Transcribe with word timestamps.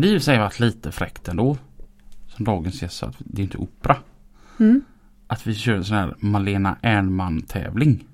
Det 0.00 0.06
hade 0.06 0.12
ju 0.14 0.20
sig 0.20 0.38
varit 0.38 0.60
lite 0.60 0.92
fräckt 0.92 1.28
ändå. 1.28 1.56
Som 2.28 2.44
dagens 2.44 2.82
gäst 2.82 2.96
sa 2.96 3.06
att 3.06 3.16
det 3.18 3.42
är 3.42 3.44
inte 3.44 3.58
opera. 3.58 3.96
Mm. 4.60 4.82
Att 5.26 5.46
vi 5.46 5.54
kör 5.54 5.74
en 5.76 5.84
sån 5.84 5.96
här 5.96 6.14
Malena 6.18 6.76
Ernman 6.82 7.42
tävling. 7.42 8.04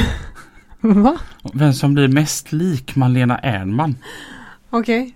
Va? 0.80 1.18
Vem 1.54 1.72
som 1.72 1.94
blir 1.94 2.08
mest 2.08 2.52
lik 2.52 2.96
Malena 2.96 3.38
Ernman 3.38 3.96
Okej. 4.70 5.14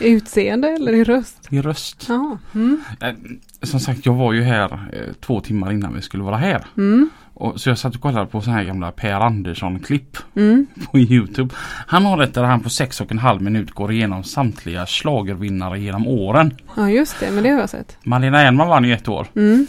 I 0.00 0.08
Utseende 0.10 0.68
eller 0.68 0.92
i 0.92 1.04
röst? 1.04 1.48
i 1.50 1.60
röst. 1.60 2.08
Mm. 2.54 2.82
Eh, 3.00 3.14
Som 3.62 3.80
sagt 3.80 4.06
jag 4.06 4.14
var 4.14 4.32
ju 4.32 4.42
här 4.42 4.90
eh, 4.92 5.12
två 5.20 5.40
timmar 5.40 5.72
innan 5.72 5.94
vi 5.94 6.02
skulle 6.02 6.22
vara 6.22 6.36
här. 6.36 6.66
Mm. 6.76 7.10
Och, 7.40 7.60
så 7.60 7.68
jag 7.68 7.78
satt 7.78 7.94
och 7.94 8.00
kollade 8.00 8.26
på 8.26 8.40
såna 8.40 8.56
här 8.56 8.64
gamla 8.64 8.92
Per 8.92 9.20
Andersson-klipp 9.20 10.16
Mm. 10.36 10.66
på 10.92 10.98
Youtube. 10.98 11.54
Han 11.86 12.04
har 12.04 12.22
ett 12.22 12.34
där 12.34 12.42
han 12.44 12.60
på 12.60 12.70
sex 12.70 13.00
och 13.00 13.12
en 13.12 13.18
halv 13.18 13.42
minut 13.42 13.70
går 13.70 13.92
igenom 13.92 14.24
samtliga 14.24 14.86
schlagervinnare 14.86 15.80
genom 15.80 16.06
åren. 16.06 16.54
Ja 16.76 16.90
just 16.90 17.20
det, 17.20 17.30
men 17.30 17.42
det 17.44 17.50
har 17.50 17.60
jag 17.60 17.70
sett. 17.70 17.96
Malena 18.04 18.40
Ernman 18.42 18.68
vann 18.68 18.84
ju 18.84 18.92
ett 18.94 19.08
år. 19.08 19.26
Mm. 19.36 19.66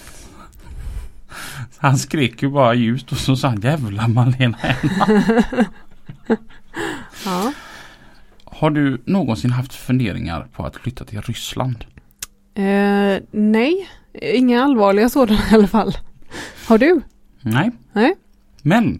Han 1.77 1.97
skrek 1.97 2.42
ju 2.44 2.49
bara 2.49 2.73
ljust 2.73 3.11
och 3.11 3.17
så 3.17 3.36
sa 3.36 3.47
han 3.47 3.61
jävla 3.61 4.08
Malena 4.08 4.58
Ernman. 4.61 5.33
Ja. 7.25 7.53
Har 8.45 8.69
du 8.69 9.02
någonsin 9.05 9.52
haft 9.52 9.73
funderingar 9.73 10.47
på 10.55 10.66
att 10.66 10.75
flytta 10.75 11.05
till 11.05 11.22
Ryssland? 11.22 11.86
Eh, 12.55 13.23
nej, 13.31 13.89
inga 14.22 14.64
allvarliga 14.64 15.09
sådana 15.09 15.39
i 15.52 15.55
alla 15.55 15.67
fall. 15.67 15.97
Har 16.67 16.77
du? 16.77 17.02
Nej. 17.42 17.72
Nej. 17.94 18.16
Men. 18.61 19.00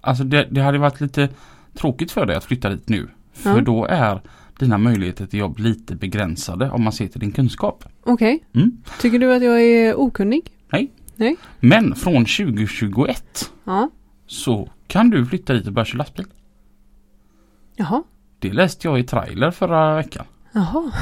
Alltså 0.00 0.24
det, 0.24 0.48
det 0.50 0.60
hade 0.60 0.78
varit 0.78 1.00
lite 1.00 1.28
tråkigt 1.74 2.10
för 2.12 2.26
dig 2.26 2.36
att 2.36 2.44
flytta 2.44 2.70
dit 2.70 2.88
nu. 2.88 3.08
För 3.32 3.50
Ja. 3.56 3.60
då 3.60 3.84
är 3.84 4.20
dina 4.58 4.78
möjligheter 4.78 5.26
till 5.26 5.38
jobb 5.38 5.58
lite 5.58 5.94
begränsade 5.96 6.70
om 6.70 6.82
man 6.84 6.92
ser 6.92 7.08
till 7.08 7.20
din 7.20 7.32
kunskap. 7.32 7.84
Okej. 8.02 8.44
Mm. 8.54 8.82
Tycker 9.00 9.18
du 9.18 9.34
att 9.34 9.42
jag 9.42 9.62
är 9.62 9.94
okunnig? 10.00 10.50
Men 11.60 11.94
från 11.94 12.24
2021 12.24 13.50
Ja. 13.64 13.90
så 14.26 14.68
kan 14.86 15.10
du 15.10 15.26
flytta 15.26 15.52
dit 15.54 15.66
och 15.66 15.72
börja 15.72 15.84
köra 15.86 15.98
lastbil. 15.98 16.26
Jaha. 17.76 18.02
Det 18.38 18.52
läste 18.52 18.88
jag 18.88 18.98
i 18.98 19.02
trailer 19.02 19.50
förra 19.50 19.96
veckan. 19.96 20.24
Jaha. 20.52 20.92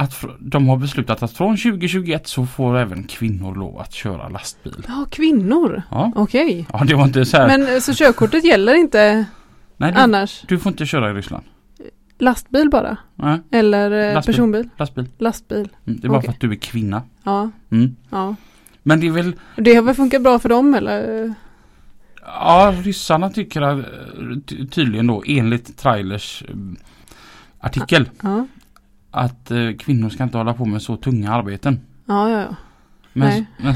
Att 0.00 0.24
de 0.40 0.68
har 0.68 0.76
beslutat 0.76 1.22
att 1.22 1.32
från 1.32 1.56
2021 1.56 2.26
så 2.26 2.46
får 2.46 2.76
även 2.78 3.04
kvinnor 3.04 3.54
lov 3.54 3.78
att 3.80 3.92
köra 3.92 4.28
lastbil. 4.28 4.84
Ja, 4.88 5.06
kvinnor. 5.10 5.82
Ja, 5.90 6.12
Okej. 6.16 6.66
ja 6.72 6.84
det 6.84 6.94
var 6.94 7.04
inte 7.04 7.24
så 7.24 7.36
här. 7.36 7.46
Men 7.46 7.74
eh, 7.74 7.80
så 7.80 7.94
körkortet 7.94 8.44
gäller 8.44 8.74
inte 8.74 9.24
Nej, 9.76 9.92
du, 9.92 9.98
annars? 9.98 10.44
du 10.48 10.58
får 10.58 10.72
inte 10.72 10.86
köra 10.86 11.10
i 11.10 11.14
Ryssland. 11.14 11.44
Lastbil 12.18 12.70
bara? 12.70 12.96
Nej, 13.14 13.38
Eller 13.50 13.90
eh, 14.08 14.14
Lastbil. 14.14 14.34
personbil? 14.34 14.68
lastbil. 14.78 15.06
Lastbil. 15.18 15.68
Mm, 15.86 16.00
det 16.00 16.06
är 16.06 16.08
bara 16.08 16.18
Okej. 16.18 16.26
för 16.26 16.32
att 16.34 16.40
du 16.40 16.50
är 16.50 16.56
kvinna. 16.56 17.02
Ja. 17.24 17.50
Mm. 17.70 17.96
Ja. 18.10 18.34
Men 18.82 19.00
det 19.00 19.06
är 19.06 19.10
väl, 19.10 19.32
Det 19.56 19.74
har 19.74 19.82
väl 19.82 19.94
funkat 19.94 20.22
bra 20.22 20.38
för 20.38 20.48
dem 20.48 20.74
eller? 20.74 21.34
ja 22.24 22.74
ryssarna 22.82 23.30
tycker 23.30 23.60
att, 23.62 23.78
eh, 23.78 23.84
ty- 24.46 24.66
tydligen 24.66 25.06
då 25.06 25.22
enligt 25.26 25.76
trailers 25.78 26.42
eh, 26.48 26.54
artikel 27.60 28.08
Ja. 28.22 28.46
Att 29.10 29.50
eh, 29.50 29.70
kvinnor 29.78 30.08
ska 30.08 30.22
inte 30.24 30.38
hålla 30.38 30.54
på 30.54 30.64
med 30.64 30.82
så 30.82 30.96
tunga 30.96 31.32
arbeten. 31.32 31.80
Ja, 32.06 32.30
ja, 32.30 32.40
ja. 32.40 32.54
Men, 33.12 33.44
men, 33.58 33.74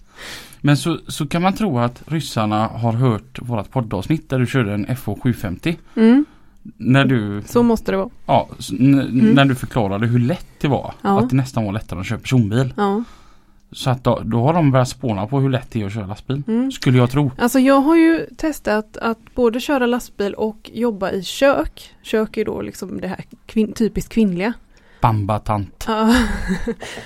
men 0.60 0.76
så, 0.76 0.98
så 1.08 1.26
kan 1.26 1.42
man 1.42 1.52
tro 1.52 1.78
att 1.78 2.02
ryssarna 2.06 2.66
har 2.66 2.92
hört 2.92 3.38
vårat 3.42 3.70
poddavsnitt 3.70 4.30
där 4.30 4.38
du 4.38 4.46
körde 4.46 4.72
en 4.74 4.96
FH 4.96 5.04
750. 5.22 5.76
Mm. 5.96 6.24
När 6.76 7.04
du, 7.04 7.42
Så 7.46 7.62
måste 7.62 7.90
det 7.92 7.96
vara. 7.96 8.08
ja, 8.26 8.48
n- 8.80 9.32
när 9.34 9.44
du 9.44 9.54
förklarade 9.54 10.06
hur 10.06 10.18
lätt 10.18 10.46
det 10.60 10.68
var. 10.68 10.94
Ja. 11.02 11.18
Att 11.20 11.30
det 11.30 11.36
nästan 11.36 11.64
var 11.64 11.72
lättare 11.72 12.00
att 12.00 12.06
köra 12.06 12.18
personbil. 12.18 12.74
Ja. 12.76 13.04
Så 13.72 13.90
att 13.90 14.04
då, 14.04 14.20
då 14.24 14.42
har 14.42 14.54
de 14.54 14.70
börjat 14.70 14.88
spåna 14.88 15.26
på 15.26 15.40
hur 15.40 15.50
lätt 15.50 15.70
det 15.70 15.82
är 15.82 15.86
att 15.86 15.92
köra 15.94 16.06
lastbil. 16.06 16.42
Mm. 16.48 16.72
Skulle 16.72 16.98
jag 16.98 17.10
tro. 17.10 17.30
Alltså 17.38 17.58
jag 17.58 17.80
har 17.80 17.96
ju 17.96 18.26
testat 18.38 18.96
att 18.96 19.18
både 19.34 19.60
köra 19.60 19.86
lastbil 19.86 20.34
och 20.34 20.70
jobba 20.74 21.10
i 21.10 21.22
kök. 21.22 21.94
Kök 22.02 22.36
är 22.36 22.44
då 22.44 22.62
liksom 22.62 23.00
det 23.00 23.08
här 23.08 23.24
kvin- 23.46 23.72
typiskt 23.74 24.12
kvinnliga. 24.12 24.52
Bambatant. 25.00 25.84
Ja. 25.88 26.14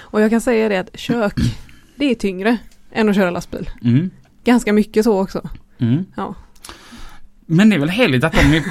och 0.00 0.20
jag 0.20 0.30
kan 0.30 0.40
säga 0.40 0.68
det 0.68 0.76
att 0.78 0.98
kök, 0.98 1.34
det 1.96 2.04
är 2.10 2.14
tyngre 2.14 2.58
än 2.92 3.08
att 3.08 3.14
köra 3.14 3.30
lastbil. 3.30 3.70
Mm. 3.82 4.10
Ganska 4.44 4.72
mycket 4.72 5.04
så 5.04 5.22
också. 5.22 5.48
Mm. 5.78 6.04
Ja. 6.16 6.34
Men 7.46 7.70
det 7.70 7.76
är 7.76 7.80
väl 7.80 7.88
härligt 7.88 8.24
att 8.24 8.32
de 8.32 8.38
är, 8.56 8.62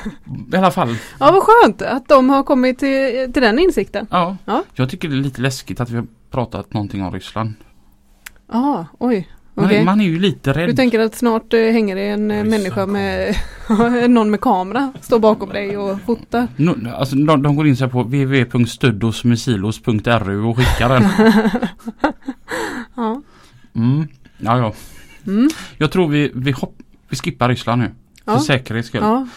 i 0.54 0.58
alla 0.58 0.72
fall, 0.72 0.96
Ja, 1.20 1.32
vad 1.32 1.44
skönt 1.44 1.82
att 1.82 2.08
de 2.08 2.30
har 2.30 2.44
kommit 2.44 2.80
till, 2.80 3.34
till 3.34 3.42
den 3.42 3.60
insikten. 3.60 4.08
ja. 4.12 4.38
Ja. 4.46 4.64
Jag 4.74 4.90
tycker 4.90 5.10
det 5.10 5.16
är 5.16 5.18
lite 5.24 5.42
läskigt 5.42 5.80
att 5.80 5.90
vi 5.90 5.96
har 5.96 6.08
pratat 6.32 6.74
någonting 6.74 7.04
om 7.04 7.12
Ryssland. 7.12 7.54
Ja, 8.52 8.86
oj. 9.00 9.28
Man, 9.54 9.66
Okej. 9.66 9.86
man 9.86 10.02
är 10.02 10.06
ju 10.06 10.20
lite 10.20 10.54
Du 10.54 10.60
rädd. 10.60 10.76
tänker 10.76 11.00
att 11.00 11.16
snart 11.16 11.54
eh, 11.54 11.60
hänger 11.60 11.96
det 11.96 12.08
en 12.08 12.32
eh, 12.32 12.44
Ryssarna 12.44 12.50
människa 12.58 12.86
med 12.86 13.36
någon 14.10 14.32
med 14.32 14.42
kamera 14.42 14.94
står 15.02 15.20
bakom 15.20 15.50
dig 15.50 15.78
och 15.78 16.02
fotar. 16.02 16.48
No, 16.56 16.90
alltså, 16.90 17.16
de, 17.16 17.42
de 17.42 17.56
går 17.56 17.68
in 17.68 17.78
så 17.78 17.84
här 17.86 17.92
på 17.92 18.04
www.studdosmissilos.ru 18.04 20.44
och 20.44 20.58
skickar 20.58 20.90
den. 20.90 21.04
Ja. 22.96 23.22
Mm. 23.76 24.08
Ja, 24.38 24.58
ja. 24.58 24.74
Mm. 25.28 25.50
Jag 25.78 25.92
tror 25.92 26.08
vi, 26.08 26.32
vi, 26.36 26.52
hopp, 26.52 26.78
vi 27.10 27.18
skippar 27.18 27.50
Ryssland 27.50 27.82
nu. 27.82 27.92
Ja. 28.26 28.34
För 28.38 28.40
säkerhets 28.40 28.88
skull. 28.88 29.02
ja, 29.04 29.28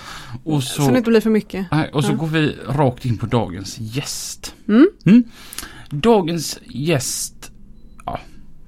Och 0.45 0.63
så 0.63 0.83
så, 0.83 0.91
det 0.91 0.99
inte 0.99 1.11
blir 1.11 1.21
för 1.21 1.31
mycket. 1.31 1.67
nej, 1.71 1.91
och 1.93 2.05
så 2.05 2.13
Ja. 2.13 2.17
går 2.17 2.27
vi 2.27 2.57
rakt 2.69 3.05
in 3.05 3.19
på 3.19 3.27
dagens 3.27 3.77
gäst. 3.79 4.55
Mm. 4.69 5.25
Dagens 5.91 6.59
gäst, 6.65 7.34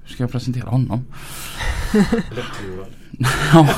hur 0.07 0.13
ska 0.13 0.23
jag 0.23 0.31
presentera 0.31 0.69
honom? 0.69 1.05
ja. 3.53 3.69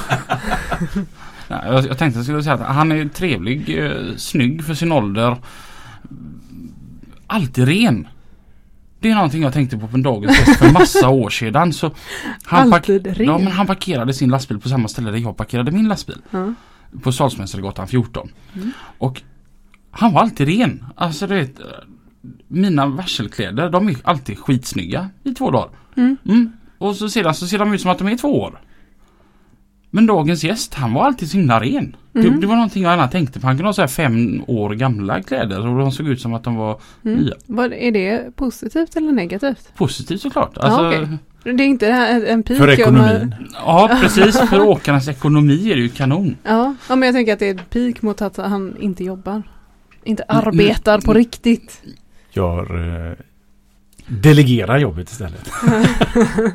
Nej, 1.48 1.60
jag, 1.66 1.86
jag 1.86 1.98
tänkte 1.98 2.06
att 2.06 2.16
jag 2.16 2.26
skulle 2.26 2.44
säga 2.44 2.54
att 2.54 2.76
han 2.76 2.92
är 2.92 3.08
trevlig, 3.08 3.86
eh, 3.86 4.16
snygg 4.18 4.64
för 4.66 4.74
sin 4.74 4.92
ålder. 4.92 5.38
Alltid 7.28 7.68
ren. 7.68 8.08
Det 9.00 9.10
är 9.10 9.16
någonting 9.16 9.42
jag 9.42 9.54
tänkte 9.54 9.78
på 9.78 9.88
på 9.88 9.98
dagens 9.98 10.40
gäst 10.40 10.60
för 10.60 10.72
massa 10.72 11.10
år 11.10 11.30
sedan. 11.30 11.74
Så 11.74 11.92
han, 12.44 12.74
Alltid 12.74 13.08
ren. 13.08 13.28
ja, 13.28 13.38
men 13.38 13.52
han 13.52 13.68
parkerade 13.68 14.14
sin 14.14 14.30
lastbil 14.30 14.60
på 14.60 14.70
samma 14.70 14.88
ställe 14.88 15.12
där 15.12 15.18
jag 15.18 15.38
parkerade 15.38 15.72
min 15.72 15.88
lastbil. 15.88 16.22
Ja. 16.32 16.54
På 17.04 17.12
Salsmästargatan 17.12 17.88
14. 17.88 18.32
Mm. 18.54 18.72
Och 18.98 19.22
han 19.92 20.14
var 20.14 20.22
alltid 20.22 20.48
ren. 20.48 20.86
Alltså 20.96 21.28
du 21.28 21.36
vet, 21.36 21.60
eh, 21.60 21.66
mina 22.48 22.86
varselkläder 22.86 23.70
de 23.70 23.88
är 23.88 23.96
alltid 24.04 24.40
skitsnygga 24.40 25.10
i 25.24 25.34
två 25.34 25.52
dagar. 25.52 25.70
Mm. 25.98 26.18
Mm. 26.26 26.52
Och 26.78 26.96
så 26.96 27.10
sedan 27.10 27.34
så 27.34 27.48
ser 27.48 27.58
de 27.60 27.74
ut 27.74 27.82
som 27.82 27.92
att 27.92 27.98
de 27.98 28.08
är 28.08 28.18
två 28.18 28.42
år. 28.42 28.62
Men 29.92 30.06
dagens 30.06 30.44
gäst 30.44 30.74
han 30.74 30.94
var 30.94 31.06
alltid 31.06 31.30
så 31.32 31.38
himla 31.38 31.60
ren. 31.60 31.96
Det, 32.14 32.20
Mm. 32.28 32.40
det 32.42 32.48
var 32.48 32.56
någonting 32.56 32.84
jag 32.84 32.90
gärna 32.92 33.08
tänkte 33.08 33.40
på. 33.40 33.48
Han 33.48 33.56
kunde 33.58 33.68
ha 33.68 33.74
så 33.74 33.82
här 33.82 33.88
fem 33.88 34.44
år 34.48 34.70
gamla 34.70 35.24
kläder 35.24 35.68
och 35.68 35.80
de 35.80 35.92
såg 35.92 36.08
ut 36.08 36.22
som 36.22 36.34
att 36.34 36.44
de 36.44 36.56
var 36.56 36.82
Mm. 37.06 37.18
nya. 37.20 37.34
Vad, 37.48 37.74
är 37.74 37.92
det 37.92 38.36
positivt 38.36 38.96
eller 38.96 39.12
negativt? 39.12 39.72
Positivt 39.76 40.22
såklart. 40.22 40.58
Alltså, 40.58 40.88
okej. 40.88 41.08
Det 41.44 41.50
är 41.64 41.68
inte 41.68 41.86
det 41.88 42.28
en 42.32 42.44
pik? 42.44 42.58
För 42.58 42.68
om- 42.68 42.74
ekonomin. 42.74 43.36
Ja 43.54 43.98
precis, 44.02 44.40
för 44.50 44.62
åkarnas 44.62 45.08
ekonomi 45.08 45.72
är 45.72 45.76
det 45.76 45.82
ju 45.82 45.90
kanon. 45.90 46.36
Ja, 46.44 46.76
ja, 46.90 46.96
men 46.96 47.08
jag 47.08 47.16
tänker 47.16 47.34
att 47.34 47.40
det 47.40 47.50
är 47.50 47.56
ett 47.56 47.70
pik 47.70 48.02
mot 48.02 48.22
att 48.22 48.38
han 48.38 48.76
inte 48.80 49.04
jobbar. 49.04 49.44
Inte 50.04 50.24
Mm, 50.24 50.48
arbetar 50.48 51.02
på 51.02 51.12
mm. 51.12 51.18
riktigt. 51.24 51.82
Jag 52.32 52.68
delegerar 54.10 54.78
jobbet 54.78 55.10
istället. 55.12 55.50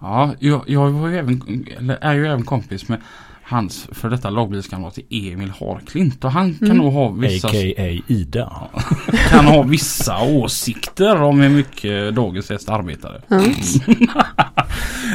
Ja, 0.00 0.34
jag, 0.38 0.62
jag 0.66 0.90
var 0.90 1.08
ju 1.08 1.18
även, 1.18 1.66
eller 1.78 1.98
är 2.00 2.14
ju 2.14 2.26
även 2.26 2.42
kompis 2.44 2.88
med 2.88 3.00
hans 3.42 3.88
för 3.92 4.10
detta 4.10 4.30
lagbilskamrat 4.30 4.98
Emil 5.10 5.52
Harklint 5.60 6.24
och 6.24 6.30
han 6.32 6.54
kan 6.54 6.64
Mm. 6.66 6.76
nog 6.78 6.92
ha 6.92 7.08
vissa, 7.08 7.48
A.k.a. 7.48 7.98
Ida. 8.06 8.52
kan 9.30 9.44
ha 9.46 9.62
vissa 9.62 10.22
åsikter 10.22 11.22
om 11.22 11.40
hur 11.40 11.48
mycket 11.48 12.14
dagens 12.14 12.50
gäst 12.50 12.68
arbetade. 12.68 13.22
Ja. 13.28 13.40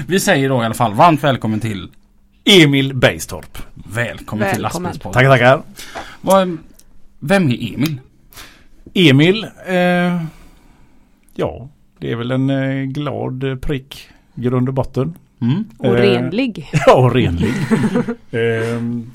Vi 0.08 0.20
säger 0.20 0.50
då 0.50 0.62
i 0.62 0.66
alla 0.66 0.74
fall 0.74 0.94
varmt 0.94 1.24
välkommen 1.24 1.60
till 1.60 1.90
Emil 2.46 2.94
Bergstorp. 2.96 3.58
Välkommen, 3.74 4.54
till 4.54 4.62
Välkommen. 4.62 4.62
lastbilspodden. 4.62 5.14
Tackar, 5.14 5.30
tackar. 5.30 5.62
Vad- 6.22 6.58
Vem 7.20 7.44
är 7.50 7.74
Emil? 7.74 7.98
Emil, 8.94 9.44
eh, 9.68 10.24
ja, 11.36 11.70
det 12.00 12.12
är 12.12 12.16
väl 12.16 12.32
en 12.32 12.50
eh, 12.50 12.84
glad 12.84 13.44
eh, 13.44 13.56
prick 13.56 14.08
grund 14.36 14.68
och 14.68 14.74
botten. 14.74 15.18
Mm. 15.42 15.64
Och 15.78 15.86
Eh, 15.86 16.02
renlig. 16.02 16.70
Ja, 16.86 16.96
och 16.96 17.14
renlig. 17.14 17.54
Ehm, 18.32 19.12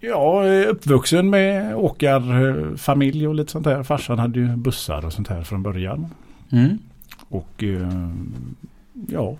ja, 0.00 0.46
eh, 0.46 0.68
uppvuxen 0.68 1.30
med 1.30 1.76
åkarfamilj 1.76 3.28
och 3.28 3.34
lite 3.34 3.52
sånt 3.52 3.64
där. 3.64 3.82
Farsan 3.82 4.18
hade 4.18 4.38
ju 4.40 4.56
bussar 4.56 5.06
och 5.06 5.12
sånt 5.12 5.28
här 5.28 5.42
från 5.42 5.62
början. 5.62 6.06
Mm. 6.50 6.78
Och 7.28 7.64
eh, 7.64 8.10
ja, 9.08 9.36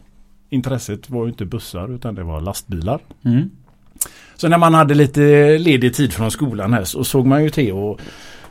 intresset 0.51 1.11
var 1.11 1.25
ju 1.25 1.31
inte 1.31 1.45
bussar 1.45 1.95
utan 1.95 2.15
det 2.15 2.23
var 2.23 2.41
lastbilar. 2.41 3.01
Mm. 3.23 3.51
Så 4.37 4.49
när 4.49 4.59
man 4.59 4.75
hade 4.75 4.95
lite 4.95 5.59
ledig 5.59 5.95
tid 5.95 6.13
från 6.13 6.31
skolan 6.31 6.73
här 6.73 6.85
så 6.85 7.05
såg 7.05 7.27
man 7.27 7.45
ju 7.45 7.51
till 7.51 7.73
att 7.73 8.01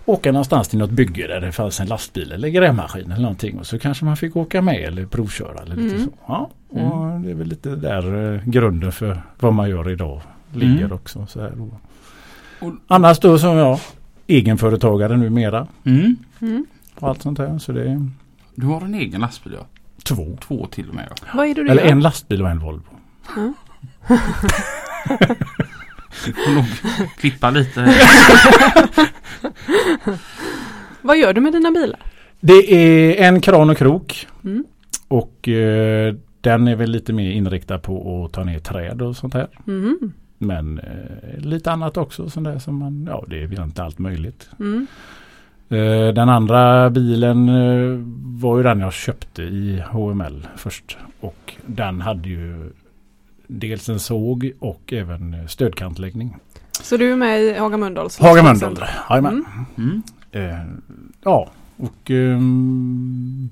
åka 0.08 0.32
någonstans 0.32 0.68
till 0.68 0.80
något 0.80 0.90
bygge 0.90 1.28
där 1.28 1.42
det 1.42 1.52
fanns 1.52 1.80
en 1.80 1.88
lastbil 1.88 2.32
eller 2.32 2.50
grävmaskin 2.50 3.12
eller 3.12 3.22
någonting. 3.22 3.60
Och 3.60 3.68
så 3.68 3.80
kanske 3.80 4.06
man 4.06 4.18
fick 4.18 4.36
åka 4.36 4.62
med 4.62 4.76
eller 4.84 5.06
provköra 5.06 5.62
eller 5.64 5.76
lite 5.76 5.96
Mm. 5.96 6.06
så. 6.08 6.14
Ja, 6.28 6.50
och 6.70 7.20
det 7.22 7.30
är 7.32 7.34
väl 7.36 7.48
lite 7.48 7.76
där 7.76 8.34
eh, 8.36 8.42
grunden 8.46 8.92
för 8.92 9.22
vad 9.40 9.54
man 9.54 9.70
gör 9.70 9.90
idag 9.92 10.22
ligger 10.54 10.78
Mm. 10.86 10.92
också. 10.92 11.26
Så 11.30 11.42
här. 11.42 11.54
Och- 11.62 12.74
Annars 12.88 13.20
då 13.20 13.40
som 13.40 13.56
jag 13.58 13.80
egenföretagare 14.28 15.18
numera 15.18 15.68
Mm. 15.84 16.16
Mm. 16.42 16.66
och 16.96 17.10
allt 17.10 17.22
sånt 17.22 17.38
här. 17.40 17.58
Så 17.58 17.72
det 17.72 17.90
är 17.92 18.10
Du 18.56 18.66
har 18.66 18.82
en 18.82 18.94
egen 18.96 19.22
lastbil 19.22 19.54
ja. 19.60 19.66
två. 20.04 20.38
Två 20.48 20.66
till 20.68 20.90
och 20.90 20.96
med 20.96 21.06
ja. 21.10 21.16
Vad 21.34 21.46
är 21.48 21.56
det 21.56 21.64
du 21.64 21.70
Eller 21.70 21.84
gör? 21.84 21.92
en 21.92 22.00
lastbil 22.00 22.42
och 22.42 22.50
en 22.50 22.60
Volvo. 22.60 22.84
Du 23.36 23.54
får 26.10 26.52
nog 26.56 26.66
klippa 27.18 27.50
lite. 27.50 27.94
Vad 31.02 31.18
gör 31.18 31.34
du 31.34 31.42
med 31.42 31.54
dina 31.54 31.72
bilar? 31.72 32.00
Det 32.40 32.74
är 32.74 33.28
en 33.28 33.42
kran 33.42 33.70
och 33.70 33.78
krok. 33.78 34.28
Mm. 34.44 34.66
Och 35.08 35.48
eh, 35.48 36.16
den 36.42 36.68
är 36.68 36.76
väl 36.76 36.92
lite 36.92 37.14
mer 37.14 37.32
inriktad 37.32 37.80
på 37.80 38.26
att 38.26 38.34
ta 38.34 38.44
ner 38.44 38.60
träd 38.60 39.02
och 39.02 39.16
sånt 39.16 39.34
här. 39.34 39.48
Mm. 39.68 40.14
Men 40.38 40.80
eh, 40.80 41.40
lite 41.40 41.72
annat 41.72 41.98
också 41.98 42.30
sånt 42.30 42.46
där 42.46 42.60
som 42.60 42.76
man, 42.76 43.08
ja 43.12 43.26
det 43.28 43.44
är 43.44 43.48
väl 43.48 43.64
inte 43.64 43.84
allt 43.84 44.00
möjligt. 44.00 44.50
Mm. 44.60 44.88
Eh, 45.70 46.14
den 46.14 46.30
andra 46.30 46.90
bilen 46.90 47.50
eh, 47.50 48.00
var 48.42 48.58
ju 48.58 48.64
den 48.64 48.80
jag 48.80 48.94
köpte 48.94 49.44
i 49.44 49.84
HML 49.92 50.48
först. 50.56 50.98
Och 51.20 51.54
den 51.66 52.02
hade 52.02 52.30
ju 52.30 52.72
dels 53.48 53.90
en 53.90 54.00
såg 54.00 54.52
och 54.60 54.94
även 54.94 55.34
eh, 55.34 55.46
stödkantläggning. 55.48 56.36
Så 56.82 56.98
du 56.98 57.12
är 57.12 57.16
med 57.16 57.42
i 57.42 57.54
Haga 57.58 57.78
Mölndals? 57.78 58.20
Haga 58.20 58.44
Mölndal, 58.44 58.78
jajamän. 59.10 59.46
Mm. 59.78 60.02
Mm. 60.32 60.52
Eh, 60.52 60.66
ja, 61.24 61.50
och 61.78 62.12
ehm, 62.12 63.50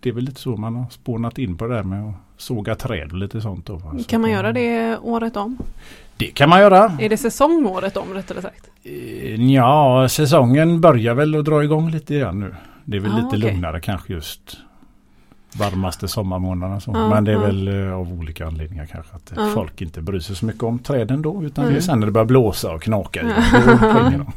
det 0.00 0.08
är 0.08 0.12
väl 0.12 0.24
lite 0.24 0.40
så 0.40 0.56
man 0.56 0.76
har 0.76 0.86
spånat 0.90 1.38
in 1.38 1.56
på 1.56 1.66
det 1.66 1.74
där 1.74 1.82
med 1.82 2.08
att 2.08 2.14
såga 2.36 2.74
träd 2.74 3.12
och 3.12 3.18
lite 3.18 3.40
sånt. 3.40 3.66
Då. 3.66 3.80
Så 3.98 4.04
Kan 4.04 4.20
man 4.20 4.30
göra 4.30 4.52
det 4.52 4.98
året 4.98 5.36
om? 5.36 5.58
Det 6.16 6.26
kan 6.26 6.48
man 6.48 6.60
göra. 6.60 6.96
Är 7.00 7.08
det 7.08 7.16
säsong 7.16 7.66
året 7.66 7.96
om 7.96 8.14
rättare 8.14 8.42
sagt? 8.42 8.70
Eh, 8.82 9.44
Ja, 9.52 10.06
säsongen 10.10 10.80
börjar 10.80 11.14
väl 11.14 11.34
att 11.34 11.44
dra 11.44 11.64
igång 11.64 11.90
lite 11.90 12.18
grann 12.18 12.40
nu. 12.40 12.54
Det 12.84 12.96
är 12.96 13.00
väl 13.00 13.12
Ah, 13.12 13.16
lite 13.16 13.26
okej. 13.26 13.38
lugnare 13.38 13.80
kanske 13.80 14.12
just 14.12 14.56
varmaste 15.56 16.08
sommarmånaderna. 16.08 16.80
Så. 16.80 16.90
Ja, 16.94 17.08
Men 17.08 17.24
det 17.24 17.30
är 17.30 17.34
ja. 17.34 17.40
väl 17.40 17.86
eh, 17.86 17.92
av 17.94 18.12
olika 18.12 18.46
anledningar 18.46 18.86
kanske 18.86 19.16
att 19.16 19.32
Ja. 19.36 19.50
folk 19.54 19.80
inte 19.82 20.02
bryr 20.02 20.20
sig 20.20 20.36
så 20.36 20.46
mycket 20.46 20.62
om 20.62 20.78
träden 20.78 21.22
då. 21.22 21.44
Utan 21.44 21.64
det 21.64 21.70
är 21.70 21.72
Nej. 21.72 21.82
sen 21.82 21.98
när 22.00 22.06
det 22.06 22.12
börjar 22.12 22.26
blåsa 22.26 22.72
och 22.72 22.82
knaka 22.82 23.20
i 24.12 24.16
dem. 24.16 24.32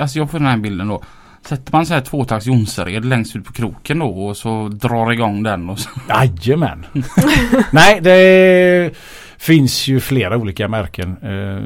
Alltså 0.00 0.18
jag 0.18 0.30
får 0.30 0.38
den 0.38 0.48
här 0.48 0.56
bilden 0.56 0.88
då. 0.88 1.02
Sätter 1.46 1.72
man 1.72 1.86
så 1.86 1.94
här 1.94 2.00
tvåtakts 2.00 2.46
Jonsered 2.46 3.04
längst 3.04 3.36
ut 3.36 3.44
på 3.44 3.52
kroken 3.52 3.98
då 3.98 4.06
och 4.26 4.36
så 4.36 4.68
drar 4.68 5.12
igång 5.12 5.42
den 5.42 5.70
och 5.70 5.78
så. 5.78 5.90
Jajamän. 6.08 6.86
Nej, 7.72 8.00
det 8.00 8.90
finns 9.38 9.88
ju 9.88 10.00
flera 10.00 10.36
olika 10.36 10.68
märken. 10.68 11.16
Eh, 11.22 11.62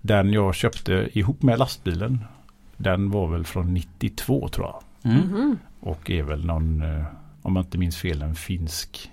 Den 0.00 0.32
jag 0.32 0.54
köpte 0.54 1.08
ihop 1.12 1.42
med 1.42 1.58
lastbilen. 1.58 2.24
Den 2.76 3.10
var 3.10 3.28
väl 3.28 3.44
från 3.44 3.74
92 3.74 4.48
tror 4.48 4.66
jag. 4.66 5.12
Mm. 5.12 5.58
Och 5.84 6.10
är 6.10 6.22
väl 6.22 6.46
någon, 6.46 6.82
eh, 6.82 7.04
om 7.42 7.56
jag 7.56 7.62
inte 7.64 7.78
minns 7.78 7.96
fel, 7.96 8.22
en 8.22 8.34
finsk 8.34 9.10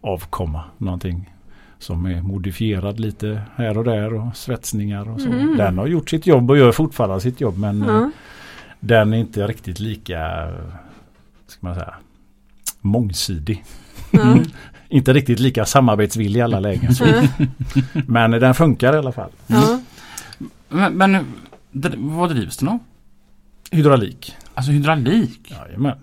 avkomma. 0.00 0.64
Någonting 0.78 1.30
som 1.78 2.06
är 2.06 2.22
modifierad 2.22 3.00
lite 3.00 3.42
här 3.56 3.78
och 3.78 3.84
där 3.84 4.14
och 4.14 4.36
svetsningar 4.36 5.10
och 5.10 5.20
så. 5.20 5.28
Mhm. 5.28 5.56
Den 5.56 5.78
har 5.78 5.86
gjort 5.86 6.10
sitt 6.10 6.26
jobb 6.26 6.50
och 6.50 6.58
gör 6.58 6.72
fortfarande 6.72 7.20
sitt 7.20 7.40
jobb 7.40 7.58
men 7.58 7.82
eh, 7.82 7.88
Ja. 7.88 8.10
den 8.80 9.12
är 9.12 9.16
inte 9.18 9.46
riktigt 9.46 9.80
lika, 9.80 10.48
eh, 10.48 10.54
ska 11.46 11.66
man 11.66 11.74
säga, 11.74 11.94
mångsidig. 12.80 13.64
Mm. 14.12 14.38
Inte 14.88 15.12
riktigt 15.12 15.40
lika 15.40 15.64
samarbetsvillig 15.64 16.40
i 16.40 16.42
alla 16.42 16.60
lägen. 16.60 16.92
Men 18.06 18.30
den 18.30 18.54
funkar 18.54 18.94
i 18.94 18.98
alla 18.98 19.12
fall. 19.12 19.30
Ja. 19.46 19.80
Men, 20.68 20.96
men 20.96 21.26
vad 21.96 22.30
drivs 22.30 22.56
den 22.56 22.68
av? 22.68 22.78
Hydraulik. 23.70 24.36
Alltså 24.54 24.72
hydraulik? 24.72 25.50
Jajamän. 25.50 25.98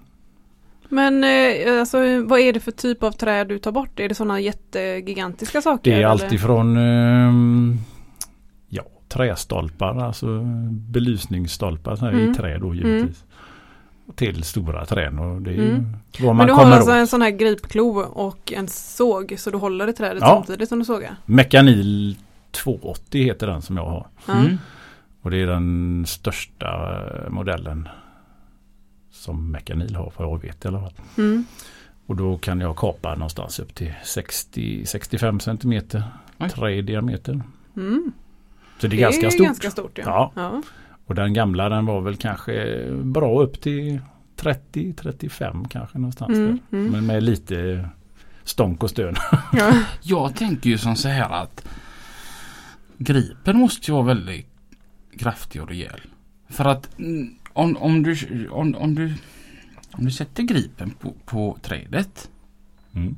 Men 0.90 1.24
eh, 1.24 1.80
alltså, 1.80 1.98
vad 2.26 2.40
är 2.40 2.54
det 2.54 2.60
för 2.60 2.72
typ 2.72 3.04
av 3.04 3.12
träd 3.12 3.48
du 3.48 3.60
tar 3.60 3.72
bort? 3.72 4.00
Är 4.00 4.10
det 4.10 4.16
sådana 4.16 4.40
jättegigantiska 4.40 5.62
saker? 5.62 5.92
Det 5.96 6.02
är 6.04 6.08
alltifrån 6.08 6.78
ehm, 6.78 7.78
ja, 8.70 8.84
trästolpar, 9.08 9.98
alltså 10.06 10.42
belysningsstolpar 10.72 11.96
så 11.96 12.06
här, 12.06 12.14
Mm. 12.14 12.32
i 12.32 12.36
trä 12.36 12.58
då 12.58 12.76
givetvis. 12.76 13.24
Till 14.16 14.44
stora 14.44 14.86
trän 14.86 15.20
och 15.20 15.42
det 15.42 15.52
är 15.52 15.56
Mm. 15.70 15.86
vad 16.20 16.28
man 16.28 16.38
Men 16.38 16.48
du 16.48 16.54
har 16.54 16.64
kommer 16.64 16.76
alltså 16.76 16.92
åt. 16.92 16.98
en 16.98 17.08
sån 17.08 17.22
här 17.22 17.30
gripklo 17.30 18.00
och 18.00 18.54
en 18.54 18.68
såg 18.68 19.34
så 19.38 19.52
du 19.52 19.58
håller 19.58 19.88
i 19.88 19.94
trädet 19.94 20.22
Ja. 20.22 20.28
samtidigt 20.28 20.70
som 20.70 20.80
du 20.80 20.86
sågar? 20.86 21.16
Mekanil 21.26 22.18
280 22.52 23.24
heter 23.24 23.48
den 23.48 23.62
som 23.62 23.78
jag 23.78 23.86
har. 23.86 24.08
Mm. 24.28 24.58
Och 25.22 25.32
det 25.32 25.38
är 25.42 25.48
den 25.48 26.04
största 26.08 27.02
eh, 27.06 27.30
modellen 27.30 27.90
som 29.22 29.52
Mekanil 29.52 29.96
har 29.96 30.14
jag 30.18 30.42
vet 30.42 30.66
i 30.66 30.68
alla 30.68 30.80
fall. 30.80 30.94
Mm. 31.18 31.46
Och 32.06 32.16
då 32.16 32.38
kan 32.38 32.60
jag 32.60 32.78
kapa 32.78 33.14
någonstans 33.16 33.60
upp 33.60 33.76
till 33.76 33.94
60-65 34.04 35.40
centimeter 35.40 36.04
Oj. 36.40 36.50
trä 36.50 36.72
i 36.76 36.82
diameter. 36.82 37.42
Mm. 37.76 38.12
Så 38.80 38.88
det 38.88 38.96
är 38.96 39.00
ganska 39.00 39.26
ju 39.26 39.32
stort. 39.32 39.46
ganska 39.46 39.72
stort 39.72 39.98
ja. 39.98 40.04
Ja. 40.06 40.32
Ja. 40.36 40.62
Och 41.06 41.16
den 41.16 41.34
gamla 41.34 41.70
den 41.70 41.86
var 41.86 42.02
väl 42.02 42.16
kanske 42.16 42.86
bra 43.04 43.42
upp 43.42 43.62
till 43.62 44.00
30-35 44.38 45.68
kanske 45.70 45.98
någonstans 45.98 46.38
Mm. 46.38 46.60
där. 46.70 46.78
Mm. 46.78 46.92
Men 46.92 47.06
med 47.06 47.24
lite 47.24 47.90
stånk 48.44 48.84
och 48.84 48.90
stön. 48.90 49.16
Ja. 49.54 49.74
Jag 50.02 50.36
tänker 50.36 50.70
ju 50.70 50.78
som 50.78 50.96
så 50.96 51.08
här 51.08 51.30
att 51.44 51.68
Gripen 52.98 53.58
måste 53.58 53.92
ju 53.92 53.94
vara 53.96 54.06
väldigt 54.06 54.48
kraftig 55.20 55.62
och 55.62 55.68
rejäl. 55.70 56.02
För 56.50 56.66
att 56.66 56.90
om, 57.54 57.78
om, 57.78 58.04
du, 58.04 58.16
om, 58.50 58.76
om, 58.76 58.96
du, 58.96 59.14
om 59.92 60.06
du 60.06 60.12
sätter 60.12 60.44
gripen 60.44 60.90
på, 61.00 61.14
på 61.26 61.58
trädet 61.62 62.30
Mm. 62.96 63.16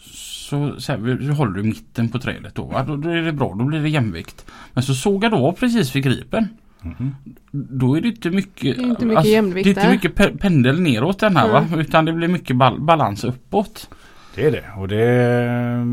så, 0.00 0.80
så 0.80 0.92
här, 0.92 0.98
du 0.98 1.32
håller 1.32 1.52
du 1.52 1.62
mitten 1.62 2.08
på 2.08 2.18
trädet 2.18 2.54
då, 2.54 2.64
va? 2.64 2.84
då, 2.84 2.96
då 2.96 3.08
är 3.08 3.22
det 3.22 3.32
bra, 3.32 3.54
då 3.58 3.64
blir 3.64 3.80
det 3.80 3.88
jämvikt. 3.88 4.46
Men 4.74 4.82
så 4.82 4.94
sågar 4.94 5.30
du 5.30 5.36
av 5.36 5.52
precis 5.52 5.96
vid 5.96 6.02
gripen. 6.04 6.48
Mhm. 6.82 7.14
Då 7.52 7.96
är 7.96 8.00
det 8.00 8.08
inte 8.08 8.30
mycket, 8.30 8.76
Det 8.76 8.82
inte 8.82 9.06
mycket 9.06 9.24
jämvikt 9.26 9.64
det 9.64 9.68
är 9.68 9.70
inte 9.70 9.82
där. 9.82 9.90
mycket 9.92 10.14
pe- 10.14 10.38
pendel 10.38 10.80
neråt 10.80 11.18
den 11.18 11.36
här 11.36 11.48
va? 11.52 11.66
Utan 11.76 12.04
det 12.04 12.12
blir 12.12 12.28
mycket 12.28 12.56
bal- 12.56 12.80
balans 12.84 13.24
uppåt. 13.24 13.90
Det 14.34 14.46
är 14.46 14.50
det. 14.52 14.64
Och 14.76 14.88
det 14.88 15.84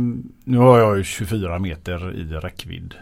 nu 0.43 0.57
har 0.57 0.79
jag 0.79 0.98
ju 0.98 1.03
24 1.03 1.60
meter 1.60 2.13
i 2.15 2.24
räckvidd. 2.24 2.93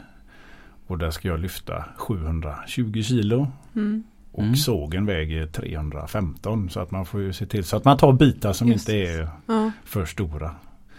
Och 0.88 0.98
där 0.98 1.12
ska 1.12 1.28
jag 1.28 1.40
lyfta 1.40 1.84
720 1.98 3.02
kilo. 3.04 3.48
Mm. 3.76 4.04
Och 4.34 4.44
Mm. 4.44 4.56
sågen 4.56 5.06
väger 5.06 5.46
315. 5.48 6.70
Så 6.70 6.80
att 6.80 6.92
man 6.92 7.06
får 7.06 7.22
ju 7.22 7.34
se 7.34 7.46
till 7.46 7.64
så 7.64 7.78
att 7.78 7.86
man 7.86 7.98
tar 7.98 8.14
bitar 8.14 8.54
som 8.54 8.68
Just 8.68 8.90
inte 8.90 9.12
är 9.12 9.30
Ja. 9.48 9.72
för 9.84 10.06
stora. 10.06 10.52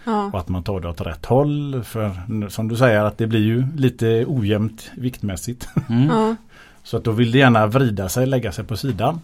Ja. 0.04 0.26
Och 0.32 0.38
att 0.38 0.48
man 0.48 0.62
tar 0.62 0.80
det 0.80 0.88
åt 0.88 1.00
rätt 1.00 1.26
håll. 1.26 1.82
För 1.84 2.10
som 2.48 2.68
du 2.68 2.76
säger 2.76 3.04
att 3.04 3.18
det 3.18 3.26
blir 3.26 3.40
ju 3.44 3.64
lite 3.76 4.24
ojämnt 4.28 4.90
viktmässigt. 4.96 5.68
Mm. 5.88 6.06
Ja. 6.06 6.36
Så 6.82 6.96
att 6.96 7.04
då 7.04 7.10
vill 7.10 7.32
det 7.32 7.38
gärna 7.38 7.66
vrida 7.66 8.08
sig, 8.08 8.26
lägga 8.26 8.52
sig 8.52 8.64
på 8.64 8.76
sidan. 8.76 9.20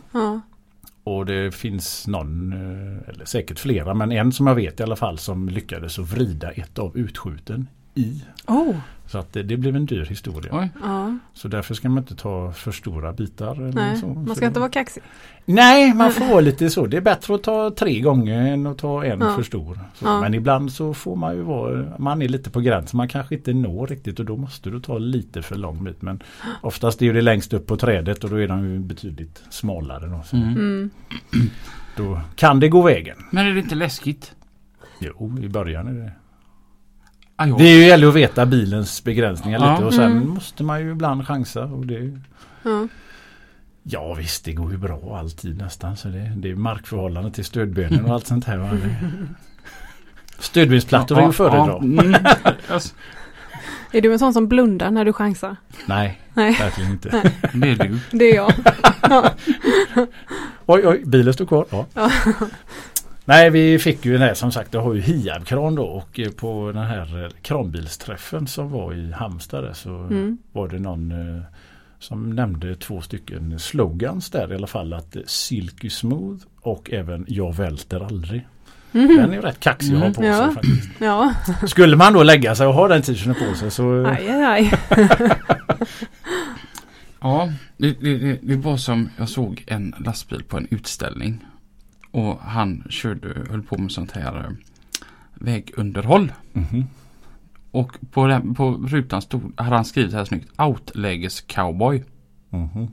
Och 1.04 1.26
det 1.26 1.54
finns 1.54 2.06
någon, 2.06 2.52
eh, 2.52 3.08
eller 3.14 3.24
säkert 3.24 3.58
flera, 3.58 3.94
men 3.94 4.12
en 4.12 4.32
som 4.32 4.46
jag 4.46 4.54
vet 4.54 4.80
i 4.80 4.82
alla 4.82 4.96
fall 4.96 5.18
som 5.18 5.48
lyckades 5.48 5.98
att 5.98 6.12
vrida 6.12 6.50
ett 6.50 6.78
av 6.78 6.96
utskjuten 6.96 7.66
i. 7.94 8.22
Oh, 8.46 8.74
Så 9.06 9.18
att 9.18 9.32
det, 9.32 9.42
det 9.42 9.56
blev 9.56 9.76
en 9.76 9.86
dyr 9.86 10.04
historia. 10.04 10.50
Oj. 10.60 10.70
ja. 10.82 11.18
Så 11.34 11.48
därför 11.48 11.74
ska 11.74 11.88
man 11.88 11.98
inte 12.02 12.14
ta 12.14 12.52
för 12.52 12.72
stora 12.72 13.12
bitar. 13.12 13.54
Eller 13.54 13.72
Nej, 13.72 13.96
så. 13.96 14.06
man 14.06 14.26
Så 14.28 14.34
ska 14.34 14.46
inte 14.46 14.60
vara 14.60 14.70
kaxig. 14.70 15.02
Nej, 15.44 15.94
man 15.94 16.12
får 16.12 16.24
vara 16.26 16.40
lite 16.40 16.70
så. 16.70 16.86
Det 16.86 16.96
är 16.96 17.00
bättre 17.00 17.34
att 17.34 17.42
ta 17.42 17.70
tre 17.70 18.00
gånger 18.00 18.52
än 18.52 18.66
att 18.66 18.78
ta 18.78 19.04
en 19.04 19.20
Ja. 19.20 19.36
för 19.36 19.42
stor. 19.42 19.78
Så, 19.94 20.04
Ja. 20.06 20.20
Men 20.20 20.34
ibland 20.34 20.72
så 20.72 20.94
får 20.94 21.16
man 21.16 21.34
ju 21.36 21.42
vara, 21.42 21.84
man 21.98 22.22
är 22.22 22.28
lite 22.28 22.50
på 22.50 22.60
gränsen. 22.60 22.96
Man 22.96 23.08
kanske 23.08 23.34
inte 23.34 23.52
når 23.52 23.86
riktigt 23.86 24.18
och 24.18 24.24
då 24.24 24.36
måste 24.36 24.70
du 24.70 24.80
ta 24.80 24.98
lite 24.98 25.42
för 25.42 25.54
lång 25.56 25.84
bit. 25.84 26.02
Men 26.02 26.22
oftast 26.60 27.02
är 27.02 27.12
det 27.12 27.20
längst 27.22 27.52
upp 27.52 27.66
på 27.66 27.76
trädet 27.76 28.24
och 28.24 28.30
då 28.30 28.36
är 28.36 28.48
de 28.48 28.70
ju 28.72 28.78
betydligt 28.78 29.42
smalare. 29.50 30.06
Då, 30.06 30.22
så 30.26 30.36
Mm. 30.36 30.52
Mm. 30.56 30.90
då 31.96 32.20
kan 32.36 32.60
det 32.60 32.68
gå 32.68 32.82
vägen. 32.82 33.16
Men 33.30 33.46
är 33.46 33.52
det 33.54 33.60
inte 33.60 33.74
läskigt? 33.74 34.34
Jo, 35.00 35.38
i 35.42 35.48
början 35.48 35.88
är 35.88 35.92
det. 35.92 36.12
Ah, 37.42 37.46
ja. 37.46 37.56
Det 37.58 37.64
är 37.64 37.76
ju 37.76 37.84
gäller 37.84 38.06
att 38.08 38.14
veta 38.14 38.46
bilens 38.46 39.04
begränsningar 39.04 39.58
Ja. 39.60 39.72
lite 39.72 39.84
och 39.84 39.94
sen 39.94 40.12
Mm. 40.12 40.28
måste 40.28 40.62
man 40.64 40.80
ju 40.80 40.90
ibland 40.92 41.26
chansa. 41.26 41.64
Och 41.64 41.86
det, 41.86 42.18
Ja. 42.62 42.88
ja 43.82 44.14
visst, 44.14 44.44
det 44.44 44.52
går 44.52 44.70
ju 44.72 44.78
bra 44.78 45.16
alltid 45.18 45.58
nästan. 45.58 45.96
Så 45.96 46.08
det, 46.08 46.32
det 46.36 46.50
är 46.50 46.54
markförhållande 46.54 47.30
till 47.30 47.44
stödbenen 47.44 48.04
och 48.04 48.14
allt 48.14 48.26
sånt 48.26 48.44
här. 48.44 48.78
Stödbensplattor 50.38 51.18
är 51.18 51.22
ju 51.22 51.28
att 51.28 51.36
föredra. 51.36 51.66
Ja, 51.66 51.78
mm. 51.82 52.14
Är 53.92 54.00
du 54.00 54.12
en 54.12 54.18
sån 54.18 54.32
som 54.32 54.48
blundar 54.48 54.90
när 54.90 55.04
du 55.04 55.12
chansar? 55.12 55.56
Nej, 55.86 56.20
Nej. 56.34 56.52
verkligen 56.60 56.90
inte. 56.90 57.10
Nej. 57.22 57.76
det 57.76 57.84
är 57.84 57.88
du. 57.88 57.98
Det 58.18 58.24
är 58.30 58.34
jag. 58.34 58.52
Oj, 60.66 60.86
oj, 60.86 61.02
bilen 61.06 61.34
står 61.34 61.46
kvar. 61.46 61.66
Ja. 61.70 62.10
Ja. 63.30 63.36
Nej, 63.36 63.50
vi 63.50 63.78
fick 63.78 64.04
ju 64.04 64.18
här 64.18 64.34
som 64.34 64.52
sagt, 64.52 64.74
jag 64.74 64.80
har 64.82 64.94
ju 64.94 65.00
Hiab-kran 65.00 65.74
då 65.74 65.82
och 65.84 66.20
eh, 66.20 66.30
på 66.30 66.72
den 66.74 66.86
här 66.86 67.24
eh, 67.24 67.30
kranbilsträffen 67.42 68.46
som 68.46 68.70
var 68.70 68.94
i 68.94 69.12
Halmstad 69.12 69.76
så 69.76 69.90
Mm. 69.96 70.38
var 70.52 70.68
det 70.68 70.78
någon 70.78 71.10
eh, 71.36 71.42
som 71.98 72.30
nämnde 72.30 72.74
två 72.74 73.00
stycken 73.00 73.58
slogans 73.58 74.30
där 74.30 74.52
i 74.52 74.54
alla 74.56 74.66
fall 74.66 74.92
att 74.92 75.16
Silky 75.26 75.90
Smooth 75.90 76.42
och 76.60 76.90
även 76.92 77.24
Jag 77.28 77.54
välter 77.56 78.00
aldrig. 78.00 78.46
Den 78.92 79.10
är 79.30 79.32
ju 79.34 79.40
rätt 79.40 79.60
kaxig 79.60 79.94
att 79.94 80.00
ha 80.02 80.10
på 80.10 80.22
Mm, 80.22 80.32
ja. 80.32 80.44
sig 80.44 80.54
faktiskt. 80.54 80.88
Ja, 80.98 81.34
Skulle 81.66 81.96
man 81.96 82.12
då 82.12 82.22
lägga 82.22 82.54
sig 82.54 82.66
och 82.66 82.74
ha 82.74 82.88
den 82.88 83.02
t-shirten 83.02 83.34
på 83.34 83.54
sig 83.54 83.70
så 83.70 84.06
aj, 84.06 84.28
aj, 84.28 84.42
aj. 84.44 84.70
Ja, 87.20 87.52
det, 87.76 88.00
det, 88.00 88.18
det, 88.18 88.38
det 88.42 88.56
var 88.56 88.76
som 88.76 89.10
jag 89.16 89.28
såg 89.28 89.64
en 89.66 89.94
lastbil 89.98 90.42
på 90.48 90.56
en 90.56 90.66
utställning. 90.70 91.44
Och 92.10 92.38
han 92.40 92.84
körde, 92.90 93.46
höll 93.50 93.62
på 93.62 93.78
med 93.78 93.92
sånt 93.92 94.12
här 94.12 94.38
eh, 94.38 94.50
vägunderhåll. 95.34 96.32
Mhm. 96.52 96.86
Och 97.70 97.92
på, 98.10 98.26
den, 98.26 98.54
på 98.54 98.70
rutan 98.72 99.22
stod, 99.22 99.52
hade 99.60 99.76
han 99.76 99.84
skrivit 99.84 100.12
här 100.12 100.24
snyggt 100.24 100.60
Outläges 100.60 101.40
cowboy. 101.40 102.04
Mhm. 102.50 102.88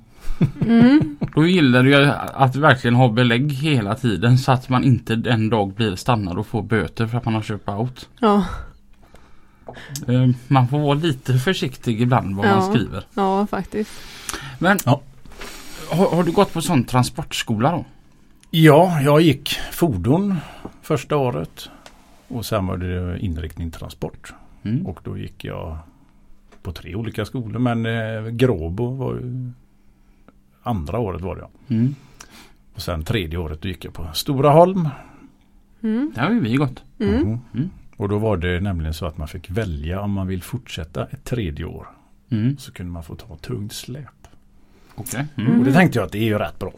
Mm. 0.66 1.18
Då 1.36 1.48
gillar 1.48 1.84
det 1.84 1.90
ju 1.90 2.12
att 2.34 2.56
verkligen 2.56 2.96
ha 2.96 3.10
belägg 3.12 3.52
hela 3.52 3.96
tiden 3.96 4.38
så 4.38 4.52
att 4.52 4.70
man 4.70 4.84
inte 4.84 5.22
en 5.26 5.50
dag 5.50 5.74
blir 5.74 5.96
stannad 5.96 6.38
och 6.38 6.48
får 6.48 6.62
böter 6.64 7.08
för 7.08 7.18
att 7.18 7.26
man 7.26 7.34
har 7.34 7.42
köpt 7.42 7.70
out. 7.70 8.10
Ja, 8.20 8.46
Eh, 10.08 10.30
Man 10.48 10.68
får 10.68 10.80
vara 10.80 10.94
lite 10.94 11.34
försiktig 11.38 12.02
ibland 12.02 12.36
vad 12.36 12.46
Ja. 12.46 12.56
man 12.56 12.70
skriver. 12.74 13.04
ja, 13.14 13.48
faktiskt. 13.48 13.92
Men 14.60 14.78
Ja. 14.86 15.02
har, 15.92 16.10
har 16.16 16.24
du 16.24 16.32
gått 16.32 16.54
på 16.54 16.62
sån 16.62 16.84
transportskola 16.84 17.72
då? 17.72 17.86
Ja, 18.52 19.02
jag 19.02 19.22
gick 19.22 19.50
fordon 19.72 20.36
första 20.82 21.18
året 21.18 21.70
och 22.28 22.46
sen 22.46 22.68
var 22.68 22.78
det 22.78 23.20
inriktning 23.20 23.72
transport. 23.72 24.34
Mm. 24.64 24.86
Och 24.86 25.00
då 25.04 25.18
gick 25.18 25.46
jag 25.46 25.78
på 26.62 26.72
tre 26.72 26.96
olika 26.96 27.26
skolor 27.26 27.60
men 27.60 27.86
eh, 27.86 28.30
Gråbo 28.30 28.96
var 28.96 29.14
ju 29.14 29.52
andra 30.64 31.00
året 31.00 31.22
var 31.22 31.36
det 31.36 31.42
ja. 31.42 31.50
Mm. 31.76 31.96
Och 32.74 32.82
sen 32.82 33.04
tredje 33.04 33.38
året 33.38 33.62
då 33.62 33.68
gick 33.68 33.86
jag 33.86 33.94
på 33.94 34.08
Stora 34.14 34.50
Holm. 34.50 34.90
Mm. 35.84 36.12
Det 36.16 36.22
har 36.22 36.32
ju 36.32 36.40
vi 36.40 36.56
gått. 36.56 36.84
Mm. 37.00 37.14
Mhm. 37.16 37.40
Mm. 37.54 37.70
Och 37.98 38.10
då 38.10 38.18
var 38.18 38.38
det 38.38 38.60
nämligen 38.60 38.94
så 38.94 39.06
att 39.06 39.18
man 39.18 39.28
fick 39.28 39.50
välja 39.50 40.02
om 40.02 40.12
man 40.12 40.28
vill 40.28 40.44
fortsätta 40.44 41.06
ett 41.06 41.24
tredje 41.24 41.66
år. 41.66 41.88
Mm. 42.30 42.58
Så 42.58 42.72
kunde 42.72 42.92
man 42.92 43.04
få 43.04 43.16
ta 43.16 43.38
tungt 43.38 43.74
släp. 43.74 44.28
Okej. 44.96 45.26
Mm. 45.36 45.48
Mm. 45.48 45.60
Och 45.60 45.66
det 45.66 45.74
tänkte 45.74 46.00
jag 46.00 46.06
att 46.06 46.12
det 46.12 46.20
är 46.20 46.24
ju 46.24 46.38
rätt 46.38 46.60
bra. 46.60 46.74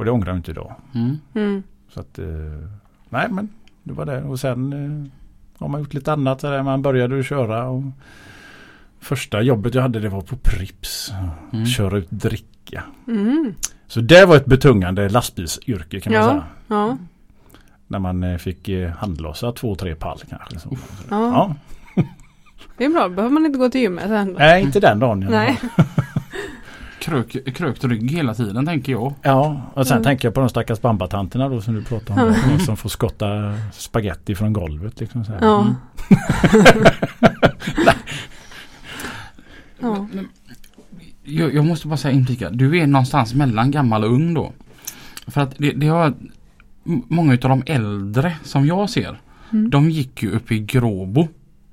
Och 0.00 0.06
det 0.06 0.10
ångrar 0.12 0.28
jag 0.28 0.36
inte 0.38 0.50
idag. 0.50 0.74
Mm. 0.94 1.18
Mm. 1.34 1.62
Så 1.88 2.00
att, 2.00 2.18
eh, 2.18 2.26
nej 3.08 3.26
men 3.30 3.48
det 3.82 3.92
var 3.92 4.06
det. 4.06 4.22
Och 4.22 4.40
sen 4.40 4.72
eh, 4.72 5.10
har 5.58 5.68
man 5.68 5.80
gjort 5.80 5.94
lite 5.94 6.12
annat. 6.12 6.40
Så 6.40 6.50
där. 6.50 6.62
Man 6.62 6.82
började 6.82 7.16
ju 7.16 7.22
köra. 7.22 7.68
Och 7.68 7.82
första 9.00 9.42
jobbet 9.42 9.74
jag 9.74 9.82
hade 9.82 10.00
det 10.00 10.08
var 10.08 10.20
på 10.20 10.36
Prips. 10.36 11.12
Mm. 11.52 11.66
Köra 11.66 11.98
ut 11.98 12.10
dricka. 12.10 12.82
Mm. 13.08 13.54
Så 13.86 14.00
det 14.00 14.26
var 14.26 14.36
ett 14.36 14.46
betungande 14.46 15.08
lastbilsyrke 15.08 16.00
kan 16.00 16.12
man 16.12 16.22
Ja. 16.22 16.28
säga. 16.28 16.44
Ja. 16.68 16.96
När 17.86 17.98
man 17.98 18.22
eh, 18.22 18.36
fick 18.38 18.70
handlossa 18.96 19.52
två, 19.52 19.74
tre 19.74 19.94
pall 19.94 20.18
kanske. 20.30 20.58
Så. 20.58 20.76
Ja. 21.10 21.54
Ja. 21.96 22.04
Det 22.76 22.84
är 22.84 22.88
bra, 22.88 23.08
behöver 23.08 23.34
man 23.34 23.46
inte 23.46 23.58
gå 23.58 23.68
till 23.68 23.80
gymmet 23.80 24.08
sen. 24.08 24.36
Nej, 24.38 24.62
inte 24.62 24.80
den 24.80 24.98
dagen. 24.98 25.26
Nej. 25.30 25.58
Krök, 27.00 27.54
krökt 27.54 27.84
rygg 27.84 28.10
hela 28.10 28.34
tiden 28.34 28.66
tänker 28.66 28.92
jag. 28.92 29.14
Ja, 29.22 29.62
och 29.74 29.86
sen 29.86 29.96
Mm. 29.96 30.04
tänker 30.04 30.28
jag 30.28 30.34
på 30.34 30.40
de 30.40 30.48
stackars 30.48 30.80
bambatanterna 30.80 31.48
då 31.48 31.60
som 31.60 31.74
du 31.74 31.82
pratade 31.82 32.22
om. 32.22 32.28
där, 32.32 32.58
Som 32.58 32.76
får 32.76 32.88
skotta 32.88 33.54
spaghetti 33.72 34.34
från 34.34 34.52
golvet. 34.52 35.00
Liksom 35.00 35.24
så 35.24 35.32
här. 35.32 35.38
Ja. 35.42 35.60
Mm. 35.60 35.74
ja. 39.80 40.06
jag. 41.24 41.54
Jag 41.54 41.64
måste 41.64 41.86
bara 41.88 41.96
säga 41.96 42.14
inflika. 42.14 42.50
Du 42.50 42.78
är 42.78 42.86
någonstans 42.86 43.34
mellan 43.34 43.70
gammal 43.70 44.04
och 44.04 44.12
ung 44.12 44.34
då. 44.34 44.52
För 45.26 45.40
att 45.40 45.54
det, 45.58 45.70
det 45.70 45.86
har 45.86 46.14
Många 46.84 47.34
utav 47.34 47.48
de 47.48 47.62
äldre 47.72 48.36
som 48.42 48.66
jag 48.66 48.90
ser. 48.90 49.20
Mm. 49.52 49.70
De 49.70 49.90
gick 49.90 50.22
ju 50.22 50.30
upp 50.32 50.52
i 50.52 50.58
Gråbo. 50.58 51.28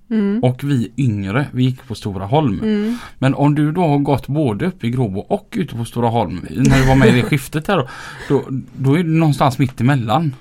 Mm. 0.10 0.44
Och 0.44 0.64
vi 0.64 0.92
yngre, 0.98 1.46
vi 1.52 1.64
gick 1.64 1.88
på 1.88 1.96
Stora 1.96 2.26
Holm. 2.26 2.60
Mm. 2.64 2.98
Men 3.20 3.34
om 3.34 3.56
du 3.56 3.72
då 3.72 3.82
har 3.82 3.98
gått 3.98 4.28
både 4.28 4.66
uppe 4.66 4.88
i 4.88 4.90
Gråbo 4.90 5.20
och 5.20 5.54
ute 5.58 5.76
på 5.76 5.86
Stora 5.86 6.10
Holm. 6.10 6.46
När 6.50 6.78
du 6.82 6.88
var 6.88 6.96
med 6.96 7.08
i 7.08 7.12
det 7.12 7.24
skiftet 7.30 7.66
där 7.66 7.78
då. 7.78 7.88
Då, 8.30 8.44
då 8.78 8.94
är 9.00 9.04
du 9.04 9.10
någonstans 9.10 9.60
mitt 9.60 9.82
emellan. 9.82 10.36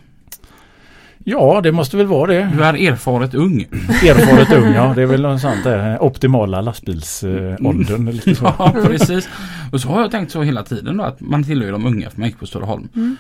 Ja, 1.29 1.61
det 1.63 1.73
måste 1.73 1.97
väl 1.97 2.07
vara 2.07 2.27
det. 2.33 2.51
Du 2.57 2.65
är 2.65 2.75
erfaret 2.93 3.35
ung. 3.35 3.61
Erfaret 3.89 4.53
ung, 4.53 4.73
ja. 4.75 4.93
Det 4.95 5.03
är 5.03 5.07
väl 5.07 5.23
något 5.23 5.41
sånt 5.41 5.65
där. 5.65 6.03
Optimala 6.03 6.61
lastbilsåldern. 6.61 8.35
så. 8.37 8.45
Ja, 8.59 8.75
precis. 8.87 9.29
Och 9.73 9.81
så 9.81 9.89
har 9.89 10.01
jag 10.01 10.11
tänkt 10.11 10.33
så 10.33 10.43
hela 10.43 10.63
tiden 10.63 10.97
då 10.97 11.05
att 11.05 11.21
man 11.21 11.45
tillhör 11.45 11.73
de 11.73 11.87
unga 11.87 12.11
för 12.11 12.19
man 12.21 12.29
gick 12.29 12.39
på 12.39 12.47
Stora 12.47 12.67
Holm. 12.67 12.89
Mm. 12.95 13.17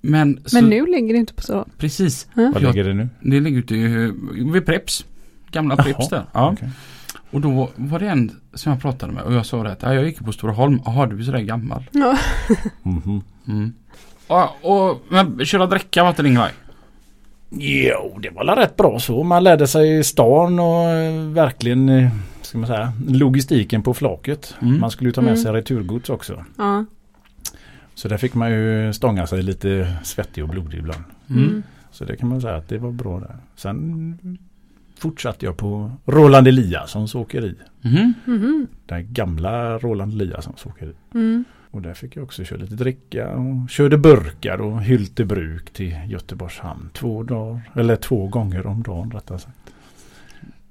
Men, 0.00 0.38
så, 0.44 0.56
Men 0.56 0.64
nu 0.70 0.86
ligger 0.86 1.12
det 1.14 1.18
inte 1.18 1.34
på 1.34 1.42
så. 1.42 1.66
Precis. 1.78 2.26
Vad 2.34 2.44
Jag- 2.54 2.62
ligger 2.62 2.84
det 2.84 2.94
nu? 2.94 3.08
Det 3.20 3.40
ligger 3.40 3.58
ute 3.58 3.74
vid 4.52 4.66
Preps. 4.66 5.04
Gamla 5.50 5.76
Preps 5.76 6.08
där. 6.08 6.24
Ja. 6.32 6.50
okej. 6.52 6.68
Och 7.30 7.40
då 7.40 7.68
var 7.76 7.98
det 7.98 8.08
en 8.08 8.30
som 8.54 8.72
jag 8.72 8.82
pratade 8.82 9.12
med 9.12 9.22
och 9.22 9.32
jag 9.34 9.46
sa 9.46 9.62
det 9.62 9.72
att 9.72 9.82
ja, 9.82 9.94
jag 9.94 10.04
gick 10.04 10.24
på 10.24 10.32
Stora 10.32 10.52
Holm. 10.52 10.80
Jaha, 10.84 11.06
du 11.06 11.18
är 11.18 11.22
sådär 11.22 11.40
gammal. 11.40 11.84
Ja. 11.92 12.16
Mhm. 12.82 13.22
Mm. 13.48 13.72
Ja, 14.28 14.54
och, 14.62 15.02
men 15.08 15.44
köra 15.44 15.66
dräcka 15.66 16.02
var 16.02 16.10
inte 16.10 16.22
din 16.22 16.34
grej? 16.34 16.50
Jo, 17.50 18.18
det 18.22 18.30
var 18.30 18.46
väl 18.46 18.56
rätt 18.56 18.76
bra 18.76 18.98
så. 19.00 19.22
Man 19.22 19.44
lärde 19.44 19.66
sig 19.66 19.98
i 19.98 20.04
stan 20.04 20.58
och 20.58 20.88
eh, 20.88 21.22
verkligen 21.28 21.88
eh, 21.88 22.08
ska 22.42 22.58
man 22.58 22.66
säga, 22.66 22.92
logistiken 23.08 23.82
på 23.82 23.94
flaket. 23.94 24.54
Mm. 24.62 24.80
Man 24.80 24.90
skulle 24.90 25.08
ju 25.08 25.12
ta 25.12 25.20
med 25.20 25.30
Mm. 25.30 25.42
sig 25.42 25.52
returgods 25.52 26.10
också. 26.10 26.44
Ja. 26.58 26.84
Så 27.94 28.08
där 28.08 28.16
fick 28.16 28.34
man 28.34 28.50
ju 28.50 28.92
stånga 28.92 29.26
sig 29.26 29.42
lite 29.42 29.96
svettig 30.02 30.44
och 30.44 30.50
blodig 30.50 30.78
ibland. 30.78 31.04
Mm. 31.30 31.62
Så 31.90 32.04
det 32.04 32.16
kan 32.16 32.28
man 32.28 32.40
säga 32.40 32.56
att 32.56 32.68
det 32.68 32.78
var 32.78 32.90
bra 32.90 33.20
där. 33.20 33.36
Sen 33.56 34.38
fortsatte 35.00 35.46
jag 35.46 35.56
på 35.56 35.92
Roland 36.06 36.48
Eliassons 36.48 37.14
åkeri. 37.14 37.54
Mhm. 37.82 38.14
Mhm. 38.24 38.66
Det 38.86 39.02
gamla 39.02 39.78
Roland 39.78 40.12
Eliassons 40.12 40.66
åkeri. 40.66 40.92
Mm. 41.14 41.44
Och 41.70 41.82
där 41.82 41.94
fick 41.94 42.16
jag 42.16 42.24
också 42.24 42.44
köra 42.44 42.58
lite 42.58 42.74
dricka 42.74 43.28
och 43.28 43.70
körde 43.70 43.98
burkar 43.98 44.60
och 44.60 44.82
Hyltebruk 44.82 45.72
till 45.72 45.96
Göteborgs 46.06 46.58
hamn. 46.58 46.90
Två 46.92 47.22
dagar, 47.22 47.60
eller 47.74 47.96
två 47.96 48.26
gånger 48.28 48.66
om 48.66 48.82
dagen 48.82 49.10
rättare 49.10 49.38
sagt. 49.38 49.56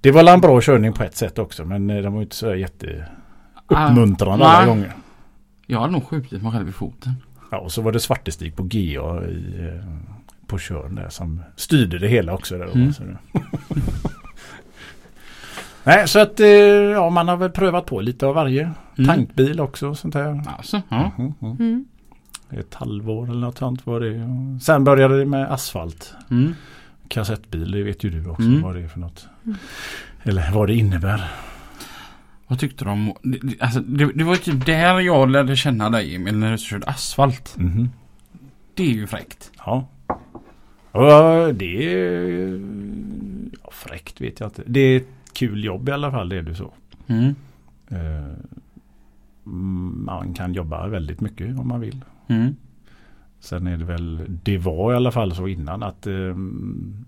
Det 0.02 0.12
var 0.12 0.34
en 0.34 0.42
bra 0.42 0.62
körning 0.62 0.94
på 0.94 1.04
ett 1.04 1.16
sätt 1.16 1.40
också 1.40 1.66
men 1.66 1.90
eh, 1.90 2.02
den 2.02 2.12
var 2.14 2.20
ju 2.20 2.24
inte 2.24 2.36
så 2.36 2.56
jätte 2.56 3.06
uppmuntrande 3.68 4.46
Ah, 4.46 4.50
alla 4.50 4.66
gånger. 4.68 4.94
Jag 5.66 5.80
hade 5.80 5.94
nog 5.94 6.04
skjutit 6.08 6.42
mig 6.42 6.52
själv 6.52 6.70
i 6.70 6.72
foten. 6.72 7.14
Ja, 7.52 7.58
och 7.60 7.72
så 7.72 7.82
var 7.82 7.92
det 7.92 8.00
Svartestig 8.00 8.56
på 8.56 8.64
GA 8.64 9.26
i, 9.28 9.68
eh, 9.68 9.86
på 10.48 10.58
Tjörn 10.58 10.96
där 10.96 11.10
som 11.10 11.42
styrde 11.56 12.00
det 12.00 12.08
hela 12.08 12.34
också. 12.34 12.58
Där, 12.58 12.70
Mm. 12.76 12.94
Nej, 15.90 16.08
så 16.08 16.20
att 16.20 16.40
eh, 16.40 16.48
ja, 16.48 17.10
man 17.10 17.28
har 17.28 17.38
väl 17.38 17.50
prövat 17.50 17.86
på 17.86 18.02
lite 18.02 18.26
av 18.26 18.36
varje. 18.36 18.62
Mm. 18.98 19.08
Tankbil 19.08 19.60
också 19.60 19.96
sånt 19.96 20.16
här. 20.16 20.44
Alltså, 20.58 20.82
ja. 20.90 21.12
Mhm, 21.18 21.34
mhm. 21.40 21.56
Mm. 21.60 21.86
Ett 22.50 22.74
halvår 22.74 23.30
eller 23.30 23.40
något 23.40 23.58
sånt 23.58 23.86
var 23.86 24.00
det. 24.00 24.24
Och 24.24 24.62
Sen 24.62 24.84
började 24.84 25.20
det 25.20 25.26
med 25.26 25.52
asfalt. 25.52 26.14
Mm. 26.32 26.56
Kassettbil, 27.08 27.72
det 27.72 27.84
vet 27.84 28.04
ju 28.04 28.10
du 28.10 28.30
också 28.30 28.48
Mm. 28.48 28.62
vad 28.62 28.76
det 28.76 28.82
är 28.82 28.88
för 28.88 29.00
något. 29.00 29.28
Mm. 29.46 29.58
Eller 30.24 30.52
vad 30.52 30.68
det 30.68 30.76
innebär. 30.76 31.32
Vad 32.48 32.60
tyckte 32.60 32.86
du 32.86 32.92
om... 32.92 33.14
Alltså, 33.60 33.80
det, 33.80 34.12
det 34.14 34.24
var 34.24 34.34
ju 34.34 34.40
typ 34.40 34.66
där 34.66 35.00
jag 35.00 35.30
lärde 35.30 35.56
känna 35.56 35.90
dig 35.90 36.16
Emil 36.16 36.38
när 36.38 36.52
du 36.52 36.58
körde 36.58 36.88
asfalt. 36.88 37.56
Mhm. 37.58 37.90
Det 38.74 38.84
är 38.84 38.94
ju 38.94 39.08
fräckt. 39.08 39.52
Ja. 39.66 39.88
Ja, 40.92 41.52
det 41.54 41.94
är... 41.94 42.62
Ja, 43.64 43.70
fräckt 43.72 44.22
vet 44.22 44.40
jag 44.40 44.48
inte. 44.48 44.64
Det 44.66 45.04
kul 45.34 45.64
jobb 45.64 45.90
i 45.90 45.92
alla 45.92 46.12
fall, 46.12 46.30
det 46.30 46.38
är 46.38 46.42
det 46.42 46.56
så. 46.56 46.74
Mm. 47.08 47.36
Eh, 47.92 48.34
Man 49.44 50.34
kan 50.34 50.54
jobba 50.54 50.88
väldigt 50.88 51.22
mycket 51.22 51.60
om 51.60 51.68
man 51.68 51.80
vill. 51.80 52.06
Mm. 52.28 52.56
Sen 53.40 53.68
är 53.68 53.78
det 53.78 53.86
väl, 53.86 54.26
det 54.44 54.58
var 54.58 54.94
i 54.94 54.96
alla 54.96 55.12
fall 55.12 55.36
så 55.36 55.48
innan 55.48 55.84
att 55.84 56.08
ehm, 56.08 57.06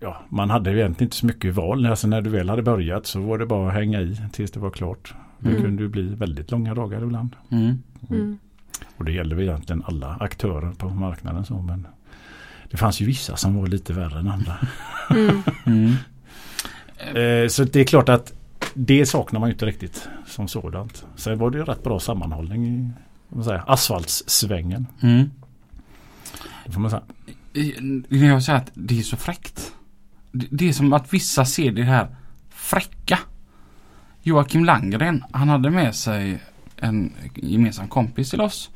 ja, 0.00 0.16
man 0.28 0.50
hade 0.50 0.70
egentligen 0.78 1.06
inte 1.06 1.16
så 1.16 1.26
mycket 1.26 1.54
val. 1.54 1.86
Alltså 1.86 2.08
när 2.08 2.22
du 2.22 2.30
väl 2.30 2.48
hade 2.48 2.62
börjat 2.62 3.06
så 3.06 3.20
var 3.20 3.38
det 3.38 3.46
bara 3.46 3.68
att 3.68 3.74
hänga 3.74 4.00
i 4.00 4.16
tills 4.32 4.50
det 4.50 4.60
var 4.60 4.70
klart. 4.70 5.14
Det 5.38 5.48
Mm. 5.50 5.62
kunde 5.62 5.82
ju 5.82 5.88
bli 5.88 6.14
väldigt 6.14 6.50
långa 6.50 6.74
dagar 6.74 7.02
ibland. 7.02 7.36
Mm. 7.50 7.78
Mm. 8.10 8.38
Och 8.96 9.04
det 9.04 9.12
gäller 9.12 9.36
väl 9.36 9.44
egentligen 9.44 9.82
alla 9.86 10.16
aktörer 10.20 10.72
på 10.72 10.88
marknaden. 10.88 11.44
Så, 11.44 11.62
men 11.62 11.86
det 12.70 12.76
fanns 12.76 13.00
ju 13.00 13.06
vissa 13.06 13.36
som 13.36 13.60
var 13.60 13.66
lite 13.66 13.92
värre 13.92 14.18
än 14.18 14.28
andra. 14.28 14.58
Mm. 15.10 15.42
Mm. 15.66 15.94
Eh, 16.98 17.48
så 17.48 17.64
det 17.64 17.80
är 17.80 17.84
klart 17.84 18.08
att 18.08 18.32
det 18.74 19.06
saknar 19.06 19.40
man 19.40 19.48
ju 19.48 19.52
inte 19.52 19.66
riktigt 19.66 20.08
som 20.26 20.48
sådant. 20.48 21.06
Sen 21.16 21.38
var 21.38 21.50
det 21.50 21.58
ju 21.58 21.64
rätt 21.64 21.82
bra 21.84 22.00
sammanhållning 22.00 22.66
i 22.66 22.90
asfaltssvängen. 23.66 24.86
Mm. 25.02 25.30
Det 26.66 26.72
får 26.72 26.80
man 26.80 26.90
säga. 26.90 27.02
När 28.08 28.26
jag 28.26 28.42
säger 28.42 28.58
att 28.58 28.70
det 28.74 28.98
är 28.98 29.02
så 29.02 29.16
fräckt. 29.16 29.72
Det, 30.32 30.46
det 30.50 30.68
är 30.68 30.72
som 30.72 30.92
att 30.92 31.14
vissa 31.14 31.44
ser 31.44 31.72
det 31.72 31.82
här 31.82 32.16
fräcka. 32.50 33.18
Joakim 34.22 34.64
Langgren, 34.64 35.24
han 35.32 35.48
hade 35.48 35.70
med 35.70 35.94
sig 35.94 36.38
en 36.76 37.12
gemensam 37.34 37.88
kompis 37.88 38.30
till 38.30 38.40
oss. 38.40 38.70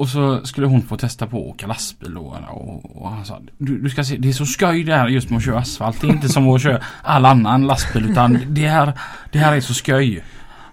Och 0.00 0.08
så 0.08 0.46
skulle 0.46 0.66
hon 0.66 0.82
få 0.82 0.96
testa 0.96 1.26
på 1.26 1.36
att 1.36 1.54
åka 1.54 1.66
lastbil 1.66 2.14
då, 2.14 2.36
och, 2.48 3.02
och 3.02 3.10
han 3.10 3.24
sa 3.24 3.40
du, 3.58 3.78
du 3.78 3.90
ska 3.90 4.04
se, 4.04 4.16
det 4.16 4.28
är 4.28 4.32
så 4.32 4.46
skoj 4.46 4.84
det 4.84 4.94
här 4.94 5.08
just 5.08 5.30
med 5.30 5.36
att 5.36 5.44
köra 5.44 5.58
asfalt. 5.58 6.00
Det 6.00 6.06
är 6.06 6.10
inte 6.10 6.28
som 6.28 6.48
att 6.48 6.62
köra 6.62 6.80
all 7.02 7.24
annan 7.24 7.66
lastbil 7.66 8.10
utan 8.10 8.38
det 8.48 8.68
här, 8.68 8.92
det 9.32 9.38
här 9.38 9.56
är 9.56 9.60
så 9.60 9.74
skoj. 9.74 10.24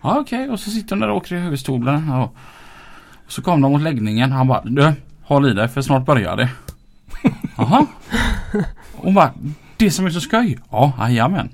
Ja 0.02 0.20
okej 0.20 0.50
och 0.50 0.60
så 0.60 0.70
sitter 0.70 0.90
hon 0.90 1.00
där 1.00 1.10
och 1.10 1.18
åker 1.18 1.36
i 1.36 1.40
högerstolen. 1.40 2.10
Och, 2.10 2.36
och 3.26 3.32
så 3.32 3.42
kom 3.42 3.62
de 3.62 3.72
mot 3.72 3.82
läggningen. 3.82 4.32
Han 4.32 4.48
bara 4.48 4.62
du, 4.64 4.94
håll 5.24 5.50
i 5.50 5.54
dig 5.54 5.68
för 5.68 5.82
snart 5.82 6.06
börjar 6.06 6.36
det. 6.36 6.50
Jaha. 7.58 7.86
Hon 8.94 9.14
bara, 9.14 9.34
det 9.78 9.92
som 9.92 10.06
är 10.06 10.10
så 10.10 10.22
skoj? 10.22 10.60
Ja, 10.72 10.94
jajamän. 11.00 11.50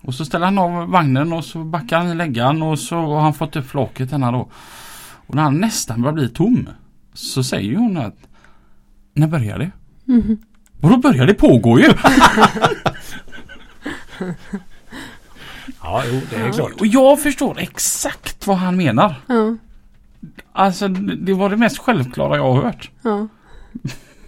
Och 0.00 0.14
så 0.14 0.24
ställer 0.24 0.44
han 0.44 0.58
av 0.58 0.90
vagnen 0.90 1.32
och 1.32 1.44
så 1.44 1.64
backar 1.64 1.98
han 1.98 2.10
i 2.10 2.14
läggan 2.14 2.62
och 2.62 2.78
så 2.78 2.96
har 2.96 3.20
han 3.20 3.34
fått 3.34 3.56
upp 3.56 3.66
flaket 3.66 4.10
denna 4.10 4.32
då. 4.32 4.48
Och 5.26 5.34
när 5.34 5.42
han 5.42 5.60
nästan 5.60 6.02
börjar 6.02 6.14
bli 6.14 6.28
tom 6.28 6.68
så 7.14 7.44
säger 7.44 7.76
hon 7.76 7.96
att 7.96 8.16
När 9.14 9.26
börjar 9.26 9.58
det? 9.58 9.70
Mhm. 10.04 10.38
Och 10.80 10.90
då 10.90 10.96
börjar 10.96 11.26
det 11.26 11.34
pågå 11.34 11.80
ju! 11.80 11.88
Ja, 15.82 16.02
jo, 16.12 16.20
det 16.30 16.36
är 16.36 16.52
klart. 16.52 16.72
Och 16.80 16.86
jag 16.86 17.22
förstår 17.22 17.58
exakt 17.58 18.46
vad 18.46 18.56
han 18.56 18.76
menar. 18.76 19.14
Ja, 19.26 19.56
Alltså 20.52 20.88
det 20.88 21.34
var 21.34 21.50
det 21.50 21.56
mest 21.56 21.78
självklara 21.78 22.36
jag 22.36 22.52
har 22.52 22.62
hört. 22.62 22.90
ja, 23.02 23.28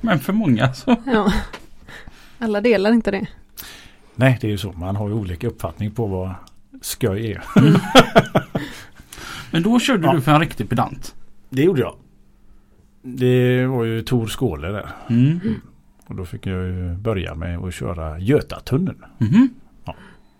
Men 0.00 0.18
för 0.18 0.32
många 0.32 0.74
så. 0.74 0.96
ja. 1.06 1.32
Alla 2.38 2.60
delar 2.60 2.92
inte 2.92 3.10
det. 3.10 3.26
Nej, 4.14 4.38
det 4.40 4.46
är 4.46 4.50
ju 4.50 4.58
så. 4.58 4.72
Man 4.72 4.96
har 4.96 5.08
ju 5.08 5.14
olika 5.14 5.46
uppfattning 5.46 5.90
på 5.90 6.06
vad 6.06 6.34
skoj 6.82 7.30
är. 7.32 7.44
Men 9.50 9.62
då 9.62 9.78
körde 9.80 10.06
Ja. 10.06 10.12
du 10.12 10.20
för 10.20 10.32
en 10.32 10.40
riktig 10.40 10.68
pedant. 10.68 11.14
Det 11.50 11.62
gjorde 11.62 11.80
jag. 11.80 11.96
Det 13.06 13.66
var 13.66 13.84
ju 13.84 14.02
Tor 14.02 14.26
Skåle 14.26 14.68
där. 14.68 14.88
Mm. 15.10 15.40
Och 16.06 16.14
då 16.14 16.24
fick 16.24 16.46
jag 16.46 16.64
ju 16.64 16.94
börja 16.94 17.34
med 17.34 17.58
att 17.58 17.74
köra 17.74 18.18
Götatunneln. 18.18 19.04
Mhm. 19.18 19.48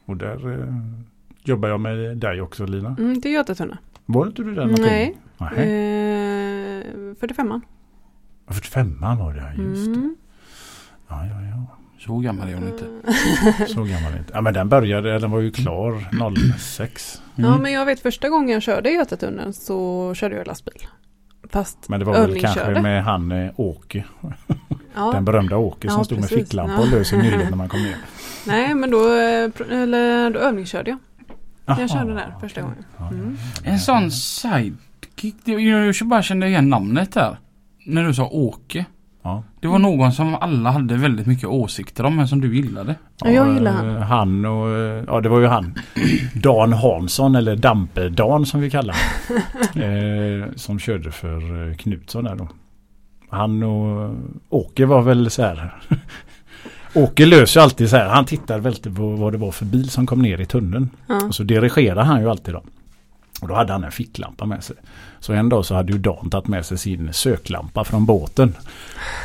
Och 0.04 0.16
där 0.16 0.52
eh, 0.52 0.74
jobbar 1.44 1.68
jag 1.68 1.80
med 1.80 2.16
dig 2.16 2.40
också 2.40 2.66
Lina. 2.66 2.96
Mm, 2.98 3.20
det 3.20 3.28
är 3.28 3.32
Götatunna. 3.32 3.78
Var 4.06 4.26
inte 4.26 4.42
du 4.42 4.54
där 4.54 4.66
någon 4.66 4.80
Nej. 4.80 5.06
gång? 5.06 5.48
Nej. 5.56 5.58
Eh, 5.58 6.84
45an. 7.20 7.60
45 8.48 9.00
var 9.00 9.34
det, 9.34 9.62
just 9.62 9.86
det. 9.86 10.00
Mm. 10.00 10.16
Ja, 11.08 11.26
ja, 11.26 11.42
ja. 11.42 11.66
Så 11.98 12.18
gammal 12.18 12.48
är 12.48 12.54
hon 12.54 12.68
inte. 12.68 12.84
Så 13.66 13.84
gammal 13.84 14.12
är 14.12 14.18
inte. 14.18 14.32
Ja, 14.34 14.40
men 14.40 14.54
den 14.54 14.68
började, 14.68 15.18
den 15.18 15.30
var 15.30 15.40
ju 15.40 15.50
klar 15.50 16.08
06. 16.58 17.22
Mm. 17.36 17.50
Ja 17.50 17.58
men 17.58 17.72
jag 17.72 17.86
vet 17.86 18.00
första 18.00 18.28
gången 18.28 18.48
jag 18.48 18.62
körde 18.62 18.90
Götatunneln 18.90 19.52
så 19.52 20.14
körde 20.14 20.36
jag 20.36 20.46
lastbil. 20.46 20.86
Fast 21.50 21.88
Men 21.88 22.00
det 22.00 22.06
var 22.06 22.12
väl 22.12 22.40
kanske 22.40 22.80
med 22.82 23.04
han 23.04 23.32
eh, 23.32 23.50
Åke. 23.56 24.04
ja, 24.94 25.10
Den 25.12 25.24
berömda 25.24 25.56
Åke 25.56 25.88
som 25.88 25.98
Ja, 25.98 26.04
stod 26.04 26.18
med 26.18 26.28
precis. 26.28 26.44
ficklampa 26.44 26.72
Ja. 26.74 26.80
och 26.80 26.88
lös 26.88 27.12
i 27.12 27.16
nyllet 27.22 27.50
när 27.50 27.56
man 27.56 27.68
kom 27.68 27.82
ner. 27.82 27.96
nej 28.46 28.74
men 28.74 28.90
då, 28.90 28.98
eh, 29.06 29.50
eller, 29.82 30.30
då 30.30 30.38
övningskörde 30.38 30.90
jag. 30.90 30.98
Jaha. 31.66 31.80
Jag 31.80 31.90
körde 31.90 32.14
där 32.14 32.34
första 32.40 32.60
gången. 32.62 32.84
Mm. 33.10 33.36
En 33.64 33.78
sån 33.78 34.10
sidekick. 34.10 35.36
jag 35.44 35.94
bara 36.08 36.22
kände 36.22 36.46
igen 36.48 36.68
namnet 36.70 37.12
där. 37.12 37.36
När 37.86 38.04
du 38.04 38.14
sa 38.14 38.26
Åke. 38.28 38.84
Ja. 39.26 39.42
Det 39.60 39.68
var 39.68 39.78
någon 39.78 40.12
som 40.12 40.34
alla 40.34 40.70
hade 40.70 40.96
väldigt 40.96 41.26
mycket 41.26 41.48
åsikter 41.48 42.04
om 42.04 42.16
men 42.16 42.28
som 42.28 42.40
du 42.40 42.56
gillade. 42.56 42.94
Ja, 43.24 43.30
jag 43.30 43.54
gillar 43.54 43.72
han. 43.72 43.96
eh, 43.96 44.02
Han 44.02 44.44
och, 44.44 44.68
eh, 44.68 45.04
ja 45.06 45.20
det 45.20 45.28
var 45.28 45.40
ju 45.40 45.46
han. 45.46 45.74
Dan 46.34 46.72
Hansson 46.72 47.34
eller 47.36 47.56
Dampe-Dan 47.56 48.44
som 48.44 48.60
vi 48.60 48.70
kallar 48.70 48.94
honom. 49.28 50.42
eh, 50.44 50.48
Som 50.56 50.78
körde 50.78 51.10
för 51.12 51.68
eh, 51.70 51.76
Knutsson 51.76 52.24
där 52.24 52.34
då. 52.36 52.48
Han 53.30 53.62
och 53.62 54.14
Åke 54.48 54.86
var 54.86 55.02
väl 55.02 55.30
så 55.30 55.42
här. 55.42 55.74
Åke 56.94 57.26
löser 57.26 57.60
ju 57.60 57.64
alltid 57.64 57.90
så 57.90 57.96
här. 57.96 58.08
Han 58.08 58.24
tittar 58.24 58.58
väl 58.58 58.72
alltid 58.72 58.96
på 58.96 59.08
vad 59.10 59.32
det 59.32 59.38
var 59.38 59.50
för 59.52 59.64
bil 59.64 59.90
som 59.90 60.06
kom 60.06 60.22
ner 60.22 60.40
i 60.40 60.46
tunneln. 60.46 60.90
Ja. 61.06 61.20
Och 61.28 61.34
så 61.34 61.42
dirigerar 61.42 62.04
han 62.04 62.20
ju 62.20 62.30
alltid 62.30 62.54
då. 62.54 62.62
Och 63.42 63.48
då 63.48 63.54
hade 63.54 63.72
han 63.72 63.84
en 63.84 63.90
ficklampa 63.92 64.46
med 64.46 64.64
sig. 64.64 64.76
Så 65.20 65.32
en 65.32 65.48
dag 65.48 65.64
så 65.64 65.74
hade 65.74 65.92
ju 65.92 65.98
Dan 65.98 66.30
tagit 66.30 66.48
med 66.48 66.66
sig 66.66 66.78
sin 66.78 67.12
söklampa 67.12 67.84
från 67.84 68.06
båten. 68.06 68.54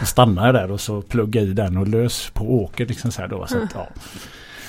Och 0.01 0.07
stannade 0.07 0.51
där 0.51 0.71
och 0.71 0.81
så 0.81 1.01
pluggade 1.01 1.47
i 1.47 1.53
den 1.53 1.77
och 1.77 1.87
lös 1.87 2.29
på 2.33 2.63
åker 2.63 2.85
liksom 2.85 3.11
så 3.11 3.21
här 3.21 3.27
då. 3.27 3.47
Så 3.47 3.63
att, 3.63 3.69
ja. 3.75 3.87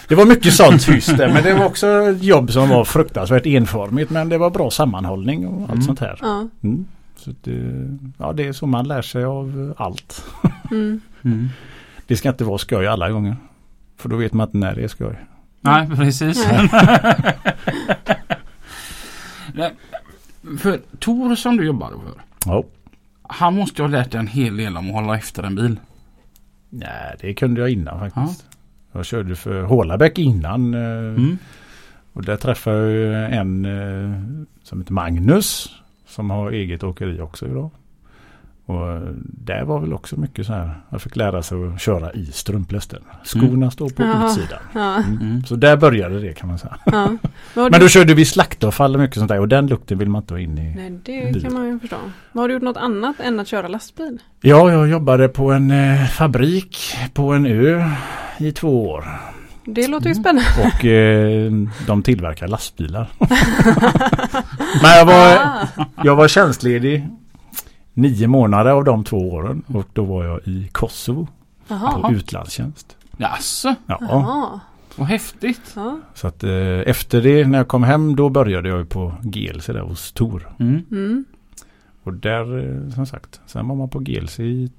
Det 0.09 0.15
var 0.15 0.25
mycket 0.27 0.55
sånt 0.55 0.83
tyst 0.87 1.17
där 1.17 1.33
men 1.33 1.43
det 1.43 1.55
var 1.55 1.65
också 1.65 1.87
ett 1.87 2.23
jobb 2.23 2.53
som 2.53 2.69
var 2.69 2.85
fruktansvärt 2.85 3.47
enformigt 3.47 4.11
men 4.11 4.29
det 4.29 4.39
var 4.39 4.51
bra 4.51 4.71
sammanhållning 4.71 5.47
och 5.47 5.61
allt 5.63 5.71
Mm. 5.71 5.83
sånt 5.83 6.01
här. 6.01 6.19
Ja. 6.23 6.49
Mm. 6.63 6.85
Så 7.17 7.31
det, 7.43 7.89
ja, 8.19 8.33
det 8.33 8.47
är 8.49 8.53
så 8.53 8.67
man 8.67 8.89
lär 8.89 9.03
sig 9.03 9.25
av 9.25 9.75
allt. 9.77 10.25
Mm. 10.71 11.01
Mm. 11.25 11.49
Det 12.07 12.17
ska 12.17 12.29
inte 12.29 12.45
vara 12.45 12.59
skoj 12.59 12.87
alla 12.87 13.11
gånger. 13.11 13.37
För 13.97 14.09
då 14.09 14.17
vet 14.17 14.33
man 14.33 14.47
inte 14.49 14.57
när 14.59 14.75
det 14.75 14.85
är 14.85 14.89
skoj. 14.89 15.17
Nej 15.61 15.89
precis. 15.97 16.47
Nej. 16.53 16.69
För 20.59 20.81
Tor 20.99 21.35
som 21.37 21.57
du 21.57 21.65
jobbade 21.67 21.97
för. 22.05 22.23
Ja. 22.47 22.65
Han 23.23 23.55
måste 23.55 23.83
ju 23.83 23.89
ha 23.89 23.93
lärt 23.93 24.11
dig 24.11 24.21
en 24.21 24.27
hel 24.27 24.57
del 24.57 24.77
om 24.77 24.89
att 24.89 24.95
hålla 24.95 25.17
efter 25.17 25.43
en 25.43 25.55
bil. 25.55 25.81
Nej, 26.71 27.17
det 27.21 27.35
kunde 27.35 27.61
jag 27.61 27.71
innan 27.71 28.11
faktiskt. 28.11 28.47
Jag 28.93 29.07
körde 29.07 29.37
för 29.37 29.63
Hålabäck 29.63 30.19
innan. 30.19 30.75
eh, 30.75 30.81
Mm. 30.81 31.39
Och 32.13 32.25
där 32.25 32.37
träffade 32.37 32.91
jag 32.93 33.33
en 33.33 33.65
eh, 33.65 34.21
som 34.63 34.81
heter 34.81 34.93
Magnus. 34.93 35.69
Som 36.07 36.31
har 36.31 36.51
eget 36.51 36.83
åkeri 36.83 37.21
också 37.21 37.47
idag. 37.47 37.71
Och 38.73 39.01
där 39.23 39.65
var 39.65 39.81
väl 39.81 39.93
också 39.93 40.21
mycket 40.21 40.47
så 40.47 40.53
här. 40.53 40.81
Jag 40.91 41.03
fick 41.03 41.17
lära 41.17 41.43
sig 41.43 41.59
att 41.75 41.81
köra 41.81 42.13
i 42.13 42.27
strumplästen. 42.27 43.01
Skorna 43.25 43.71
står 43.71 43.91
på 43.91 44.03
Jaha. 44.03 44.27
utsidan. 44.27 44.59
Ja. 44.75 44.97
Mm. 44.97 45.19
Mm. 45.21 45.45
Så 45.45 45.57
där 45.57 45.77
började 45.77 46.21
det 46.21 46.33
kan 46.33 46.49
man 46.49 46.59
säga. 46.59 46.77
Ja. 46.87 47.09
Men 47.55 47.73
du- 47.73 47.79
då 47.79 47.89
körde 47.89 48.15
vi 48.15 48.25
slaktavfall 48.25 48.95
och 48.95 49.01
mycket 49.01 49.17
sånt 49.17 49.29
där. 49.29 49.41
Och 49.41 49.49
den 49.49 49.67
lukten 49.67 49.99
vill 49.99 50.09
man 50.09 50.23
inte 50.23 50.35
ha 50.35 50.39
in 50.41 50.59
i. 50.59 50.75
Nej 50.77 51.01
det 51.05 51.43
kan 51.43 51.53
man 51.55 51.67
ju 51.69 51.79
förstå. 51.79 51.97
Har 52.35 52.49
du 52.49 52.55
gjort 52.55 52.63
något 52.63 52.77
annat 52.77 53.21
än 53.21 53.41
att 53.41 53.49
köra 53.49 53.69
lastbil? 53.69 54.19
Ja, 54.41 54.71
jag 54.73 54.89
jobbade 54.89 55.29
på 55.29 55.53
en 55.53 55.71
eh, 55.71 56.05
fabrik 56.07 56.79
på 57.15 57.33
en 57.33 57.47
ö 57.47 57.85
i 58.39 58.53
två 58.53 58.89
år. 58.91 59.05
Det 59.65 59.89
låter 59.89 60.07
ju 60.07 60.13
Mm. 60.13 60.23
spännande. 60.25 60.51
Och 60.79 60.85
eh, 60.85 61.53
de 61.87 62.03
tillverkar 62.03 62.49
lastbilar. 62.49 63.09
Men 64.83 64.91
jag 64.99 65.05
var, 65.07 65.37
Ah. 65.37 65.85
jag 66.05 66.17
var 66.17 66.29
tjänstledig 66.29 67.09
nio 67.95 68.27
månader 68.27 68.71
av 68.71 68.85
de 68.85 69.05
två 69.05 69.17
åren. 69.33 69.63
Och 69.67 69.85
då 69.93 70.05
var 70.05 70.25
jag 70.25 70.41
i 70.49 70.69
Kosovo 70.73 71.29
Jaha. 71.69 72.01
på 72.09 72.13
utlandstjänst. 72.13 72.97
Jaså, 73.17 73.75
Ja, 73.87 73.99
Jaha. 74.01 74.61
vad 74.97 75.07
häftigt. 75.09 75.73
Ja. 75.77 75.99
så 76.15 76.27
att 76.27 76.45
eh, 76.45 76.79
efter 76.87 77.23
det 77.23 77.47
när 77.49 77.59
jag 77.59 77.69
kom 77.69 77.83
hem 77.83 78.17
då 78.17 78.29
började 78.29 78.69
jag 78.69 78.79
ju 78.79 78.85
på 78.85 79.15
GLC 79.23 79.67
där 79.67 79.81
hos 79.81 80.13
Tor. 80.13 80.49
Mm. 80.59 80.83
Mm. 80.91 81.25
Och 82.03 82.13
där 82.15 82.59
eh, 82.85 82.91
som 82.95 83.07
sagt, 83.07 83.41
sen 83.47 83.69
var 83.69 83.77
man 83.77 83.89
på 83.89 83.99
GLC 83.99 84.41
i 84.41 84.71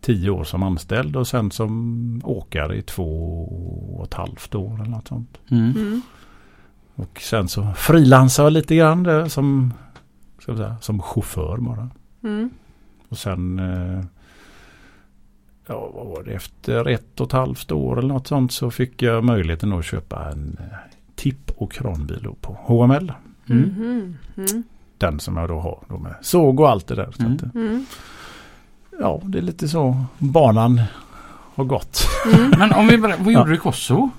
tio 0.00 0.30
år 0.30 0.44
som 0.44 0.62
anställd 0.62 1.16
och 1.16 1.26
sen 1.28 1.50
som 1.50 2.20
åkare 2.24 2.76
i 2.76 2.82
två 2.82 3.42
och 3.98 4.04
ett 4.04 4.14
halvt 4.14 4.54
år 4.54 4.74
eller 4.74 4.90
något 4.90 5.08
sånt. 5.08 5.38
Mm. 5.50 5.70
Mm. 5.70 6.02
Och 6.94 7.20
sen 7.20 7.48
så 7.48 7.72
frilansade 7.76 8.46
jag 8.46 8.52
lite 8.52 8.76
grann 8.76 9.02
där 9.02 9.28
som, 9.28 9.74
ska 10.38 10.56
säga, 10.56 10.76
som 10.80 11.02
chaufför 11.02 11.56
bara. 11.56 11.88
Mm. 12.22 12.50
Och 13.08 13.18
sen 13.18 13.58
eh, 13.58 14.04
ja, 15.66 15.90
vad 15.94 16.06
var 16.06 16.22
det? 16.22 16.32
efter 16.32 16.88
ett 16.88 17.20
och 17.20 17.26
ett 17.26 17.32
halvt 17.32 17.72
år 17.72 17.98
eller 17.98 18.08
något 18.08 18.26
sånt 18.26 18.52
så 18.52 18.70
fick 18.70 19.02
jag 19.02 19.24
möjligheten 19.24 19.72
att 19.72 19.84
köpa 19.84 20.30
en 20.30 20.56
eh, 20.60 20.66
tipp 21.14 21.50
och 21.56 21.72
kranbil 21.72 22.28
på 22.40 22.52
HML. 22.62 23.12
Mm. 23.50 23.62
Mhm. 23.62 24.16
Mm. 24.36 24.62
Den 24.98 25.20
som 25.20 25.36
jag 25.36 25.48
då 25.48 25.60
har 25.60 25.78
då 25.88 25.98
med 25.98 26.14
såg 26.22 26.60
och 26.60 26.70
allt 26.70 26.86
det 26.86 26.94
där. 26.94 27.14
Mm. 27.20 27.32
att, 27.36 27.42
eh, 27.42 27.48
Mm. 27.54 27.86
ja, 29.00 29.20
det 29.24 29.38
är 29.38 29.42
lite 29.42 29.68
så 29.68 30.04
banan 30.18 30.80
har 31.54 31.64
gått. 31.64 32.06
Mm. 32.34 32.50
Men 32.58 32.72
om 32.72 32.86
vi 32.88 32.98
börjar, 32.98 33.16
vad 33.18 33.32
Ja. 33.32 33.38
gjorde 33.38 33.50
du 33.50 33.54
i 33.54 33.58
Kosovo? 33.58 34.10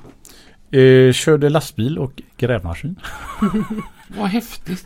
Eh, 0.72 1.12
körde 1.14 1.50
lastbil 1.50 1.98
och 1.98 2.22
grävmaskin. 2.38 2.96
Vad 4.18 4.28
häftigt. 4.30 4.86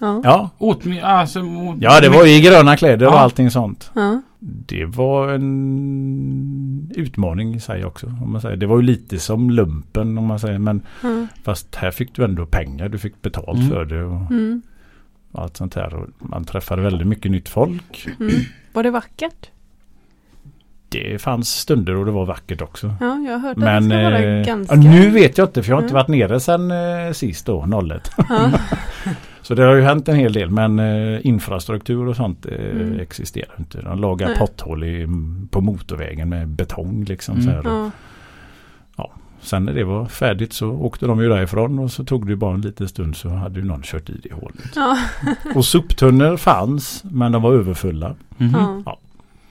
Ja. 0.00 0.20
Ja, 0.24 0.50
Åt 0.58 0.82
alltså, 1.02 1.42
mot, 1.42 1.76
ja 1.80 2.00
det 2.00 2.08
var 2.08 2.26
i 2.26 2.40
gröna 2.40 2.76
kläder 2.76 3.06
och 3.06 3.12
Ja. 3.12 3.18
allting 3.18 3.50
sånt. 3.50 3.90
Ja. 3.94 4.22
Det 4.42 4.84
var 4.84 5.28
en 5.28 6.90
utmaning 6.94 7.54
i 7.54 7.60
sig 7.60 7.84
också. 7.84 8.06
Om 8.06 8.32
man 8.32 8.40
säger. 8.40 8.56
Det 8.56 8.66
var 8.66 8.76
ju 8.76 8.82
lite 8.82 9.18
som 9.18 9.50
lumpen 9.50 10.18
om 10.18 10.26
man 10.26 10.38
säger. 10.40 10.58
Men 10.58 10.82
Ja. 11.02 11.26
fast 11.42 11.74
här 11.76 11.90
fick 11.90 12.14
du 12.14 12.24
ändå 12.24 12.46
pengar. 12.46 12.88
Du 12.88 12.98
fick 12.98 13.22
betalt 13.22 13.58
Mm. 13.58 13.68
för 13.70 13.84
det 13.84 14.04
och 14.04 14.30
Mm. 14.30 14.62
allt 15.32 15.56
sånt 15.56 15.74
här. 15.74 15.94
Och 15.94 16.06
man 16.18 16.44
träffade 16.44 16.82
väldigt 16.82 17.06
mycket 17.06 17.30
nytt 17.30 17.48
folk. 17.48 18.08
Mm. 18.20 18.32
Var 18.72 18.82
det 18.82 18.90
vackert? 18.90 19.50
Det 20.88 21.22
fanns 21.22 21.48
stunder 21.48 21.96
och 21.96 22.06
det 22.06 22.12
var 22.12 22.26
vackert 22.26 22.62
också. 22.62 22.94
Ja, 23.00 23.18
jag 23.18 23.32
har 23.32 23.38
hört 23.38 23.56
att 23.56 23.62
Men 23.64 23.88
det 23.88 23.96
ska 23.96 24.10
vara 24.10 24.18
eh, 24.18 24.44
ganska... 24.46 24.74
nu 24.76 25.10
vet 25.10 25.38
jag 25.38 25.48
inte 25.48 25.62
för 25.62 25.70
jag 25.70 25.76
har 25.76 25.82
inte 25.82 25.92
Mm. 25.92 26.00
varit 26.02 26.08
nere 26.08 26.40
sedan 26.40 26.70
eh, 26.70 27.12
sist 27.12 27.46
då, 27.46 27.66
01. 27.66 28.10
Ja. 28.28 28.50
Så 29.50 29.54
det 29.54 29.62
har 29.62 29.74
ju 29.74 29.82
hänt 29.82 30.08
en 30.08 30.16
hel 30.16 30.32
del 30.32 30.50
men 30.50 30.78
eh, 30.78 31.26
infrastruktur 31.26 32.06
och 32.08 32.16
sånt 32.16 32.46
eh, 32.46 32.52
Mm. 32.54 33.00
existerar 33.00 33.54
inte. 33.58 33.80
De 33.80 33.98
lagar 34.00 34.28
Nej. 34.28 34.38
potthål 34.38 34.84
i, 34.84 35.06
på 35.50 35.60
motorvägen 35.60 36.28
med 36.28 36.48
betong 36.48 37.04
liksom. 37.04 37.34
Mm. 37.38 37.44
Så 37.46 37.50
här. 37.50 37.66
Och 37.86 37.90
Ja. 38.96 39.10
Sen 39.40 39.64
när 39.64 39.72
det 39.72 39.84
var 39.84 40.06
färdigt 40.06 40.52
så 40.52 40.68
åkte 40.70 41.06
de 41.06 41.20
ju 41.20 41.28
därifrån 41.28 41.78
och 41.78 41.92
så 41.92 42.04
tog 42.04 42.26
det 42.26 42.36
bara 42.36 42.54
en 42.54 42.60
liten 42.60 42.88
stund 42.88 43.16
så 43.16 43.28
hade 43.28 43.60
ju 43.60 43.66
någon 43.66 43.82
kört 43.82 44.10
i 44.10 44.20
det 44.22 44.34
hålet. 44.34 44.72
Ja. 44.76 44.98
Och 45.54 45.64
soptunnor 45.64 46.36
fanns 46.36 47.04
men 47.10 47.32
de 47.32 47.42
var 47.42 47.52
överfulla. 47.52 48.14
Mhm. 48.36 48.82
Ja. 48.86 48.98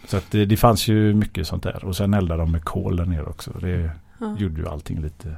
Så 0.08 0.18
att 0.18 0.32
det, 0.32 0.46
det 0.46 0.58
fanns 0.58 0.88
ju 0.88 1.14
mycket 1.14 1.48
sånt 1.48 1.64
där. 1.64 1.86
Och 1.86 1.96
sen 1.96 2.14
eldade 2.14 2.42
de 2.42 2.52
med 2.52 2.64
kol 2.64 2.96
där 2.96 3.06
nere 3.06 3.24
också. 3.26 3.52
Det 3.62 3.92
Ja. 4.20 4.36
gjorde 4.38 4.62
ju 4.62 4.68
allting 4.68 5.02
lite 5.02 5.36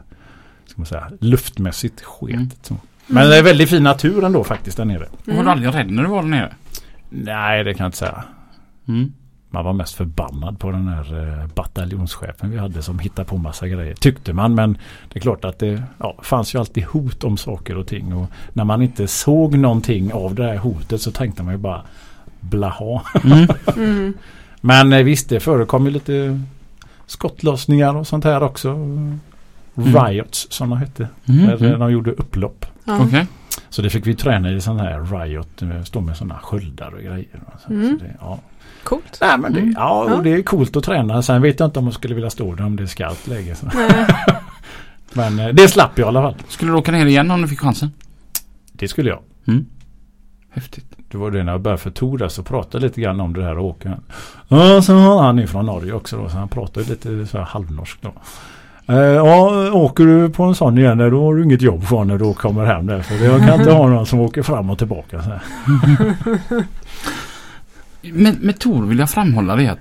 ska 0.65 0.73
man 0.81 0.85
säga, 0.85 1.11
luftmässigt 1.19 2.01
sketet. 2.01 2.71
Mm. 3.11 3.21
Men 3.23 3.29
det 3.29 3.37
är 3.37 3.43
väldigt 3.43 3.69
fin 3.69 3.83
natur 3.83 4.23
ändå 4.23 4.43
faktiskt 4.43 4.77
där 4.77 4.85
nere. 4.85 5.05
Var 5.25 5.43
du 5.43 5.49
aldrig 5.49 5.75
rädd 5.75 5.91
när 5.91 6.03
du 6.03 6.09
var 6.09 6.21
där 6.21 6.29
nere? 6.29 6.53
Nej 7.09 7.63
det 7.63 7.73
kan 7.73 7.83
jag 7.83 7.87
inte 7.87 7.97
säga. 7.97 8.23
Mm. 8.87 9.13
Man 9.53 9.65
var 9.65 9.73
mest 9.73 9.95
förbannad 9.95 10.59
på 10.59 10.71
den 10.71 10.87
här 10.87 11.39
eh, 11.41 11.47
bataljonschefen 11.55 12.51
vi 12.51 12.57
hade 12.57 12.81
som 12.81 12.99
hittade 12.99 13.27
på 13.27 13.37
massa 13.37 13.67
grejer. 13.67 13.93
Tyckte 13.95 14.33
man 14.33 14.55
men 14.55 14.77
det 15.13 15.19
är 15.19 15.21
klart 15.21 15.45
att 15.45 15.59
det 15.59 15.83
ja, 15.97 16.15
fanns 16.23 16.55
ju 16.55 16.59
alltid 16.59 16.83
hot 16.83 17.23
om 17.23 17.37
saker 17.37 17.77
och 17.77 17.87
ting. 17.87 18.13
Och 18.13 18.31
när 18.53 18.63
man 18.63 18.81
inte 18.81 19.07
såg 19.07 19.57
någonting 19.57 20.13
av 20.13 20.35
det 20.35 20.43
här 20.43 20.57
hotet 20.57 21.01
så 21.01 21.11
tänkte 21.11 21.43
man 21.43 21.53
ju 21.53 21.57
bara 21.57 21.81
blaha. 22.39 23.01
Mm. 23.23 23.47
Mm. 23.75 24.13
Men 24.61 24.93
eh, 24.93 25.03
visst 25.03 25.29
det 25.29 25.39
förekom 25.39 25.85
ju 25.85 25.91
lite 25.91 26.41
skottlossningar 27.05 27.95
och 27.95 28.07
sånt 28.07 28.23
här 28.23 28.43
också. 28.43 28.77
Riots 29.75 30.47
som 30.49 30.69
de 30.69 30.77
hette. 30.79 31.07
Mm. 31.29 31.45
Där 31.47 31.65
Mm. 31.65 31.79
de 31.79 31.91
gjorde 31.91 32.11
upplopp. 32.11 32.65
Ja. 32.85 32.99
Okej. 33.05 33.27
Så 33.69 33.81
det 33.81 33.89
fick 33.89 34.07
vi 34.07 34.15
träna 34.15 34.51
i 34.51 34.61
sån 34.61 34.79
här 34.79 35.19
riot. 35.19 35.61
eh, 35.61 35.83
Stå 35.83 36.01
med 36.01 36.17
sådana 36.17 36.39
sköldar 36.39 36.91
och 36.93 36.99
grejer. 37.01 37.27
och 37.45 37.71
Mm. 37.71 37.99
så 37.99 38.05
det, 38.05 38.15
ja. 38.19 38.39
Coolt. 38.83 39.17
Nej, 39.21 39.37
men 39.37 39.53
det, 39.53 39.59
Mm. 39.59 39.73
ja, 39.77 40.05
Ja. 40.09 40.15
och 40.15 40.23
det 40.23 40.33
är 40.33 40.41
coolt 40.41 40.75
att 40.75 40.83
träna. 40.83 41.21
Sen 41.21 41.41
vet 41.41 41.59
jag 41.59 41.67
inte 41.67 41.79
om 41.79 41.85
man 41.85 41.93
skulle 41.93 42.15
vilja 42.15 42.29
stå 42.29 42.55
där 42.55 42.65
om 42.65 42.75
det 42.75 42.83
är 42.83 42.87
skarpt 42.87 43.27
läge. 43.27 43.55
Men 45.13 45.39
eh, 45.39 45.47
det 45.47 45.67
slapp 45.67 45.97
jag 45.99 46.05
i 46.05 46.07
alla 46.07 46.21
fall. 46.21 46.35
Skulle 46.47 46.71
du 46.71 46.75
åka 46.77 46.91
ner 46.91 47.05
igen 47.05 47.31
om 47.31 47.41
du 47.41 47.47
fick 47.47 47.59
chansen? 47.59 47.91
Det 48.71 48.87
skulle 48.87 49.09
jag. 49.09 49.19
Mm. 49.47 49.65
Häftigt. 50.49 50.85
Det 51.11 51.17
var 51.17 51.31
det 51.31 51.43
när 51.43 51.51
jag 51.51 51.61
började 51.61 51.81
för 51.81 51.89
Tor 51.91 52.17
där 52.17 52.27
så 52.27 52.43
pratade 52.43 52.77
jag 52.77 52.89
lite 52.89 53.01
grann 53.01 53.19
om 53.19 53.33
det 53.33 53.43
här 53.43 53.51
att 53.55 53.57
åka. 53.61 53.97
Ja, 54.47 54.81
så 54.81 54.93
har 54.95 55.23
han 55.23 55.39
är 55.39 55.47
från 55.47 55.65
Norge 55.65 55.93
också 55.93 56.17
då. 56.17 56.29
Så 56.29 56.37
han 56.37 56.47
pratade 56.47 56.85
lite 56.89 57.25
så 57.27 57.37
här 57.37 57.45
halvnorskt 57.45 58.01
då. 58.01 58.13
Eh, 58.91 58.97
ja, 58.97 59.71
åker 59.71 60.05
du 60.05 60.29
på 60.29 60.43
en 60.43 60.55
sån 60.55 60.77
igen 60.77 60.97
då 60.97 61.25
har 61.25 61.35
du 61.35 61.43
inget 61.43 61.61
jobb 61.61 61.87
kvar 61.87 62.05
när 62.05 62.17
du 62.17 62.33
kommer 62.33 62.65
hem 62.65 62.85
där. 62.85 63.01
För 63.01 63.25
jag 63.25 63.39
kan 63.39 63.59
inte 63.59 63.71
ha 63.71 63.87
någon 63.87 64.05
som 64.05 64.19
åker 64.19 64.43
fram 64.43 64.69
och 64.69 64.77
tillbaka. 64.77 65.23
Så 65.23 65.29
här. 65.29 65.41
Med, 68.01 68.41
med 68.41 68.59
Tor 68.59 68.85
vill 68.85 68.99
jag 68.99 69.09
framhålla 69.09 69.55
det 69.55 69.67
att 69.67 69.79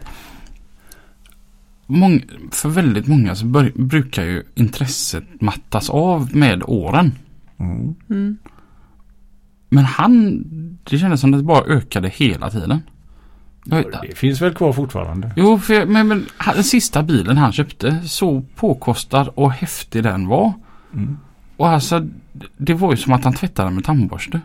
för 2.52 2.68
väldigt 2.68 3.06
många 3.06 3.34
så 3.34 3.46
bör, 3.46 3.72
brukar 3.74 4.24
ju 4.24 4.42
intresset 4.54 5.24
mattas 5.40 5.90
av 5.90 6.36
med 6.36 6.62
åren. 6.66 7.12
Mm. 7.58 7.94
Mm. 8.10 8.36
Men 9.68 9.84
han, 9.84 10.44
det 10.84 10.98
kändes 10.98 11.20
som 11.20 11.34
att 11.34 11.40
det 11.40 11.44
bara 11.44 11.64
ökade 11.64 12.08
hela 12.08 12.50
tiden. 12.50 12.80
Det 13.64 14.14
finns 14.18 14.40
väl 14.42 14.54
kvar 14.54 14.72
fortfarande. 14.72 15.30
jo, 15.36 15.58
för, 15.58 15.74
jag- 15.74 15.88
men, 15.88 16.08
men 16.08 16.26
den 16.54 16.64
sista 16.64 17.02
bilen 17.02 17.36
han 17.36 17.52
köpte, 17.52 17.96
så 18.04 18.42
påkostad 18.56 19.28
och 19.34 19.52
häftig 19.52 20.02
den 20.02 20.26
var. 20.26 20.52
Mm. 20.94 21.18
Och 21.56 21.68
alltså, 21.68 22.06
det 22.56 22.74
var 22.74 22.90
ju 22.90 22.96
som 22.96 23.12
att 23.12 23.24
han 23.24 23.32
tvättade 23.34 23.70
med 23.70 23.84
tandborste. 23.84 24.40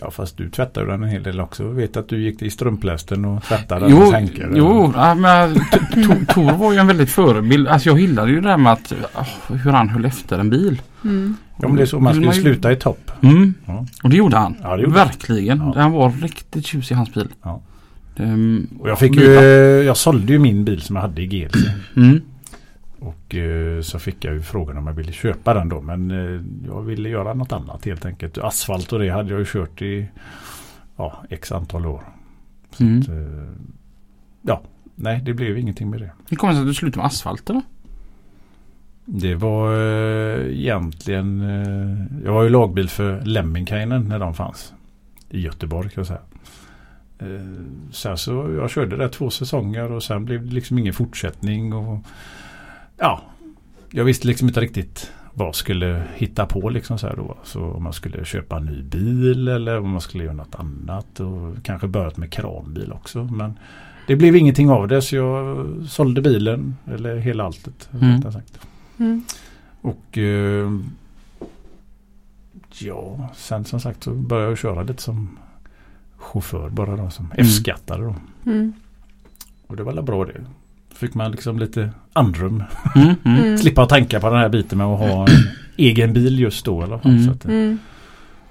Ja 0.00 0.10
fast 0.10 0.36
du 0.36 0.50
tvättar 0.50 0.80
ju 0.80 0.86
den 0.86 1.02
en 1.02 1.08
hel 1.08 1.22
del 1.22 1.40
också. 1.40 1.62
Jag 1.62 1.70
vet 1.70 1.96
att 1.96 2.08
du 2.08 2.22
gick 2.22 2.38
till 2.38 2.52
strumplästen 2.52 3.24
och 3.24 3.42
tvättade 3.42 3.80
den 3.80 3.90
Jo, 3.90 3.96
hos 4.04 4.12
Henke. 4.14 4.48
jo 4.54 4.92
ja, 4.96 5.14
men 5.14 5.54
Tor- 6.26 6.56
var 6.58 6.72
ju 6.72 6.78
en 6.78 6.86
väldigt 6.86 7.10
förebild. 7.10 7.68
Alltså 7.68 7.88
jag 7.88 8.00
gillade 8.00 8.30
ju 8.30 8.40
det 8.40 8.48
där 8.48 8.56
med 8.56 8.72
att 8.72 8.92
åh, 9.14 9.56
hur 9.56 9.70
han 9.70 9.88
höll 9.88 10.04
efter 10.04 10.38
en 10.38 10.50
bil. 10.50 10.82
Mm. 11.04 11.36
Ja 11.60 11.68
men 11.68 11.76
det 11.76 11.82
är 11.82 11.86
så 11.86 12.00
man 12.00 12.22
ju- 12.22 12.32
sluta 12.32 12.72
i 12.72 12.76
topp. 12.76 13.10
Mm. 13.20 13.54
Ja. 13.66 13.86
Och 14.02 14.10
det 14.10 14.16
gjorde 14.16 14.36
han. 14.36 14.56
Ja, 14.62 14.76
det 14.76 14.82
gjorde 14.82 14.98
han. 14.98 15.08
Verkligen. 15.08 15.58
Ja. 15.58 15.72
Han 15.76 15.92
var 15.92 16.10
riktigt 16.10 16.66
tjusig 16.66 16.94
hans 16.94 17.14
bil. 17.14 17.28
Ja. 17.42 17.60
Ehm, 18.16 18.68
Och 18.80 18.88
jag 18.88 18.98
fick 18.98 19.16
ju, 19.16 19.32
jag 19.82 19.96
sålde 19.96 20.32
ju 20.32 20.38
min 20.38 20.64
bil 20.64 20.82
som 20.82 20.96
jag 20.96 21.02
hade 21.02 21.22
i 21.22 21.26
GLC. 21.26 21.66
Mm. 21.96 22.20
Och 22.98 23.34
eh, 23.34 23.80
så 23.80 23.98
fick 23.98 24.24
jag 24.24 24.34
ju 24.34 24.42
frågan 24.42 24.78
om 24.78 24.86
jag 24.86 24.94
ville 24.94 25.12
köpa 25.12 25.54
den 25.54 25.68
då. 25.68 25.80
Men 25.80 26.10
eh, 26.10 26.40
jag 26.66 26.82
ville 26.82 27.08
göra 27.08 27.34
något 27.34 27.52
annat 27.52 27.84
helt 27.84 28.04
enkelt. 28.06 28.38
Asfalt 28.38 28.92
och 28.92 28.98
det 28.98 29.08
hade 29.08 29.30
jag 29.30 29.38
ju 29.38 29.44
kört 29.48 29.82
i 29.82 30.08
ja, 30.96 31.24
x 31.30 31.52
antal 31.52 31.86
år. 31.86 32.02
Mm. 32.80 32.98
Eh, 32.98 33.48
ja, 34.42 34.62
nej 34.94 35.22
det 35.24 35.34
blev 35.34 35.58
ingenting 35.58 35.90
med 35.90 36.00
det. 36.00 36.10
Hur 36.28 36.36
kommer 36.36 36.52
det 36.52 36.56
sig 36.56 36.62
att 36.62 36.68
du 36.68 36.74
slutade 36.74 36.96
med 36.98 37.06
asfalt 37.06 37.50
eller? 37.50 37.62
Det 39.04 39.34
var 39.34 39.74
eh, 39.74 40.58
egentligen, 40.58 41.40
jag 42.24 42.32
var 42.32 42.42
ju 42.42 42.48
lagbil 42.48 42.88
för 42.88 43.20
Lemminkainen 43.24 44.04
när 44.08 44.18
de 44.18 44.34
fanns. 44.34 44.72
I 45.30 45.40
Göteborg 45.40 45.88
kan 45.90 46.00
jag 46.00 46.06
säga. 46.06 46.20
Eh, 47.22 47.64
sen 47.90 48.18
så 48.18 48.54
jag 48.56 48.70
körde 48.70 48.96
där 48.96 49.08
två 49.08 49.30
säsonger 49.30 49.92
och 49.92 50.02
sen 50.02 50.24
blev 50.24 50.46
det 50.46 50.54
liksom 50.54 50.78
ingen 50.78 50.94
fortsättning. 50.94 51.72
Och, 51.72 51.98
ja, 52.98 53.22
jag 53.90 54.04
visste 54.04 54.26
liksom 54.26 54.48
inte 54.48 54.60
riktigt 54.60 55.12
vad 55.34 55.46
jag 55.46 55.54
skulle 55.54 56.02
hitta 56.14 56.46
på 56.46 56.68
liksom 56.68 56.98
så 56.98 57.06
här 57.06 57.16
då. 57.16 57.36
Så 57.42 57.64
om 57.64 57.82
man 57.82 57.92
skulle 57.92 58.24
köpa 58.24 58.56
en 58.56 58.64
ny 58.64 58.82
bil 58.82 59.48
eller 59.48 59.78
om 59.78 59.90
man 59.90 60.00
skulle 60.00 60.24
göra 60.24 60.34
något 60.34 60.54
annat. 60.54 61.20
Och 61.20 61.62
kanske 61.62 61.86
börjat 61.86 62.16
med 62.16 62.32
kranbil 62.32 62.92
också. 62.92 63.24
Men 63.24 63.58
det 64.06 64.16
blev 64.16 64.36
ingenting 64.36 64.70
av 64.70 64.88
det 64.88 65.02
så 65.02 65.16
jag 65.16 65.66
sålde 65.88 66.22
bilen. 66.22 66.76
Eller 66.86 67.16
hela 67.16 67.44
alltet. 67.44 67.88
Mm. 68.00 68.32
sagt. 68.32 68.58
Mm. 68.98 69.24
Och 69.80 70.18
eh, 70.18 70.70
ja, 72.78 73.30
sen 73.34 73.64
som 73.64 73.80
sagt 73.80 74.02
så 74.02 74.10
började 74.10 74.50
jag 74.50 74.58
köra 74.58 74.82
lite 74.82 75.02
som 75.02 75.38
chaufför 76.22 76.70
bara 76.70 76.96
då. 76.96 77.10
Som 77.10 77.32
F-skattare 77.36 78.02
då. 78.02 78.14
Mm. 78.46 78.72
Och 79.66 79.76
det 79.76 79.82
var 79.82 79.92
väl 79.92 80.04
bra 80.04 80.24
det. 80.24 80.40
Fick 80.94 81.14
man 81.14 81.30
liksom 81.30 81.58
lite 81.58 81.90
andrum. 82.12 82.62
Mm. 82.94 83.14
Mm. 83.24 83.42
Mm. 83.44 83.58
Slippa 83.58 83.86
tänka 83.86 84.20
på 84.20 84.30
den 84.30 84.38
här 84.38 84.48
biten 84.48 84.78
med 84.78 84.86
att 84.86 84.98
ha 84.98 85.22
en 85.28 85.34
egen 85.76 86.12
bil 86.12 86.38
just 86.40 86.64
då 86.64 86.80
i 86.80 86.84
alla 86.84 86.98
fall. 86.98 87.12
Mm. 87.12 87.24
Så 87.24 87.30
att, 87.30 87.44
Mm. 87.44 87.78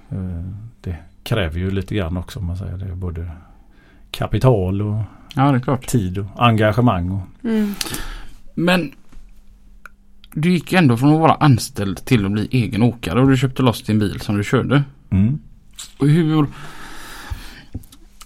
eh, 0.10 0.44
det 0.82 0.96
kräver 1.24 1.60
ju 1.60 1.72
lite 1.72 1.96
grann 1.96 2.18
också 2.18 2.40
om 2.40 2.46
man 2.46 2.58
säger 2.58 2.78
det. 2.78 2.96
Både 2.96 3.32
kapital 4.12 4.82
och 4.82 5.02
Ja 5.36 5.52
det 5.52 5.58
är 5.58 5.62
klart. 5.62 5.88
tid 5.88 6.18
och 6.18 6.26
engagemang. 6.46 7.12
Och, 7.12 7.22
Mm. 7.50 7.74
Men 8.56 8.92
du 10.34 10.52
gick 10.52 10.74
ändå 10.74 10.98
från 10.98 11.14
att 11.14 11.20
vara 11.20 11.34
anställd 11.34 12.06
till 12.06 12.26
att 12.26 12.32
bli 12.32 12.48
egen 12.52 12.84
åkare 12.84 13.22
och 13.22 13.30
du 13.30 13.38
köpte 13.38 13.62
loss 13.64 13.84
din 13.84 14.00
bil 14.00 14.20
som 14.22 14.38
du 14.38 14.44
körde. 14.44 14.84
mm. 15.10 15.40
Och 16.00 16.08
hur 16.08 16.46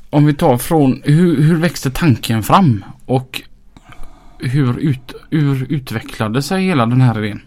om 0.09 0.25
vi 0.25 0.33
tar 0.33 0.57
från 0.57 1.01
hur, 1.03 1.41
hur 1.41 1.55
växte 1.55 1.91
tanken 1.91 2.43
fram 2.43 2.85
och 3.05 3.41
hur, 4.39 4.77
ut, 4.79 5.13
hur 5.29 5.71
utvecklade 5.71 6.41
sig 6.41 6.63
hela 6.65 6.85
den 6.85 7.01
här 7.01 7.23
idén? 7.23 7.41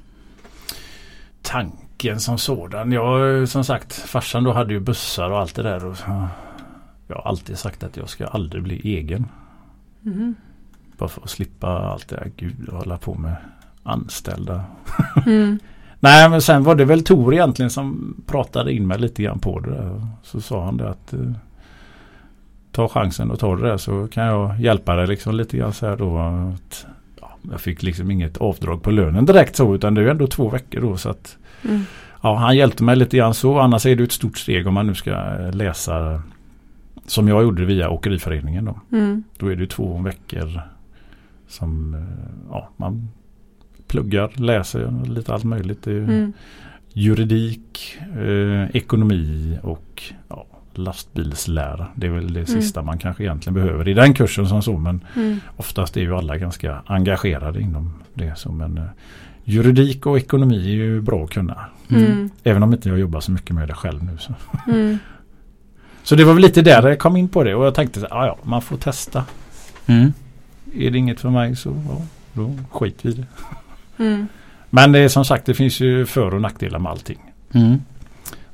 Tanken 1.42 2.20
som 2.20 2.38
sådan. 2.38 2.92
Jag 2.92 3.48
som 3.48 3.64
sagt 3.64 3.92
farsan 3.92 4.44
då 4.44 4.52
hade 4.52 4.72
ju 4.74 4.80
bussar 4.80 5.30
och 5.30 5.38
allt 5.38 5.54
det 5.54 5.62
där. 5.62 5.84
Och, 5.86 5.96
så- 5.96 6.28
jag 7.08 7.16
har 7.16 7.22
alltid 7.28 7.58
sagt 7.58 7.82
att 7.84 7.96
jag 7.96 8.08
ska 8.08 8.26
aldrig 8.26 8.62
bli 8.62 8.80
egen. 8.96 9.26
Mm. 10.06 10.34
Bara 10.98 11.08
för 11.08 11.22
att 11.22 11.30
slippa 11.30 11.68
allt 11.68 12.08
det 12.08 12.16
där. 12.16 12.32
Gud, 12.36 12.68
hålla 12.72 12.98
på 12.98 13.14
med 13.14 13.36
anställda. 13.82 14.64
Mm. 15.26 15.58
Nej 16.00 16.28
men 16.30 16.42
sen 16.42 16.64
var 16.64 16.74
det 16.74 16.84
väl 16.84 17.04
Tor 17.04 17.34
egentligen 17.34 17.70
som 17.70 18.16
pratade 18.26 18.72
in 18.72 18.86
mig 18.86 18.98
lite 18.98 19.22
grann 19.22 19.38
på 19.38 19.60
det 19.60 19.70
där. 19.70 20.06
Så 20.22 20.40
sa 20.40 20.64
han 20.64 20.76
det 20.76 20.90
att 20.90 21.12
eh, 21.12 21.20
ta 22.78 22.88
chansen 22.88 23.30
och 23.30 23.38
ta 23.38 23.56
det 23.56 23.68
där 23.68 23.76
så 23.76 24.08
kan 24.08 24.24
jag 24.24 24.60
hjälpa 24.60 24.96
dig 24.96 25.06
liksom 25.06 25.34
lite 25.34 25.56
grann 25.56 25.72
så 25.72 25.86
här 25.86 25.96
då. 25.96 26.18
Att, 26.18 26.86
ja, 27.20 27.30
jag 27.50 27.60
fick 27.60 27.82
liksom 27.82 28.10
inget 28.10 28.36
avdrag 28.36 28.82
på 28.82 28.90
lönen 28.90 29.26
direkt 29.26 29.56
så 29.56 29.74
utan 29.74 29.94
det 29.94 30.00
är 30.00 30.02
ju 30.02 30.10
ändå 30.10 30.26
två 30.26 30.48
veckor 30.48 30.80
då 30.80 30.96
så 30.96 31.08
att 31.10 31.36
Mm. 31.64 31.82
ja, 32.22 32.34
han 32.36 32.56
hjälpte 32.56 32.84
mig 32.84 32.96
lite 32.96 33.16
grann 33.16 33.34
så. 33.34 33.58
Annars 33.58 33.86
är 33.86 33.96
det 33.96 34.04
ett 34.04 34.12
stort 34.12 34.38
steg 34.38 34.66
om 34.66 34.74
man 34.74 34.86
nu 34.86 34.94
ska 34.94 35.10
läsa 35.52 36.22
som 37.06 37.28
jag 37.28 37.42
gjorde 37.42 37.64
via 37.64 37.90
Åkeriföreningen 37.90 38.64
då. 38.64 38.96
Mm. 38.96 39.22
Då 39.38 39.52
är 39.52 39.56
det 39.56 39.66
två 39.66 39.98
veckor 39.98 40.60
som 41.48 41.94
eh, 41.94 42.00
ja, 42.50 42.68
man 42.76 43.08
pluggar, 43.86 44.30
läser 44.34 45.04
lite 45.06 45.34
allt 45.34 45.44
möjligt. 45.44 45.86
Ju 45.86 46.04
Mm. 46.04 46.32
Juridik, 46.92 47.98
eh, 48.18 48.76
ekonomi 48.76 49.58
och 49.62 50.02
ja, 50.28 50.46
lastbilslära. 50.78 51.86
Det 51.94 52.06
är 52.06 52.10
väl 52.10 52.32
det 52.32 52.48
Mm. 52.50 52.62
sista 52.62 52.82
man 52.82 52.98
kanske 52.98 53.22
egentligen 53.22 53.54
behöver 53.54 53.88
i 53.88 53.94
den 53.94 54.14
kursen 54.14 54.46
som 54.48 54.62
så. 54.62 54.78
Men 54.78 55.04
Mm. 55.16 55.40
oftast 55.56 55.96
är 55.96 56.00
ju 56.00 56.14
alla 56.14 56.36
ganska 56.38 56.82
engagerade 56.86 57.60
inom 57.60 57.94
det. 58.14 58.38
Så, 58.38 58.52
men, 58.52 58.78
eh, 58.78 58.84
juridik 59.44 60.06
och 60.06 60.16
ekonomi 60.18 60.56
är 60.64 60.74
ju 60.74 61.00
bra 61.00 61.24
att 61.24 61.30
kunna. 61.30 61.64
Mm. 61.90 62.30
Även 62.44 62.62
om 62.62 62.72
inte 62.72 62.88
jag 62.88 62.98
jobbar 62.98 63.20
så 63.20 63.30
mycket 63.32 63.50
med 63.54 63.68
det 63.68 63.74
själv 63.74 64.04
nu. 64.04 64.18
Så, 64.18 64.32
Mm. 64.66 64.98
så 66.02 66.14
det 66.14 66.24
var 66.24 66.32
väl 66.34 66.42
lite 66.42 66.62
där 66.62 66.88
jag 66.88 66.98
kom 66.98 67.16
in 67.16 67.28
på 67.28 67.44
det 67.44 67.54
och 67.54 67.66
jag 67.66 67.74
tänkte 67.74 68.00
att 68.00 68.06
ja, 68.10 68.38
man 68.42 68.62
får 68.62 68.76
testa. 68.76 69.24
Mm. 69.86 70.12
Är 70.74 70.90
det 70.90 70.98
inget 70.98 71.20
för 71.20 71.30
mig 71.30 71.56
så 71.56 71.82
ja, 71.88 72.02
då 72.32 72.54
skit 72.70 72.98
vi 73.02 73.10
i 73.10 73.12
det. 73.12 73.26
Mm. 74.04 74.26
Men 74.70 74.92
det 74.92 74.98
är 74.98 75.08
som 75.08 75.24
sagt 75.24 75.46
det 75.46 75.54
finns 75.54 75.80
ju 75.80 76.06
för 76.06 76.34
och 76.34 76.40
nackdelar 76.40 76.78
med 76.78 76.92
allting. 76.92 77.18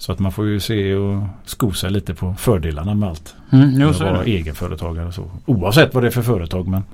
Mm. 0.04 0.06
Så 0.06 0.12
att 0.12 0.18
man 0.18 0.32
får 0.32 0.46
ju 0.46 0.60
se 0.60 0.94
och 0.94 1.22
sko 1.44 1.72
sig 1.72 1.90
lite 1.90 2.14
på 2.14 2.34
fördelarna 2.34 2.94
med 2.94 3.08
allt. 3.08 3.36
Mm. 3.52 3.70
Jo, 3.80 3.88
att 3.88 3.96
så 3.96 4.04
vara 4.04 4.24
egenföretagare 4.24 5.06
och 5.06 5.14
så. 5.14 5.30
Oavsett 5.46 5.94
vad 5.94 6.02
det 6.02 6.08
är 6.08 6.10
för 6.10 6.22
företag 6.22 6.68
men 6.68 6.84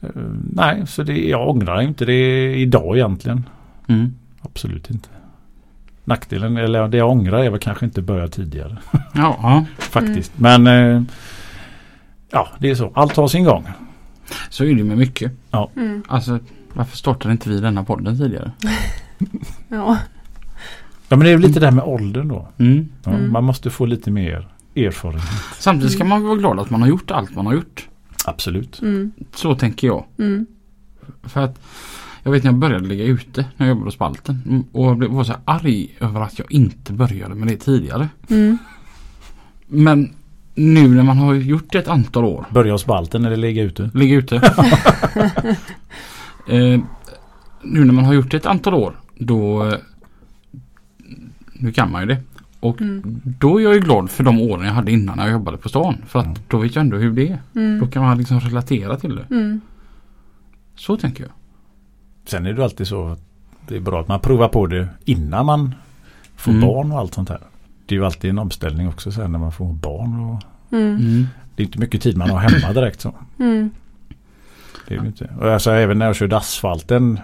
eh, 0.00 0.08
Nej, 0.52 0.86
så 0.86 1.02
det, 1.02 1.28
jag 1.28 1.48
ångrar 1.48 1.80
inte 1.80 2.04
det 2.04 2.54
idag 2.56 2.96
egentligen. 2.96 3.44
Mm. 3.88 4.14
Absolut 4.42 4.90
inte. 4.90 5.08
Nackdelen, 6.04 6.56
eller 6.56 6.88
det 6.88 6.96
jag 6.96 7.10
ångrar 7.10 7.44
är 7.44 7.50
väl 7.50 7.60
kanske 7.60 7.84
inte 7.84 8.02
börja 8.02 8.28
tidigare 8.28 8.76
Ja, 8.92 9.00
ja, 9.42 9.64
faktiskt. 9.78 10.32
Men 10.36 10.66
eh, 10.66 11.02
ja, 12.30 12.48
det 12.58 12.70
är 12.70 12.74
så. 12.74 12.92
Allt 12.94 13.16
har 13.16 13.28
sin 13.28 13.44
gång. 13.44 13.66
så 14.50 14.64
är 14.64 14.74
det 14.74 14.84
med 14.84 14.98
mycket. 14.98 15.32
Mm. 15.76 16.02
Alltså 16.08 16.38
varför 16.72 16.96
startade 16.96 17.32
inte 17.32 17.48
vi 17.48 17.60
denna 17.60 17.84
podden 17.84 18.18
tidigare? 18.18 18.52
Ja. 19.68 19.98
Ja 21.08 21.16
men 21.16 21.24
det 21.24 21.28
är 21.28 21.32
ju 21.32 21.38
lite 21.38 21.60
det 21.60 21.66
här 21.66 21.72
med 21.74 21.84
åldern 21.84 22.28
då. 22.28 22.48
Mm. 22.58 22.88
Ja, 23.04 23.10
Mm. 23.10 23.32
Man 23.32 23.44
måste 23.44 23.70
få 23.70 23.86
lite 23.86 24.10
mer 24.10 24.48
erfarenhet. 24.76 25.24
Samtidigt 25.58 25.92
ska 25.92 26.04
man 26.04 26.22
vara 26.24 26.36
glad 26.36 26.60
att 26.60 26.70
man 26.70 26.80
har 26.82 26.88
gjort 26.88 27.10
allt 27.10 27.34
man 27.34 27.46
har 27.46 27.52
gjort. 27.54 27.88
Absolut. 28.24 28.80
Mm. 28.82 29.12
Så 29.34 29.54
tänker 29.54 29.86
jag. 29.86 30.04
Mm. 30.18 30.46
För 31.22 31.40
att 31.40 31.60
jag 32.22 32.32
vet 32.32 32.44
när 32.44 32.50
jag 32.50 32.58
började 32.58 32.86
ligga 32.86 33.04
ute 33.04 33.46
när 33.56 33.66
jag 33.66 33.68
jobbade 33.68 33.86
hos 33.86 33.94
Spalten. 33.94 34.42
Mm, 34.48 34.64
Och 34.72 34.86
jag 34.86 34.96
blev- 34.98 35.10
var 35.10 35.24
så 35.24 35.34
arg 35.44 35.96
över 36.00 36.20
att 36.20 36.38
jag 36.38 36.52
inte 36.52 36.92
började 36.92 37.34
med 37.34 37.48
det 37.48 37.56
tidigare. 37.56 38.08
Mm. 38.30 38.58
Men 39.66 40.10
nu 40.54 40.88
när 40.88 41.02
man 41.02 41.18
har 41.18 41.34
gjort 41.34 41.72
det 41.72 41.78
ett 41.78 41.88
antal 41.88 42.24
år. 42.24 42.44
Börja 42.50 42.72
hos 42.72 42.86
balten 42.86 43.24
eller 43.24 43.36
ligga 43.36 43.62
ute. 43.62 43.90
Ligga 43.94 44.16
ute. 44.16 44.36
eh, 46.48 46.80
nu 47.62 47.84
när 47.84 47.92
man 47.92 48.04
har 48.04 48.12
gjort 48.14 48.30
det 48.30 48.36
ett 48.36 48.46
antal 48.46 48.74
år. 48.74 49.00
Då 49.18 49.66
eh, 49.66 49.74
Nu 51.58 51.72
kan 51.72 51.92
man 51.92 52.00
ju 52.02 52.06
det. 52.06 52.18
Och 52.60 52.80
Mm. 52.80 53.20
då 53.24 53.58
är 53.60 53.64
jag 53.64 53.74
ju 53.74 53.80
glad 53.80 54.10
för 54.10 54.24
de 54.24 54.40
åren 54.40 54.66
jag 54.66 54.72
hade 54.72 54.92
innan 54.92 55.18
jag 55.18 55.30
jobbade 55.30 55.56
på 55.56 55.68
stan. 55.68 55.96
För 56.06 56.18
att 56.18 56.24
Mm. 56.26 56.38
då 56.48 56.58
vet 56.58 56.74
jag 56.74 56.82
ändå 56.82 56.96
hur 56.96 57.12
det 57.12 57.28
är. 57.28 57.38
Då 57.52 57.60
Mm. 57.60 57.90
kan 57.90 58.02
man 58.02 58.18
liksom 58.18 58.40
relatera 58.40 58.96
till 58.96 59.16
det. 59.16 59.26
Mm. 59.30 59.60
Så 60.76 60.96
tänker 60.96 61.22
jag. 61.22 61.32
Sen 62.26 62.46
är 62.46 62.52
det 62.52 62.64
alltid 62.64 62.86
så 62.86 63.08
att 63.08 63.20
det 63.68 63.76
är 63.76 63.80
bra 63.80 64.00
att 64.00 64.08
man 64.08 64.20
provar 64.20 64.48
på 64.48 64.66
det 64.66 64.88
innan 65.04 65.46
man 65.46 65.74
får 66.36 66.52
Mm. 66.52 66.60
barn 66.68 66.92
och 66.92 66.98
allt 66.98 67.14
sånt 67.14 67.28
här. 67.28 67.40
Det 67.86 67.94
är 67.94 67.98
ju 67.98 68.04
alltid 68.04 68.30
en 68.30 68.38
omställning 68.38 68.88
också 68.88 69.12
sen 69.12 69.32
när 69.32 69.38
man 69.38 69.52
får 69.52 69.72
barn. 69.72 70.20
Och 70.20 70.42
Mm. 70.72 71.26
det 71.56 71.62
är 71.62 71.66
inte 71.66 71.78
mycket 71.78 72.02
tid 72.02 72.16
man 72.16 72.30
har 72.30 72.38
hemma 72.38 72.72
direkt. 72.72 73.00
så. 73.00 73.14
Mm. 73.38 73.70
Det 74.88 74.94
är 74.94 75.00
det 75.00 75.06
inte. 75.06 75.30
Och 75.40 75.52
alltså, 75.52 75.70
även 75.70 75.98
när 75.98 76.06
jag 76.06 76.16
körde 76.16 76.36
asfalten 76.36 77.20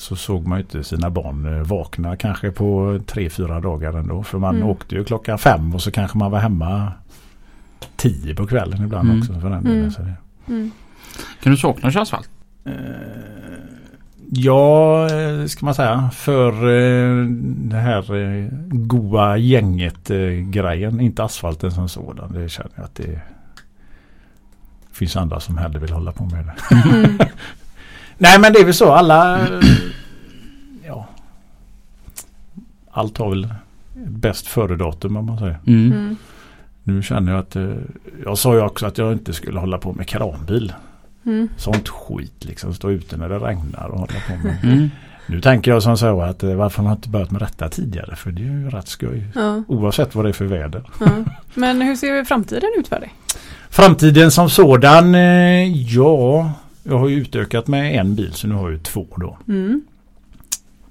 så 0.00 0.16
såg 0.16 0.46
man 0.46 0.58
ju 0.58 0.62
inte 0.62 0.84
sina 0.84 1.10
barn 1.10 1.46
eh, 1.58 1.62
vakna 1.62 2.16
kanske 2.16 2.50
på 2.50 3.00
tre, 3.06 3.30
fyra 3.30 3.60
dagar 3.60 3.92
ändå. 3.92 4.22
För 4.22 4.38
man 4.38 4.56
Mm. 4.56 4.68
åkte 4.68 4.94
ju 4.94 5.04
klockan 5.04 5.38
fem 5.38 5.74
och 5.74 5.82
så 5.82 5.90
kanske 5.90 6.18
man 6.18 6.30
var 6.30 6.38
hemma 6.38 6.92
tio 7.96 8.34
på 8.34 8.46
kvällen 8.46 8.84
ibland 8.84 9.08
Mm. 9.08 9.20
också. 9.20 9.40
För 9.40 9.50
den 9.50 9.64
delen. 9.64 9.78
Mm. 9.78 9.90
Så 9.90 10.02
det, 10.02 10.14
Mm. 10.48 10.70
Kan 11.42 11.52
du 11.52 11.58
sakna 11.58 11.86
att 11.88 11.92
köra 11.94 12.02
asfalt? 12.02 12.30
Ja, 14.32 15.04
eh, 15.10 15.46
ska 15.46 15.64
man 15.66 15.74
säga. 15.74 16.10
För 16.14 16.52
eh, 16.52 17.26
det 17.44 17.76
här 17.76 18.04
goa 18.68 19.36
gänget 19.36 20.10
eh, 20.10 20.18
grejen. 20.50 21.00
Inte 21.00 21.24
asfalten 21.24 21.70
som 21.72 21.88
sådan. 21.88 22.32
Det 22.32 22.48
känner 22.48 22.70
jag 22.74 22.84
att 22.84 22.94
det 22.94 23.20
finns 24.92 25.16
andra 25.16 25.40
som 25.40 25.58
hellre 25.58 25.78
vill 25.78 25.92
hålla 25.92 26.12
på 26.12 26.24
med 26.24 26.44
det. 26.46 26.54
Mm. 28.20 28.30
Nej 28.32 28.40
men 28.40 28.52
det 28.52 28.58
är 28.60 28.64
väl 28.64 28.74
så. 28.74 28.92
Alla... 28.92 29.40
Ja. 30.86 31.06
Allt 32.90 33.18
har 33.18 33.30
väl 33.30 33.54
bäst 33.94 34.46
före-datum 34.46 35.16
om 35.16 35.26
man 35.26 35.38
säger. 35.38 35.58
Mm. 35.66 35.92
Mm. 35.92 36.16
Nu 36.82 37.02
känner 37.02 37.32
jag 37.32 37.40
att... 37.40 37.56
eh, 37.56 37.68
Jag 38.24 38.38
sa 38.38 38.54
ju 38.54 38.60
också 38.60 38.86
att 38.86 38.98
jag 38.98 39.12
inte 39.12 39.32
skulle 39.32 39.60
hålla 39.60 39.78
på 39.78 39.92
med 39.92 40.08
kranbil. 40.08 40.72
Mm. 41.26 41.48
Sånt 41.56 41.88
skit 41.88 42.44
liksom. 42.44 42.74
Stå 42.74 42.90
ute 42.90 43.16
när 43.16 43.28
det 43.28 43.38
regnar 43.38 43.86
och 43.88 43.98
hålla 44.00 44.12
på 44.28 44.46
med. 44.46 44.56
Mm. 44.62 44.90
Nu 45.26 45.40
tänker 45.40 45.70
jag 45.70 45.82
som 45.82 45.96
så 45.98 46.20
att 46.22 46.42
eh, 46.42 46.54
varför 46.54 46.76
har 46.76 46.84
man 46.84 46.96
inte 46.96 47.08
börjat 47.08 47.30
med 47.30 47.42
detta 47.42 47.68
tidigare? 47.68 48.16
För 48.16 48.30
det 48.30 48.42
är 48.42 48.46
ju 48.46 48.70
rätt 48.70 48.88
skoj. 48.88 49.24
Ja. 49.34 49.62
Oavsett 49.68 50.14
vad 50.14 50.24
det 50.24 50.28
är 50.28 50.32
för 50.32 50.44
väder. 50.44 50.82
Ja. 51.00 51.06
Men 51.54 51.82
hur 51.82 51.96
ser 51.96 52.24
framtiden 52.24 52.70
ut 52.78 52.88
för 52.88 53.00
dig? 53.00 53.14
Framtiden 53.70 54.30
som 54.30 54.50
sådan, 54.50 55.14
eh, 55.14 55.76
ja. 55.94 56.52
Jag 56.82 56.98
har 56.98 57.08
ju 57.08 57.16
utökat 57.16 57.68
med 57.68 58.00
en 58.00 58.14
bil 58.14 58.32
så 58.32 58.46
nu 58.46 58.54
har 58.54 58.62
jag 58.62 58.72
ju 58.72 58.78
två 58.78 59.06
då. 59.16 59.38
Mm. 59.48 59.82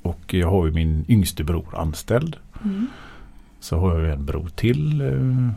Och 0.01 0.33
jag 0.33 0.49
har 0.49 0.65
ju 0.65 0.71
min 0.71 1.05
yngste 1.07 1.43
bror 1.43 1.65
anställd. 1.77 2.35
Mm. 2.63 2.87
Så 3.59 3.77
har 3.79 3.93
jag 3.95 4.03
ju 4.07 4.11
en 4.13 4.25
bror 4.25 4.49
till. 4.55 5.01
eh, 5.01 5.49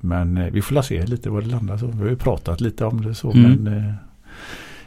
Men 0.00 0.36
eh, 0.36 0.46
vi 0.52 0.62
får 0.62 0.82
se 0.82 1.06
lite 1.06 1.30
vad 1.30 1.42
det 1.42 1.48
landar 1.50 1.78
så. 1.78 1.86
Vi 1.86 2.02
har 2.02 2.08
ju 2.08 2.16
pratat 2.16 2.60
lite 2.60 2.84
om 2.84 3.02
det 3.04 3.14
så. 3.14 3.32
Mm. 3.32 3.52
Men 3.52 3.74
eh, 3.78 3.94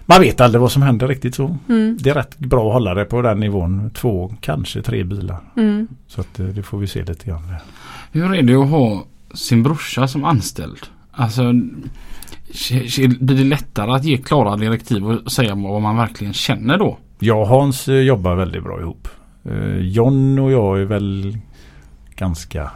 man 0.05 0.21
vet 0.21 0.41
aldrig 0.41 0.61
vad 0.61 0.71
som 0.71 0.81
händer 0.81 1.07
riktigt 1.07 1.35
så. 1.35 1.57
Mm. 1.69 1.97
Det 2.01 2.09
är 2.09 2.13
rätt 2.13 2.37
bra 2.39 2.67
att 2.67 2.73
hålla 2.73 2.93
det 2.93 3.05
på 3.05 3.21
den 3.21 3.39
nivån. 3.39 3.89
Två, 3.93 4.35
kanske 4.41 4.81
tre 4.81 5.03
bilar. 5.03 5.37
Mm. 5.57 5.87
Så 6.07 6.21
att 6.21 6.33
det 6.33 6.63
får 6.63 6.77
vi 6.77 6.87
se 6.87 7.03
lite 7.03 7.25
grann. 7.25 7.55
Hur 8.11 8.33
är 8.35 8.41
det 8.43 8.55
att 8.55 8.69
ha 8.69 9.05
sin 9.33 9.63
brorsa 9.63 10.07
som 10.07 10.25
anställd? 10.25 10.79
Alltså 11.11 11.53
blir 13.19 13.37
det 13.37 13.43
lättare 13.43 13.91
att 13.91 14.03
ge 14.03 14.17
klara 14.17 14.55
direktiv 14.55 15.05
och 15.05 15.31
säga 15.31 15.55
vad 15.55 15.81
man 15.81 15.97
verkligen 15.97 16.33
känner 16.33 16.77
då? 16.77 16.97
Jag 17.19 17.41
och 17.41 17.47
Hans 17.47 17.87
eh, 17.87 17.95
jobbar 17.95 18.35
väldigt 18.35 18.63
bra 18.63 18.79
ihop. 18.81 19.07
Eh, 19.43 19.77
John 19.77 20.39
och 20.39 20.51
jag 20.51 20.81
är 20.81 20.85
väl 20.85 21.37
ganska 22.15 22.71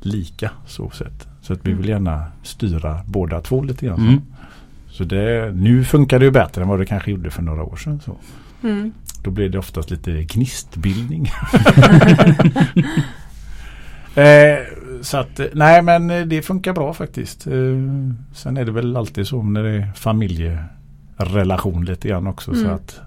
lika 0.00 0.50
så 0.66 0.90
sett. 0.90 1.28
Så 1.42 1.52
att 1.52 1.66
vi 1.66 1.72
vill 1.72 1.88
gärna 1.88 2.24
styra 2.42 3.00
båda 3.06 3.40
två 3.40 3.62
lite 3.62 3.86
grann. 3.86 4.00
Mm. 4.00 4.22
Så 4.88 5.04
det, 5.04 5.52
nu 5.54 5.84
funkar 5.84 6.18
det 6.18 6.24
ju 6.24 6.30
bättre 6.30 6.62
än 6.62 6.68
vad 6.68 6.78
det 6.78 6.86
kanske 6.86 7.10
gjorde 7.10 7.30
för 7.30 7.42
några 7.42 7.62
år 7.62 7.76
sedan. 7.76 8.00
Så. 8.04 8.16
Mm. 8.62 8.92
Då 9.22 9.30
blir 9.30 9.48
det 9.48 9.58
oftast 9.58 9.90
lite 9.90 10.22
gnistbildning. 10.22 11.26
eh, 14.14 14.58
så 15.02 15.16
att 15.16 15.40
eh, 15.40 15.46
nej 15.52 15.82
men 15.82 16.10
eh, 16.10 16.26
det 16.26 16.42
funkar 16.42 16.72
bra 16.72 16.94
faktiskt. 16.94 17.46
Eh, 17.46 17.52
sen 18.34 18.56
är 18.56 18.64
det 18.64 18.72
väl 18.72 18.96
alltid 18.96 19.26
så 19.26 19.42
när 19.42 19.62
det 19.62 19.70
är 19.70 19.92
familjerelation 19.96 21.84
lite 21.84 22.08
grann 22.08 22.26
också. 22.26 22.54
Så 22.54 22.60
Mm. 22.60 22.74
att 22.74 23.00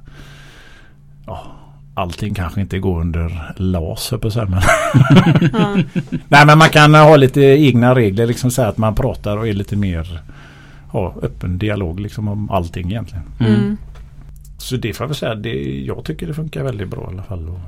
ja, 1.26 1.42
allting 1.94 2.34
kanske 2.34 2.62
inte 2.62 2.80
går 2.80 3.02
under 3.02 3.54
LAS 3.58 4.14
på 4.22 4.28
att 4.28 4.34
säga, 4.34 4.46
men 4.46 4.62
Ja. 5.54 5.78
Nej 6.28 6.46
men 6.46 6.58
man 6.58 6.70
kan 6.70 6.94
ha 6.96 7.16
lite 7.16 7.42
egna 7.42 7.96
regler. 7.96 8.28
Liksom 8.28 8.52
så 8.52 8.62
här 8.62 8.70
att 8.70 8.78
man 8.78 8.96
pratar 8.96 9.38
och 9.38 9.48
är 9.48 9.54
lite 9.54 9.76
mer 9.76 10.22
ha 10.88 11.16
öppen 11.22 11.58
dialog 11.58 12.00
liksom 12.00 12.28
om 12.28 12.50
allting 12.52 12.90
egentligen. 12.92 13.24
Mm. 13.40 13.54
Mm. 13.54 13.78
Så 14.58 14.76
det 14.78 14.94
får 14.94 15.04
jag 15.04 15.08
väl 15.08 15.16
säga, 15.16 15.36
det, 15.36 15.84
jag 15.86 16.04
tycker 16.06 16.28
det 16.28 16.34
funkar 16.34 16.64
väldigt 16.64 16.90
bra 16.90 17.04
i 17.12 17.14
alla 17.14 17.24
fall. 17.24 17.50
Och 17.50 17.60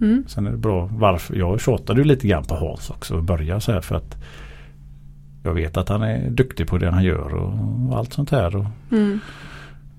Mm. 0.00 0.24
sen 0.28 0.46
är 0.46 0.50
det 0.50 0.56
bra 0.56 0.88
varför. 0.92 1.36
Jag 1.36 1.60
tjatade 1.60 2.00
ju 2.00 2.04
lite 2.04 2.28
grann 2.28 2.44
på 2.44 2.54
Hans 2.54 2.90
också 2.90 3.14
och 3.16 3.22
börja 3.22 3.60
så 3.60 3.72
här 3.72 3.80
för 3.80 3.94
att 3.94 4.16
jag 5.42 5.54
vet 5.54 5.76
att 5.76 5.88
han 5.88 6.02
är 6.02 6.30
duktig 6.30 6.66
på 6.68 6.78
det 6.78 6.90
han 6.90 7.04
gör 7.04 7.34
och, 7.34 7.52
och 7.92 7.98
allt 7.98 8.12
sånt 8.12 8.30
här. 8.30 8.56
Och 8.56 8.64
Mm. 8.92 9.18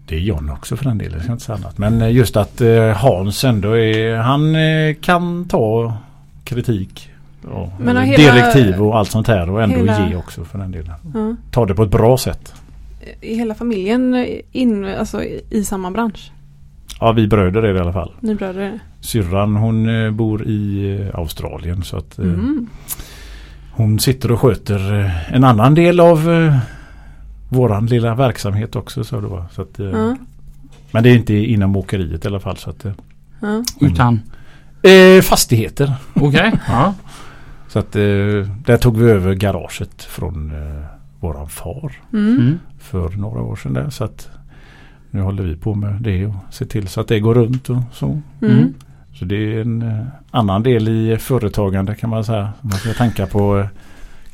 det 0.07 0.15
är 0.15 0.19
John 0.19 0.49
också 0.49 0.75
för 0.77 0.85
den 0.85 0.97
delen, 0.97 1.13
jag 1.13 1.23
ska 1.23 1.31
inte 1.31 1.43
säga 1.45 1.55
annat. 1.57 1.77
Men 1.77 2.01
eh, 2.01 2.11
just 2.11 2.37
att 2.37 2.61
eh, 2.61 2.89
Hans 2.89 3.43
ändå 3.43 3.77
är, 3.77 4.15
han 4.17 4.55
eh, 4.55 4.95
kan 5.01 5.47
ta 5.47 5.93
kritik 6.43 7.09
och 7.43 7.69
eller 7.81 8.01
hela- 8.01 8.33
direktiv 8.33 8.81
och 8.81 8.97
allt 8.97 9.09
sånt 9.11 9.27
här 9.27 9.49
och 9.49 9.63
ändå 9.63 9.75
hela- 9.75 10.09
ge 10.09 10.15
också 10.15 10.43
för 10.45 10.57
den 10.57 10.71
delen. 10.71 10.93
Ja. 11.13 11.35
Ta 11.51 11.65
det 11.65 11.75
på 11.75 11.83
ett 11.83 11.91
bra 11.91 12.17
sätt. 12.17 12.53
Är 13.21 13.35
hela 13.35 13.53
familjen 13.55 14.27
in, 14.51 14.85
alltså, 14.85 15.23
i 15.49 15.63
samma 15.63 15.91
bransch? 15.91 16.31
Ja, 17.01 17.11
vi 17.11 17.27
bröder 17.27 17.63
är 17.63 17.73
det 17.73 17.79
i 17.79 17.81
alla 17.81 17.93
fall. 17.93 18.11
Ni 18.19 18.35
bröder? 18.35 18.79
Syrran 18.99 19.55
hon 19.55 20.05
eh, 20.05 20.11
bor 20.11 20.43
i 20.47 20.91
eh, 21.13 21.19
Australien 21.19 21.83
så 21.83 21.97
att 21.97 22.19
eh, 22.19 22.25
Mm. 22.25 22.67
hon 23.71 23.99
sitter 23.99 24.31
och 24.31 24.39
sköter 24.39 25.11
en 25.31 25.43
annan 25.43 25.75
del 25.75 25.99
av 25.99 26.31
eh, 26.31 26.57
våran 27.49 27.85
lilla 27.85 28.15
verksamhet 28.15 28.75
också. 28.75 29.03
Så 29.03 29.19
det 29.21 29.27
var. 29.27 29.45
Så 29.51 29.61
att, 29.61 29.79
eh, 29.79 29.85
Ja. 29.85 30.15
Men 30.91 31.03
det 31.03 31.09
är 31.09 31.15
inte 31.15 31.33
inom 31.33 31.75
åkeriet 31.75 32.25
i 32.25 32.27
alla 32.27 32.39
fall. 32.39 32.57
Så 32.57 32.69
att, 32.69 32.85
eh, 32.85 32.91
Ja. 33.41 33.63
Utan? 33.81 34.19
eh, 34.83 35.21
fastigheter. 35.21 35.93
Okej. 36.13 36.51
Ja. 36.67 36.93
Så 37.67 37.79
att 37.79 37.95
eh, 37.95 38.01
där 38.65 38.77
tog 38.77 38.97
vi 38.97 39.11
över 39.11 39.33
garaget 39.33 40.03
från 40.03 40.51
eh, 40.51 40.83
våran 41.19 41.49
far 41.49 41.91
Mm. 42.13 42.39
Mm. 42.39 42.59
för 42.79 43.09
några 43.09 43.41
år 43.41 43.55
sedan. 43.55 43.73
Där, 43.73 43.89
så 43.89 44.03
att 44.03 44.29
nu 45.11 45.21
håller 45.21 45.43
vi 45.43 45.55
på 45.55 45.75
med 45.75 46.01
det 46.01 46.25
och 46.25 46.33
ser 46.51 46.65
till 46.65 46.87
så 46.87 47.01
att 47.01 47.07
det 47.07 47.19
går 47.19 47.33
runt 47.33 47.69
och 47.69 47.81
så. 47.93 48.05
Mm. 48.41 48.57
Mm. 48.57 48.73
Så 49.13 49.25
det 49.25 49.35
är 49.35 49.61
en 49.61 49.81
eh, 49.81 50.05
annan 50.31 50.63
del 50.63 50.87
i 50.87 51.17
företagande 51.17 51.95
kan 51.95 52.09
man 52.09 52.23
säga. 52.25 52.53
Man 52.61 52.77
ska 52.79 52.93
tänka 52.93 53.27
på 53.27 53.59
eh, 53.59 53.65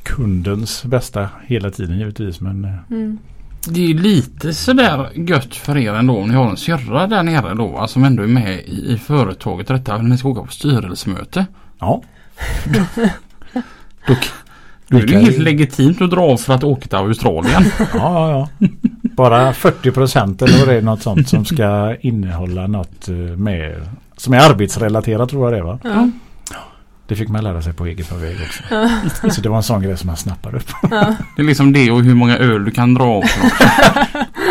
kundens 0.04 0.84
bästa 0.86 1.30
hela 1.46 1.72
tiden 1.72 1.98
givetvis. 2.00 2.42
Men 2.42 2.66
eh, 2.66 2.72
Mm. 2.92 3.18
Det 3.70 3.84
är 3.84 3.88
ju 3.88 4.00
lite 4.00 4.54
sådär 4.54 5.10
gött 5.16 5.56
för 5.56 5.78
er 5.78 5.94
ändå 5.94 6.18
om 6.18 6.28
ni 6.30 6.36
har 6.36 6.50
en 6.50 6.58
syrra 6.58 7.08
där 7.08 7.24
nere 7.24 7.54
då 7.54 7.68
va, 7.68 7.88
som 7.88 8.04
ändå 8.04 8.24
är 8.24 8.28
med 8.28 8.60
i, 8.60 8.94
i 8.94 8.98
företaget. 8.98 9.68
Detta 9.68 9.98
när 9.98 10.10
ni 10.10 10.18
ska 10.18 10.30
åka 10.30 10.42
på 10.42 10.52
styrelsemöte. 10.52 11.46
ja. 11.80 12.02
Då, 14.08 14.16
Då 14.88 14.98
är 14.98 15.08
det 15.08 15.20
helt 15.20 15.38
legitimt 15.38 16.02
att 16.02 16.12
dra 16.12 16.22
av 16.22 16.38
för 16.38 16.54
att 16.54 16.64
åka 16.64 16.88
till 16.88 16.98
Australien. 16.98 17.64
ja, 17.80 17.88
ja, 17.94 18.50
ja. 18.60 18.68
Bara 19.18 19.54
40 19.54 19.92
procent 19.92 20.42
eller 20.42 20.58
vad 20.58 20.68
det 20.68 20.76
är 20.76 20.82
något 20.82 21.02
sånt 21.02 21.30
som 21.30 21.46
ska 21.46 21.96
innehålla 22.02 22.68
något 22.68 23.08
eh, 23.08 23.16
med 23.16 23.82
som 24.18 24.34
är 24.34 24.50
arbetsrelaterat 24.50 25.30
tror 25.30 25.54
jag 25.54 25.60
det 25.60 25.64
var. 25.64 25.80
Ja. 25.84 26.10
Det 27.08 27.16
fick 27.16 27.30
man 27.30 27.44
lära 27.44 27.62
sig 27.62 27.74
på 27.74 27.86
eget 27.86 28.12
väg 28.12 28.38
också. 28.42 28.64
Så 29.30 29.42
det 29.42 29.50
var 29.50 29.58
en 29.58 29.64
sån 29.64 29.82
grej 29.82 29.98
som 29.98 30.08
man 30.08 30.18
snappade 30.18 30.58
upp. 30.58 30.70
Ja. 30.82 31.16
Det 31.36 31.42
är 31.42 31.46
liksom 31.46 31.74
det 31.74 31.92
och 31.92 32.04
hur 32.04 32.16
många 32.16 32.38
öl 32.38 32.66
du 32.66 32.72
kan 32.72 32.94
dra 32.94 33.04
av. 33.04 33.24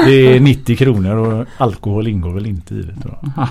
Det 0.06 0.36
är 0.36 0.40
90 0.40 0.76
kronor 0.76 1.16
och 1.16 1.46
alkohol 1.58 2.08
ingår 2.08 2.32
väl 2.32 2.46
inte 2.46 2.74
i 2.74 2.82
det. 2.82 3.02
Tror 3.02 3.18
jag. 3.36 3.48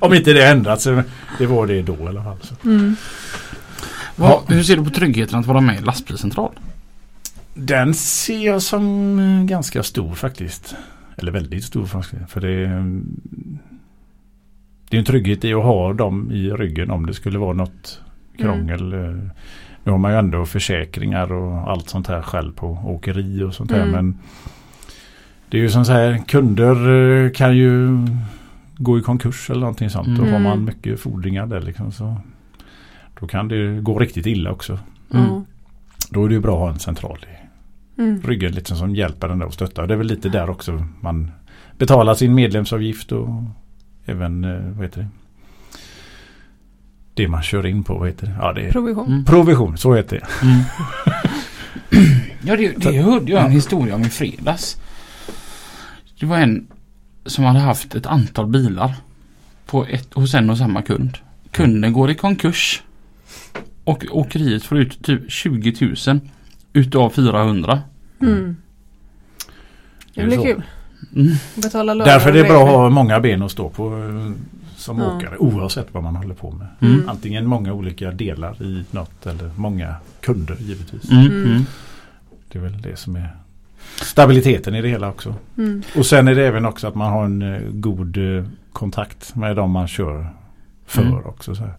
Om 0.00 0.14
inte 0.14 0.32
det 0.32 0.46
ändrats. 0.46 0.82
så 0.84 1.02
Det 1.38 1.46
var 1.46 1.66
det 1.66 1.82
då 1.82 1.94
i 1.94 2.06
alla 2.08 2.24
fall. 2.24 2.36
Så. 2.42 2.68
Mm. 2.68 2.96
Vad, 4.16 4.40
hur 4.48 4.62
ser 4.62 4.76
du 4.76 4.84
på 4.84 4.90
tryggheten 4.90 5.38
att 5.38 5.46
vara 5.46 5.60
med 5.60 5.80
i 5.80 5.84
lastbilscentral? 5.84 6.50
Den 7.58 7.94
ser 7.94 8.46
jag 8.46 8.62
som 8.62 9.18
eh, 9.18 9.44
ganska 9.44 9.82
stor 9.82 10.14
faktiskt. 10.14 10.76
Eller 11.16 11.32
väldigt 11.32 11.64
stor 11.64 11.86
faktiskt. 11.86 12.30
För 12.30 12.40
det 12.40 12.66
mm, 12.66 13.18
det 14.90 14.96
är 14.96 14.98
en 14.98 15.04
trygghet 15.04 15.44
i 15.44 15.54
att 15.54 15.62
ha 15.64 15.92
dem 15.92 16.30
i 16.32 16.50
ryggen 16.50 16.90
om 16.90 17.06
det 17.06 17.14
skulle 17.14 17.38
vara 17.38 17.52
något 17.52 18.00
krångel. 18.38 18.92
Eh, 18.92 19.30
Nu 19.84 19.90
har 19.92 19.98
man 19.98 20.12
ju 20.12 20.18
ändå 20.18 20.46
försäkringar 20.46 21.32
och 21.32 21.70
allt 21.70 21.88
sånt 21.88 22.06
här 22.06 22.22
själv 22.22 22.52
på 22.52 22.66
åkeri 22.84 23.42
och 23.42 23.54
sånt 23.54 23.70
här. 23.70 23.82
Mm. 23.82 23.90
Men 23.92 24.18
det 25.48 25.56
är 25.58 25.60
ju 25.62 25.68
som 25.70 25.84
så 25.84 25.92
här 25.92 26.18
kunder 26.28 26.88
eh, 27.24 27.30
kan 27.30 27.56
ju 27.56 27.88
gå 28.76 28.98
i 28.98 29.02
konkurs 29.02 29.50
eller 29.50 29.60
någonting 29.60 29.90
sånt. 29.90 30.08
Då 30.16 30.22
har 30.22 30.28
Mm. 30.28 30.42
man 30.42 30.64
mycket 30.64 31.00
fordringar 31.00 31.46
där 31.46 31.60
liksom. 31.60 31.92
Så 31.92 32.16
då 33.20 33.26
kan 33.26 33.48
det 33.48 33.80
gå 33.80 33.98
riktigt 33.98 34.26
illa 34.26 34.50
också. 34.50 34.78
Ja. 35.10 35.42
Då 36.10 36.24
är 36.24 36.28
det 36.28 36.34
ju 36.34 36.40
bra 36.40 36.54
att 36.54 36.60
ha 36.60 36.70
en 36.70 36.78
central 36.78 37.18
i 37.22 37.47
Mm. 37.98 38.22
ryggen 38.22 38.52
liksom 38.52 38.76
som 38.76 38.94
hjälper 38.94 39.28
den 39.28 39.38
där 39.38 39.46
och 39.46 39.54
stöttar. 39.54 39.86
Det 39.86 39.94
är 39.94 39.98
väl 39.98 40.06
lite 40.06 40.28
där 40.28 40.50
också 40.50 40.86
man 41.00 41.30
betalar 41.78 42.14
sin 42.14 42.34
medlemsavgift 42.34 43.12
och 43.12 43.28
även 44.04 44.44
eh, 44.44 44.60
vad 44.60 44.84
heter 44.84 45.00
det? 45.00 45.08
Det 47.14 47.28
man 47.28 47.42
kör 47.42 47.66
in 47.66 47.84
på, 47.84 47.98
vad 47.98 48.08
heter 48.08 48.26
det? 48.26 48.36
Ja, 48.40 48.52
det 48.52 48.60
är 48.60 48.72
Provision. 48.72 49.06
Mm. 49.06 49.24
provision, 49.24 49.78
så 49.78 49.94
heter 49.94 50.16
det. 50.20 50.46
Mm. 50.46 50.60
ja 52.42 52.56
det, 52.56 52.90
det 52.90 53.02
hörde 53.02 53.32
jag 53.32 53.44
en 53.44 53.50
historia 53.50 53.94
om 53.94 54.02
i 54.02 54.08
fredags. 54.10 54.80
Det 56.20 56.26
var 56.26 56.38
en 56.38 56.66
som 57.26 57.44
hade 57.44 57.58
haft 57.58 57.94
ett 57.94 58.06
antal 58.06 58.46
bilar 58.46 58.94
på 59.66 59.86
ett, 59.86 60.14
hos 60.14 60.34
en 60.34 60.50
och 60.50 60.58
samma 60.58 60.82
kund. 60.82 61.18
Kunden 61.50 61.92
går 61.92 62.10
i 62.10 62.14
konkurs 62.14 62.82
och 63.84 64.04
åkeriet 64.10 64.64
får 64.64 64.78
ut 64.78 65.04
typ 65.04 65.30
20 65.30 65.96
000 66.06 66.20
utav 66.72 67.10
400. 67.10 67.80
Mm. 68.20 68.56
Det 70.14 70.24
blir 70.24 70.42
kul. 70.42 70.62
Mm. 71.16 71.32
Betala 71.62 71.94
löner 71.94 72.12
Därför 72.12 72.30
är 72.30 72.34
det 72.34 72.44
bra 72.44 72.62
att 72.64 72.68
ha 72.68 72.90
många 72.90 73.20
ben 73.20 73.42
att 73.42 73.50
stå 73.50 73.68
på 73.70 73.84
eh, 73.98 74.32
som 74.76 74.98
Ja. 74.98 75.16
åkare 75.16 75.36
oavsett 75.38 75.86
vad 75.92 76.02
man 76.02 76.16
håller 76.16 76.34
på 76.34 76.50
med. 76.50 76.66
Mm. 76.80 77.08
Antingen 77.08 77.46
många 77.46 77.72
olika 77.72 78.10
delar 78.10 78.62
i 78.62 78.84
något 78.90 79.26
eller 79.26 79.50
många 79.56 79.94
kunder 80.20 80.56
givetvis. 80.60 81.10
Mm. 81.10 81.26
Mm. 81.26 81.46
Mm. 81.46 81.62
Det 82.48 82.58
är 82.58 82.62
väl 82.62 82.82
det 82.82 82.96
som 82.98 83.16
är 83.16 83.36
stabiliteten 84.02 84.74
i 84.74 84.82
det 84.82 84.88
hela 84.88 85.08
också. 85.08 85.34
Mm. 85.58 85.82
Och 85.96 86.06
sen 86.06 86.28
är 86.28 86.34
det 86.34 86.46
även 86.46 86.66
också 86.66 86.86
att 86.86 86.94
man 86.94 87.12
har 87.12 87.24
en 87.24 87.42
eh, 87.54 87.60
god 87.70 88.16
eh, 88.36 88.44
kontakt 88.72 89.34
med 89.36 89.56
de 89.56 89.70
man 89.70 89.88
kör 89.88 90.26
för 90.86 91.02
Mm. 91.02 91.24
också. 91.26 91.54
Så 91.54 91.62
här. 91.62 91.74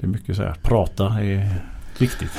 Det 0.00 0.06
är 0.06 0.10
mycket 0.10 0.36
så 0.36 0.42
här, 0.42 0.54
prata 0.62 1.06
är 1.06 1.54
viktigt. 1.98 2.32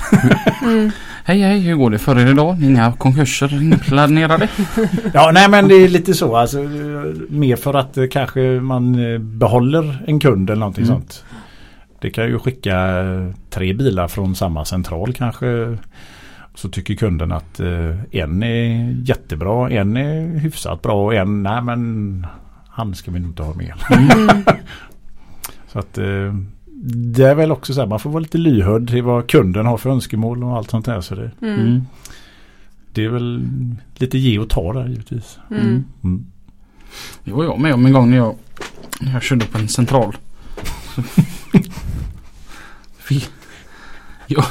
Mm. 0.62 0.92
Hej 1.26 1.40
hej, 1.42 1.60
hur 1.60 1.76
går 1.76 1.90
det 1.90 2.00
för 2.00 2.20
er 2.20 2.28
idag? 2.28 2.64
Inga 2.64 2.92
konkurser 2.94 3.62
inplanerade? 3.62 4.50
Ja, 5.14 5.32
nej 5.34 5.50
men 5.50 5.68
det 5.68 5.76
är 5.76 5.88
lite 5.88 6.14
så. 6.14 6.36
Alltså, 6.36 6.58
mer 7.30 7.56
för 7.56 7.74
att 7.74 7.98
eh, 7.98 8.06
kanske 8.12 8.40
man 8.42 9.14
eh, 9.14 9.20
behåller 9.20 10.04
en 10.08 10.20
kund 10.20 10.50
eller 10.50 10.60
någonting 10.60 10.84
Mm. 10.84 10.96
sånt. 10.96 11.24
Det 12.02 12.10
kan 12.10 12.26
ju 12.28 12.40
skicka 12.40 13.02
eh, 13.04 13.30
tre 13.50 13.74
bilar 13.74 14.08
från 14.08 14.36
samma 14.36 14.66
central 14.66 15.14
kanske. 15.14 15.78
Så 16.56 16.70
tycker 16.70 16.96
kunden 16.96 17.32
att 17.32 17.60
en 18.12 18.44
är 18.44 18.92
jättebra, 19.06 19.70
en 19.70 19.98
är 19.98 20.40
hyfsat 20.40 20.82
bra 20.82 21.06
och 21.06 21.16
en, 21.16 21.44
nej 21.44 21.62
men 21.62 22.26
han 22.70 22.96
ska 22.96 23.12
vi 23.12 23.20
nog 23.20 23.30
inte 23.30 23.44
ha 23.44 23.54
med. 23.54 23.74
Mm. 23.92 24.44
Så 25.68 25.80
att 25.80 25.98
det 26.86 27.24
är 27.24 27.36
väl 27.36 27.52
också 27.52 27.74
så 27.74 27.80
här, 27.80 27.88
man 27.88 28.00
får 28.00 28.10
vara 28.10 28.20
lite 28.22 28.38
lyhörd 28.38 28.90
till 28.90 29.04
vad 29.04 29.30
kunden 29.30 29.66
har 29.66 29.78
för 29.78 29.90
önskemål 29.90 30.44
och 30.44 30.58
allt 30.58 30.70
sånt 30.70 30.86
där. 30.86 31.02
Så 31.02 31.16
det, 31.16 31.32
Mm. 31.42 31.60
Mm. 31.60 31.82
det 32.94 33.06
är 33.06 33.10
väl 33.10 33.46
lite 33.96 34.18
ge 34.18 34.40
och 34.40 34.50
ta 34.50 34.74
där 34.74 34.88
givetvis. 34.88 35.38
Mm. 35.52 35.84
Mm. 36.04 36.26
Det 37.24 37.32
var 37.32 37.44
jag 37.44 37.60
med 37.60 37.74
om 37.74 37.86
en 37.86 37.94
gång 37.94 38.10
när 38.10 38.18
jag, 38.18 38.36
när 39.02 39.14
jag 39.14 39.24
körde 39.24 39.46
på 39.46 39.58
en 39.58 39.68
central. 39.68 40.18
Vi, 43.10 43.24
jag, 44.28 44.46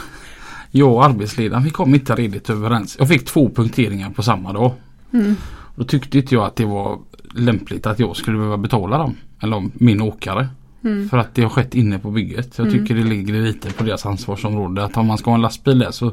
jag 0.70 0.92
och 0.92 1.04
arbetsledaren 1.04 1.64
vi 1.64 1.70
kom 1.70 1.94
inte 1.94 2.14
riktigt 2.14 2.50
överens. 2.50 2.96
Jag 2.98 3.08
fick 3.08 3.24
två 3.24 3.50
punkteringar 3.50 4.10
på 4.10 4.22
samma 4.22 4.52
dag. 4.52 4.72
Mm. 5.12 5.36
Då 5.76 5.84
tyckte 5.84 6.18
inte 6.18 6.34
jag 6.34 6.44
att 6.44 6.56
det 6.56 6.64
var 6.64 6.98
lämpligt 7.34 7.86
att 7.86 7.98
jag 7.98 8.16
skulle 8.16 8.36
behöva 8.36 8.56
betala 8.56 8.98
dem. 8.98 9.16
Eller 9.40 9.56
om 9.56 9.72
min 9.74 10.00
åkare. 10.02 10.48
Mm. 10.84 11.08
För 11.08 11.18
att 11.18 11.34
det 11.34 11.42
har 11.42 11.48
skett 11.48 11.74
inne 11.74 11.98
på 11.98 12.10
bygget. 12.10 12.58
Jag 12.58 12.66
Mm. 12.66 12.78
tycker 12.78 12.94
det 12.94 13.04
ligger 13.04 13.34
lite 13.34 13.72
på 13.72 13.84
deras 13.84 14.06
ansvarsområde. 14.06 14.84
Att 14.84 14.96
om 14.96 15.06
man 15.06 15.18
ska 15.18 15.30
ha 15.30 15.34
en 15.34 15.40
lastbil 15.42 15.78
där 15.78 15.90
så, 15.90 16.12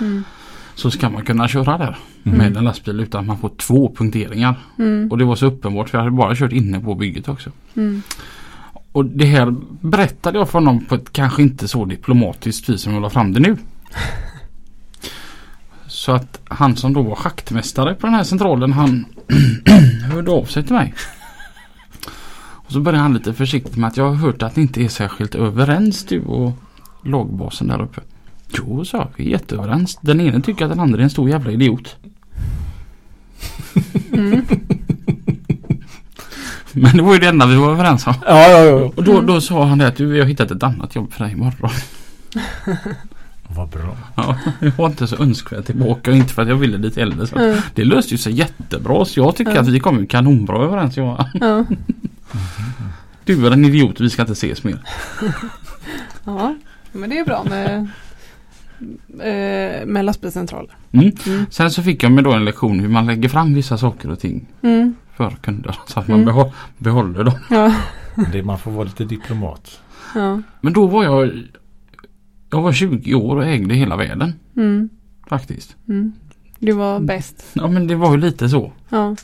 Mm. 0.00 0.24
så 0.74 0.90
ska 0.90 1.10
man 1.10 1.24
kunna 1.24 1.48
köra 1.48 1.78
där. 1.78 1.98
Mm. 2.24 2.38
Med 2.38 2.56
en 2.56 2.64
lastbil 2.64 3.00
utan 3.00 3.20
att 3.20 3.26
man 3.26 3.38
får 3.38 3.48
två 3.48 3.94
punkteringar. 3.98 4.58
Mm. 4.78 5.10
Och 5.10 5.18
det 5.18 5.24
var 5.24 5.36
så 5.36 5.46
uppenbart 5.46 5.88
för 5.90 5.98
jag 5.98 6.04
hade 6.04 6.16
bara 6.16 6.34
kört 6.34 6.52
inne 6.52 6.80
på 6.80 6.94
bygget 6.94 7.28
också. 7.28 7.50
Mm. 7.76 8.02
Och 8.92 9.04
det 9.04 9.26
här 9.26 9.54
berättade 9.80 10.38
jag 10.38 10.48
för 10.48 10.58
honom 10.58 10.84
på 10.84 10.94
ett 10.94 11.12
kanske 11.12 11.42
inte 11.42 11.68
så 11.68 11.84
diplomatiskt 11.84 12.68
vis 12.68 12.80
som 12.82 12.92
jag 12.92 13.02
la 13.02 13.10
fram 13.10 13.32
det 13.32 13.40
nu. 13.40 13.56
Så 15.86 16.12
att 16.12 16.40
han 16.48 16.76
som 16.76 16.92
då 16.92 17.02
var 17.02 17.14
schaktmästare 17.14 17.94
på 17.94 18.06
den 18.06 18.14
här 18.14 18.24
centralen 18.24 18.72
han 18.72 19.04
hörde 20.12 20.30
av 20.30 20.44
sig 20.44 20.62
till 20.64 20.72
mig. 20.74 20.94
Och 22.68 22.72
så 22.72 22.80
började 22.80 23.02
han 23.02 23.14
lite 23.14 23.34
försiktigt 23.34 23.76
med 23.76 23.88
att 23.88 23.96
jag 23.96 24.04
har 24.08 24.14
hört 24.14 24.42
att 24.42 24.56
ni 24.56 24.62
inte 24.62 24.84
är 24.84 24.88
särskilt 24.88 25.34
överens 25.34 26.04
du 26.04 26.20
och 26.22 26.52
lagbasen 27.04 27.68
där 27.68 27.82
uppe. 27.82 28.00
Jo, 28.56 28.84
sa 28.84 29.08
vi 29.16 29.26
är 29.26 29.30
jätteöverens. 29.30 29.98
Den 30.00 30.20
ene 30.20 30.40
tycker 30.40 30.64
att 30.64 30.70
den 30.70 30.80
andra 30.80 30.98
är 30.98 31.02
en 31.02 31.10
stor 31.10 31.30
jävla 31.30 31.50
idiot. 31.50 31.96
Mm. 34.12 34.42
Men 36.72 36.96
det 36.96 37.02
var 37.02 37.12
ju 37.12 37.18
det 37.18 37.26
enda 37.28 37.46
vi 37.46 37.56
var 37.56 37.70
överens 37.72 38.06
om. 38.06 38.14
Ja, 38.26 38.48
ja, 38.50 38.64
ja. 38.64 38.92
Och 38.96 39.04
då, 39.04 39.20
då 39.20 39.40
sa 39.40 39.64
han 39.64 39.78
det 39.78 39.86
att 39.88 39.96
du, 39.96 40.06
vi 40.06 40.20
har 40.20 40.26
hittat 40.26 40.50
ett 40.50 40.62
annat 40.62 40.94
jobb 40.94 41.12
för 41.12 41.24
dig 41.24 41.32
imorgon. 41.32 41.70
Vad 43.48 43.68
bra. 43.68 43.96
Ja, 44.14 44.38
det 44.60 44.78
var 44.78 44.86
inte 44.86 45.06
så 45.06 45.22
önskvärt 45.22 45.66
tillbaka 45.66 46.10
och 46.10 46.16
inte 46.16 46.34
för 46.34 46.42
att 46.42 46.48
jag 46.48 46.56
ville 46.56 46.78
lite 46.78 47.02
äldre. 47.02 47.26
Så. 47.26 47.36
Mm. 47.38 47.56
Det 47.74 47.84
löste 47.84 48.14
ju 48.14 48.18
sig 48.18 48.32
jättebra 48.32 49.04
så 49.04 49.20
jag 49.20 49.36
tycker 49.36 49.54
Ja. 49.54 49.60
att 49.60 49.68
vi 49.68 49.80
kom 49.80 50.06
kanonbra 50.06 50.64
överens. 50.64 50.96
Jag. 50.96 51.24
Ja. 51.34 51.64
Du 53.24 53.46
är 53.46 53.50
en 53.50 53.64
idiot 53.64 54.00
vi 54.00 54.10
ska 54.10 54.22
inte 54.22 54.32
ses 54.32 54.64
mer. 54.64 54.78
ja, 56.24 56.54
men 56.92 57.10
det 57.10 57.18
är 57.18 57.24
bra 57.24 57.44
med, 57.50 57.88
eh, 59.20 59.86
med 59.86 60.04
lastbilscentraler. 60.04 60.76
Mm. 60.92 61.12
Mm. 61.26 61.46
Sen 61.50 61.70
så 61.70 61.82
fick 61.82 62.02
jag 62.02 62.12
mig 62.12 62.24
då 62.24 62.32
en 62.32 62.44
lektion 62.44 62.80
hur 62.80 62.88
man 62.88 63.06
lägger 63.06 63.28
fram 63.28 63.54
vissa 63.54 63.78
saker 63.78 64.10
och 64.10 64.18
ting 64.20 64.46
Mm. 64.62 64.94
för 65.16 65.30
kunder. 65.30 65.76
Så 65.86 66.00
att 66.00 66.08
man 66.08 66.20
Mm. 66.22 66.34
behå- 66.34 66.52
behåller 66.78 67.24
dem. 67.24 67.34
Ja. 67.50 67.74
Det, 68.32 68.42
man 68.42 68.58
får 68.58 68.70
vara 68.70 68.84
lite 68.84 69.04
diplomat. 69.04 69.80
Ja. 70.14 70.42
Men 70.60 70.72
då 70.72 70.86
var 70.86 71.04
jag 71.04 71.42
Jag 72.50 72.62
var 72.62 72.72
20 72.72 73.14
år 73.14 73.36
och 73.36 73.44
ägde 73.46 73.74
hela 73.74 73.96
världen 73.96 74.32
Mm. 74.56 74.88
faktiskt. 75.28 75.76
Mm. 75.88 76.12
Du 76.58 76.72
var 76.72 77.00
bäst. 77.00 77.44
Ja 77.52 77.68
men 77.68 77.86
det 77.86 77.94
var 77.94 78.10
ju 78.10 78.16
lite 78.20 78.48
så. 78.48 78.72
Ja. 78.88 79.16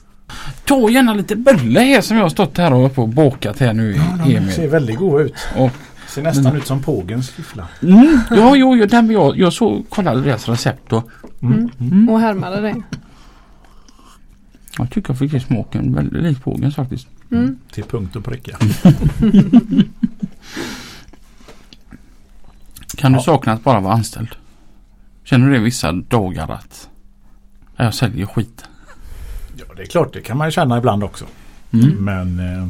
Ta 0.65 0.91
gärna 0.91 1.15
lite 1.15 1.37
bulle 1.37 1.81
här 1.81 2.01
som 2.01 2.17
jag 2.17 2.25
har 2.25 2.29
stått 2.31 2.59
här 2.59 2.73
och 2.73 2.95
på 2.95 3.03
och 3.03 3.09
bakat 3.09 3.59
här 3.61 3.73
nu 3.73 3.93
De 3.93 4.37
Emil. 4.37 4.53
ser 4.53 4.69
väldigt 4.69 4.99
goda 4.99 5.25
ut. 5.25 5.35
Och- 5.57 5.71
Ser 6.09 6.23
nästan 6.23 6.57
ut 6.57 6.67
som 6.67 6.83
pågens 6.83 7.31
fiffla. 7.31 7.69
Mm, 7.83 8.19
ja, 8.31 8.57
jo, 8.57 8.77
jo, 8.77 8.87
den, 8.87 9.11
jag, 9.11 9.39
jag 9.39 9.53
så 9.53 9.83
kollade 9.89 10.21
deras 10.23 10.49
recept 10.49 10.93
och 10.93 11.11
Mm. 11.43 11.71
mm, 11.81 12.09
Och 12.09 12.21
härmade 12.21 12.61
dig. 12.61 12.75
jag 14.79 14.91
tycker 14.91 15.11
jag 15.11 15.19
fick 15.31 15.43
smaken 15.43 15.95
väldigt 15.95 16.23
lik 16.23 16.43
pågens 16.45 16.75
faktiskt. 16.75 17.07
Mm. 17.31 17.59
Till 17.73 17.85
punkt 17.85 18.17
och 18.17 18.25
pricka. 18.25 18.57
Kan 22.97 23.13
du 23.13 23.19
Ja. 23.19 23.23
sakna 23.23 23.53
att 23.53 23.65
bara 23.65 23.81
vara 23.81 23.95
anställd? 23.95 24.29
Känner 25.25 25.47
du 25.47 25.53
det 25.53 25.59
vissa 25.61 25.93
dagar 25.93 26.51
att 26.51 26.89
ja, 27.77 27.85
jag 27.85 27.95
säljer 27.95 28.27
skit? 28.27 28.65
Det 29.77 29.83
är 29.83 29.87
klart. 29.87 30.13
Det 30.13 30.21
kan 30.21 30.37
man 30.37 30.49
ju 30.49 30.53
känna 30.53 30.79
ibland 30.79 31.05
också. 31.05 31.25
Mm. 31.73 32.05
Men 32.05 32.39
eh, 32.39 32.69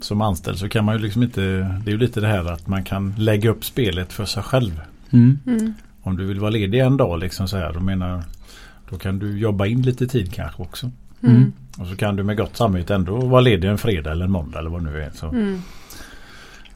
som 0.00 0.20
anställd 0.20 0.58
så 0.58 0.68
kan 0.68 0.84
man 0.84 0.94
ju 0.96 1.02
liksom 1.02 1.22
inte. 1.22 1.40
Det 1.84 1.90
är 1.90 1.92
ju 1.92 1.98
lite 1.98 2.20
det 2.20 2.26
här 2.26 2.52
att 2.52 2.66
man 2.66 2.84
kan 2.84 3.14
lägga 3.18 3.50
upp 3.50 3.64
spelet 3.64 4.12
för 4.12 4.24
sig 4.24 4.42
själv. 4.42 4.80
Mm. 5.10 5.38
Mm. 5.46 5.74
Om 6.02 6.16
du 6.16 6.26
vill 6.26 6.40
vara 6.40 6.50
ledig 6.50 6.80
en 6.80 6.96
dag 6.96 7.18
liksom 7.18 7.48
så 7.48 7.56
här. 7.56 7.72
Då 7.72 7.80
menar 7.80 8.22
då 8.90 8.98
kan 8.98 9.18
du 9.18 9.38
jobba 9.38 9.66
in 9.66 9.82
lite 9.82 10.06
tid 10.06 10.34
kanske 10.34 10.62
också. 10.62 10.90
Mm. 11.22 11.52
Och 11.78 11.86
så 11.86 11.96
kan 11.96 12.16
du 12.16 12.22
med 12.22 12.36
gott 12.36 12.56
samvete 12.56 12.94
ändå 12.94 13.16
vara 13.16 13.40
ledig 13.40 13.68
en 13.68 13.78
fredag 13.78 14.10
eller 14.10 14.24
en 14.24 14.30
måndag 14.30 14.58
eller 14.58 14.70
vad 14.70 14.82
nu 14.82 15.02
är. 15.02 15.10
Så 15.10 15.28
Mm. 15.28 15.62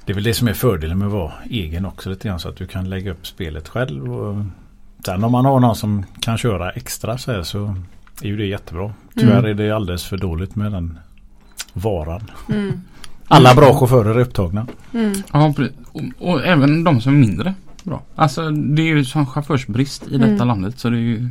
Det 0.04 0.12
är 0.12 0.14
väl 0.14 0.24
det 0.24 0.34
som 0.34 0.48
är 0.48 0.52
fördelen 0.52 0.98
med 0.98 1.06
att 1.06 1.12
vara 1.12 1.32
egen 1.50 1.86
också 1.86 2.10
lite 2.10 2.28
grann 2.28 2.40
så 2.40 2.48
att 2.48 2.56
du 2.56 2.66
kan 2.66 2.88
lägga 2.88 3.10
upp 3.10 3.26
spelet 3.26 3.68
själv. 3.68 4.14
Och 4.14 4.44
sen 5.04 5.24
om 5.24 5.32
man 5.32 5.44
har 5.44 5.60
någon 5.60 5.76
som 5.76 6.04
kan 6.20 6.38
köra 6.38 6.70
extra 6.70 7.18
så 7.18 7.32
här 7.32 7.42
så 7.42 7.76
är 8.22 8.26
ju 8.26 8.36
det 8.36 8.46
jättebra. 8.46 8.92
Tyvärr 9.14 9.38
Mm. 9.38 9.50
är 9.50 9.54
det 9.54 9.70
alldeles 9.70 10.04
för 10.04 10.16
dåligt 10.16 10.56
med 10.56 10.72
den 10.72 10.98
varan. 11.72 12.30
Mm. 12.52 12.80
Alla 13.28 13.54
bra 13.54 13.74
chaufförer 13.78 14.14
är 14.14 14.20
upptagna. 14.20 14.66
Mm. 14.94 15.12
Ja, 15.32 15.54
och, 15.92 16.02
och 16.18 16.44
även 16.46 16.84
de 16.84 17.00
som 17.00 17.14
är 17.14 17.18
mindre 17.18 17.54
bra. 17.82 18.02
Alltså 18.14 18.50
det 18.50 18.82
är 18.82 18.86
ju 18.86 19.04
som 19.04 19.26
chaufförsbrist 19.26 20.06
i 20.08 20.18
detta 20.18 20.32
Mm. 20.32 20.48
landet 20.48 20.78
så 20.78 20.90
det 20.90 20.96
är 20.96 21.00
ju 21.00 21.28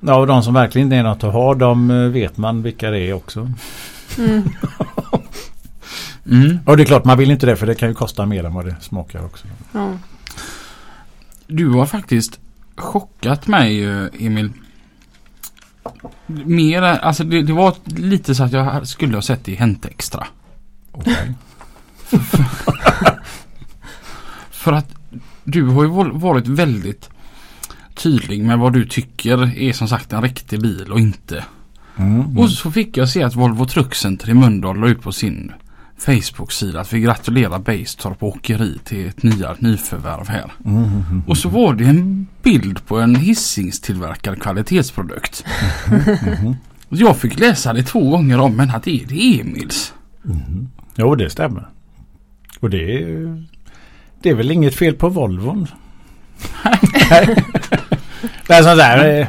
Ja 0.00 0.16
och 0.20 0.26
de 0.26 0.42
som 0.42 0.54
verkligen 0.54 0.86
inte 0.86 0.96
är 0.96 1.02
något 1.02 1.24
att 1.24 1.32
ha 1.32 1.54
de 1.54 1.90
eh, 1.90 1.96
vet 1.96 2.36
man 2.36 2.62
vilka 2.62 2.90
det 2.90 2.98
är 3.00 3.12
också. 3.12 3.50
Mm. 4.18 4.42
mm. 6.30 6.58
Och 6.66 6.76
det 6.76 6.82
är 6.82 6.84
klart 6.86 7.04
man 7.04 7.18
vill 7.18 7.30
inte 7.30 7.46
det 7.46 7.56
för 7.56 7.66
det 7.66 7.74
kan 7.74 7.88
ju 7.88 7.94
kosta 7.94 8.26
mer 8.26 8.44
än 8.44 8.54
vad 8.54 8.64
det 8.64 8.76
smakar 8.80 9.24
också. 9.24 9.46
Ja. 9.72 9.92
Du 11.46 11.68
har 11.70 11.86
faktiskt 11.86 12.40
chockat 12.76 13.46
mig 13.46 13.84
eh, 13.84 14.06
Emil. 14.18 14.52
Mer, 16.26 16.82
alltså 16.82 17.24
det, 17.24 17.42
det 17.42 17.52
var 17.52 17.74
lite 17.84 18.34
så 18.34 18.44
att 18.44 18.52
jag 18.52 18.88
skulle 18.88 19.16
ha 19.16 19.22
sett 19.22 19.44
det 19.44 19.52
i 19.52 19.54
Hänt 19.54 19.86
Extra. 19.86 20.26
Okej. 20.92 21.34
För 24.50 24.72
att 24.72 24.94
du 25.44 25.66
har 25.66 25.82
ju 25.82 25.88
varit 26.12 26.48
väldigt 26.48 27.10
tydlig 27.94 28.44
med 28.44 28.58
vad 28.58 28.72
du 28.72 28.86
tycker 28.86 29.58
är 29.58 29.72
som 29.72 29.88
sagt 29.88 30.12
en 30.12 30.22
riktig 30.22 30.62
bil 30.62 30.92
och 30.92 31.00
inte. 31.00 31.44
Mm. 31.96 32.38
Och 32.38 32.50
så 32.50 32.70
fick 32.70 32.96
jag 32.96 33.08
se 33.08 33.22
att 33.22 33.34
Volvo 33.34 33.66
Truck 33.66 33.94
Center 33.94 34.30
i 34.30 34.34
Mölndal 34.34 34.80
la 34.80 34.88
ut 34.88 35.02
på 35.02 35.12
sin 35.12 35.52
Facebook-sida 36.04 36.80
att 36.80 36.92
vi 36.92 37.00
gratulerar 37.00 37.58
Basetorp 37.58 38.22
Åkeri 38.22 38.78
till 38.84 39.08
ett 39.08 39.22
nya 39.22 39.56
nyförvärv 39.58 40.28
här. 40.28 40.52
Mm, 40.64 40.76
mm, 40.84 41.02
mm. 41.10 41.22
Och 41.26 41.36
så 41.38 41.48
var 41.48 41.74
det 41.74 41.84
en 41.84 42.26
bild 42.42 42.86
på 42.86 42.98
en 43.00 43.16
hissingstillverkad 43.16 44.42
kvalitetsprodukt. 44.42 45.44
Och 46.88 46.96
Jag 46.96 47.16
fick 47.16 47.38
läsa 47.38 47.72
det 47.72 47.82
två 47.82 48.10
gånger 48.10 48.40
om 48.40 48.56
men 48.56 48.70
att 48.70 48.82
det 48.82 49.02
är 49.02 49.06
det 49.06 49.40
Emils. 49.40 49.94
Mhm. 50.22 50.68
Jo 50.96 51.14
det 51.14 51.30
stämmer. 51.30 51.68
Och 52.60 52.70
det 52.70 53.02
är, 53.02 53.44
det 54.22 54.30
är 54.30 54.34
väl 54.34 54.50
inget 54.50 54.74
fel 54.74 54.94
på 54.94 55.08
Volvon. 55.08 55.66
Det 58.46 58.54
är 58.54 58.62
sånt 58.62 58.78
där. 58.78 59.20
eh, 59.20 59.26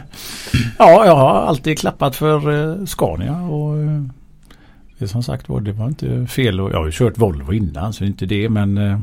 Ja 0.79 1.05
jag 1.05 1.15
har 1.15 1.41
alltid 1.41 1.79
klappat 1.79 2.15
för 2.15 2.69
eh, 2.79 2.85
Scania 2.85 3.33
och 3.41 3.77
eh, 3.77 4.01
det 4.97 5.05
är 5.05 5.07
som 5.07 5.23
sagt 5.23 5.49
var 5.49 5.61
det 5.61 5.71
var 5.71 5.87
inte 5.87 6.27
fel. 6.27 6.61
Och 6.61 6.71
jag 6.71 6.77
har 6.77 6.85
ju 6.85 6.91
kört 6.91 7.17
Volvo 7.17 7.53
innan 7.53 7.93
så 7.93 8.03
det 8.03 8.05
är 8.05 8.07
inte 8.07 8.25
det 8.25 8.49
men 8.49 8.77
eh, 8.77 8.99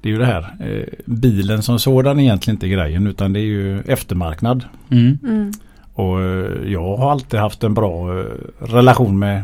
det 0.00 0.08
är 0.08 0.12
ju 0.12 0.18
det 0.18 0.26
här. 0.26 0.54
eh, 0.60 0.86
Bilen 1.04 1.62
som 1.62 1.78
sådan 1.78 2.18
är 2.18 2.22
egentligen 2.22 2.56
inte 2.56 2.68
grejen 2.68 3.06
utan 3.06 3.32
det 3.32 3.40
är 3.40 3.44
ju 3.44 3.80
eftermarknad. 3.80 4.64
Mm. 4.90 5.18
Mm. 5.24 5.52
Och 5.94 6.20
eh, 6.20 6.72
jag 6.72 6.96
har 6.96 7.12
alltid 7.12 7.40
haft 7.40 7.64
en 7.64 7.74
bra 7.74 8.24
relation 8.58 9.18
med 9.18 9.42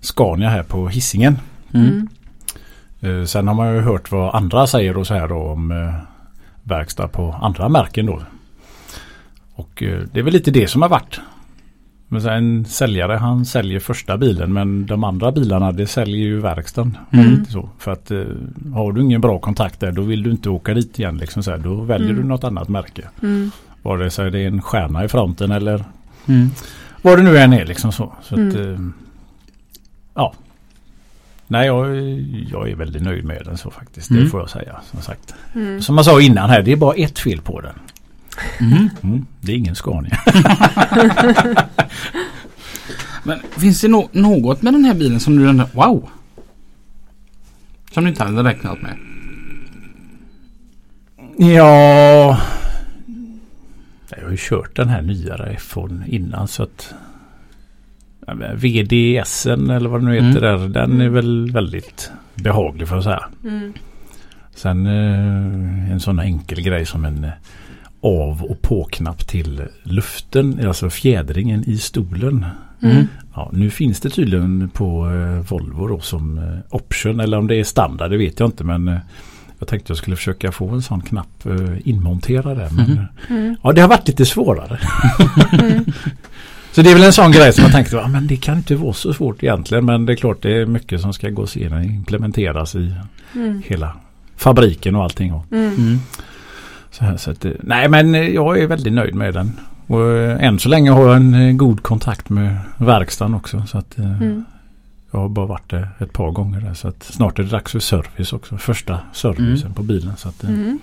Scania 0.00 0.48
här 0.48 0.62
på 0.62 0.88
hissingen. 0.88 1.38
Mm. 1.72 2.08
Mm. 3.00 3.26
Sen 3.26 3.48
har 3.48 3.54
man 3.54 3.74
ju 3.74 3.80
hört 3.80 4.12
vad 4.12 4.34
andra 4.34 4.66
säger 4.66 4.96
och 4.96 5.06
så 5.06 5.14
här 5.14 5.28
då 5.28 5.36
om 5.36 5.92
verkstad 6.62 7.08
på 7.08 7.32
andra 7.42 7.68
märken 7.68 8.06
då. 8.06 8.22
Och 9.54 9.70
det 10.12 10.18
är 10.18 10.22
väl 10.22 10.32
lite 10.32 10.50
det 10.50 10.68
som 10.68 10.82
har 10.82 10.88
varit. 10.88 11.20
Men 12.12 12.26
en 12.26 12.64
säljare 12.64 13.12
han 13.12 13.44
säljer 13.44 13.80
första 13.80 14.16
bilen 14.18 14.52
men 14.52 14.86
de 14.86 15.04
andra 15.04 15.32
bilarna 15.32 15.72
det 15.72 15.86
säljer 15.86 16.16
ju 16.16 16.40
verkstaden. 16.40 16.96
Mm. 17.10 17.44
Så. 17.44 17.68
För 17.78 17.90
att 17.92 18.10
eh, 18.10 18.24
har 18.74 18.92
du 18.92 19.00
ingen 19.00 19.20
bra 19.20 19.38
kontakt 19.38 19.80
där 19.80 19.92
då 19.92 20.02
vill 20.02 20.22
du 20.22 20.30
inte 20.30 20.50
åka 20.50 20.74
dit 20.74 20.98
igen. 20.98 21.16
Liksom 21.18 21.42
så 21.42 21.50
här, 21.50 21.58
då 21.58 21.74
väljer 21.74 22.10
Mm. 22.10 22.22
du 22.22 22.28
något 22.28 22.44
annat 22.44 22.68
märke. 22.68 23.02
Mm. 23.22 23.50
Vare 23.82 24.10
sig 24.10 24.30
det 24.30 24.38
är 24.40 24.46
en 24.46 24.62
stjärna 24.62 25.04
i 25.04 25.08
fronten 25.08 25.50
eller 25.50 25.84
Mm. 26.28 26.50
vad 27.02 27.18
det 27.18 27.22
nu 27.22 27.38
än 27.38 27.52
är 27.52 27.64
liksom 27.64 27.92
så. 27.92 28.12
så 28.22 28.34
att, 28.34 28.54
Mm. 28.54 28.74
eh, 28.74 28.80
ja. 30.14 30.34
Nej 31.46 31.66
jag, 31.66 31.96
jag 32.52 32.68
är 32.70 32.74
väldigt 32.76 33.02
nöjd 33.02 33.24
med 33.24 33.42
den 33.44 33.56
så 33.58 33.70
faktiskt. 33.70 34.10
Mm. 34.10 34.24
Det 34.24 34.30
får 34.30 34.40
jag 34.40 34.50
säga. 34.50 34.80
Som 34.90 35.00
sagt. 35.02 35.34
Mm. 35.54 35.82
Som 35.82 35.96
jag 35.96 36.04
sa 36.04 36.20
innan 36.20 36.50
här, 36.50 36.62
det 36.62 36.72
är 36.72 36.76
bara 36.76 36.94
ett 36.94 37.18
fel 37.18 37.40
på 37.40 37.60
den. 37.60 37.74
Mm. 38.60 38.88
Mm, 39.02 39.26
det 39.40 39.52
är 39.52 39.56
ingen 39.56 39.74
Scania. 39.74 40.18
Men 43.24 43.38
finns 43.58 43.80
det 43.80 43.88
no- 43.88 44.08
något 44.12 44.62
med 44.62 44.72
den 44.74 44.84
här 44.84 44.94
bilen 44.94 45.20
som 45.20 45.36
du 45.36 45.48
ändå, 45.48 45.64
wow! 45.72 46.08
Som 47.90 48.04
du 48.04 48.10
inte 48.10 48.24
hade 48.24 48.44
räknat 48.44 48.78
med? 48.82 48.96
ja. 51.36 52.40
Jag 54.16 54.22
har 54.24 54.30
ju 54.30 54.36
kört 54.38 54.76
den 54.76 54.88
här 54.88 55.02
nyare 55.02 55.56
F1 55.60 56.06
innan 56.06 56.48
så 56.48 56.62
att 56.62 56.94
VDSen 58.54 59.70
eller 59.70 59.88
vad 59.88 60.00
det 60.00 60.04
nu 60.06 60.14
heter 60.20 60.40
där. 60.40 60.68
Den 60.68 61.00
är 61.00 61.08
väl 61.08 61.50
väldigt 61.52 62.10
behaglig 62.34 62.88
för 62.88 62.96
att 62.98 63.04
säga. 63.04 63.24
Mm. 63.44 63.72
Sen 64.54 64.86
eh, 64.86 65.92
en 65.92 66.00
sån 66.00 66.18
enkel 66.20 66.60
grej 66.62 66.86
som 66.86 67.04
en 67.04 67.26
av 68.02 68.42
och 68.44 68.62
på-knapp 68.62 69.26
till 69.28 69.62
luften, 69.82 70.66
alltså 70.66 70.90
fjädringen 70.90 71.64
i 71.66 71.76
stolen. 71.78 72.46
Mm. 72.82 73.06
Ja, 73.34 73.50
nu 73.52 73.70
finns 73.70 74.00
det 74.00 74.10
tydligen 74.10 74.70
på 74.74 75.10
eh, 75.10 75.50
Volvo 75.50 75.86
då 75.86 76.00
som 76.00 76.38
eh, 76.38 76.44
option 76.76 77.20
eller 77.20 77.38
om 77.38 77.46
det 77.46 77.56
är 77.56 77.64
standard 77.64 78.10
det 78.10 78.16
vet 78.16 78.40
jag 78.40 78.46
inte 78.48 78.64
men 78.64 78.88
eh, 78.88 78.98
jag 79.58 79.68
tänkte 79.68 79.90
jag 79.90 79.96
skulle 79.98 80.16
försöka 80.16 80.52
få 80.52 80.68
en 80.68 80.82
sån 80.82 81.00
knapp 81.00 81.46
eh, 81.46 81.88
inmonterad 81.88 82.56
där. 82.58 82.68
Men, 82.70 82.92
eh, 82.92 83.04
Mm. 83.36 83.56
ja, 83.62 83.72
det 83.72 83.80
har 83.80 83.88
varit 83.88 84.08
lite 84.08 84.26
svårare. 84.26 84.78
Mm. 85.52 85.84
Så 86.72 86.82
det 86.82 86.90
är 86.90 86.94
väl 86.94 87.04
en 87.04 87.12
sån 87.12 87.32
grej 87.32 87.52
som 87.52 87.64
jag 87.64 87.72
tänkte, 87.72 87.96
ja, 87.96 88.08
men 88.08 88.26
det 88.26 88.36
kan 88.36 88.56
inte 88.56 88.74
vara 88.76 88.92
så 88.92 89.12
svårt 89.14 89.42
egentligen. 89.42 89.84
Men 89.84 90.06
det 90.06 90.12
är 90.12 90.16
klart 90.16 90.42
det 90.42 90.56
är 90.56 90.66
mycket 90.66 91.00
som 91.00 91.12
ska 91.12 91.28
gås 91.30 91.56
igenom, 91.56 91.82
implementeras 91.82 92.74
i 92.74 92.94
Mm. 93.34 93.62
hela 93.66 93.96
fabriken 94.36 94.94
och 94.96 95.02
allting. 95.04 95.32
Och, 95.32 95.44
Mm. 95.52 95.74
Mm. 95.74 95.98
Så 96.92 97.04
här, 97.04 97.16
så 97.16 97.30
att, 97.30 97.44
eh, 97.44 97.52
nej 97.60 97.88
men 97.88 98.14
eh, 98.14 98.20
jag 98.28 98.58
är 98.58 98.66
väldigt 98.66 98.92
nöjd 98.92 99.14
med 99.14 99.34
den. 99.34 99.52
Och 99.86 100.10
eh, 100.10 100.44
än 100.44 100.58
så 100.58 100.68
länge 100.68 100.90
har 100.90 101.06
jag 101.06 101.16
en 101.16 101.56
god 101.56 101.82
kontakt 101.82 102.28
med 102.30 102.56
verkstaden 102.78 103.34
också. 103.34 103.62
Så 103.66 103.78
att, 103.78 103.98
Mm. 103.98 104.44
Jag 105.14 105.20
har 105.20 105.28
bara 105.28 105.46
varit 105.46 105.70
där 105.70 105.88
ett 105.98 106.12
par 106.12 106.30
gånger 106.30 106.60
där, 106.60 106.74
så 106.74 106.88
att 106.88 107.02
snart 107.02 107.38
är 107.38 107.42
det 107.42 107.48
dags 107.48 107.72
för 107.72 107.78
service 107.80 108.32
också. 108.32 108.58
Första 108.58 108.98
servicen 109.12 109.60
Mm. 109.66 109.72
på 109.74 109.82
bilen. 109.82 110.12
Så 110.16 110.28
att, 110.28 110.44
Mm. 110.44 110.78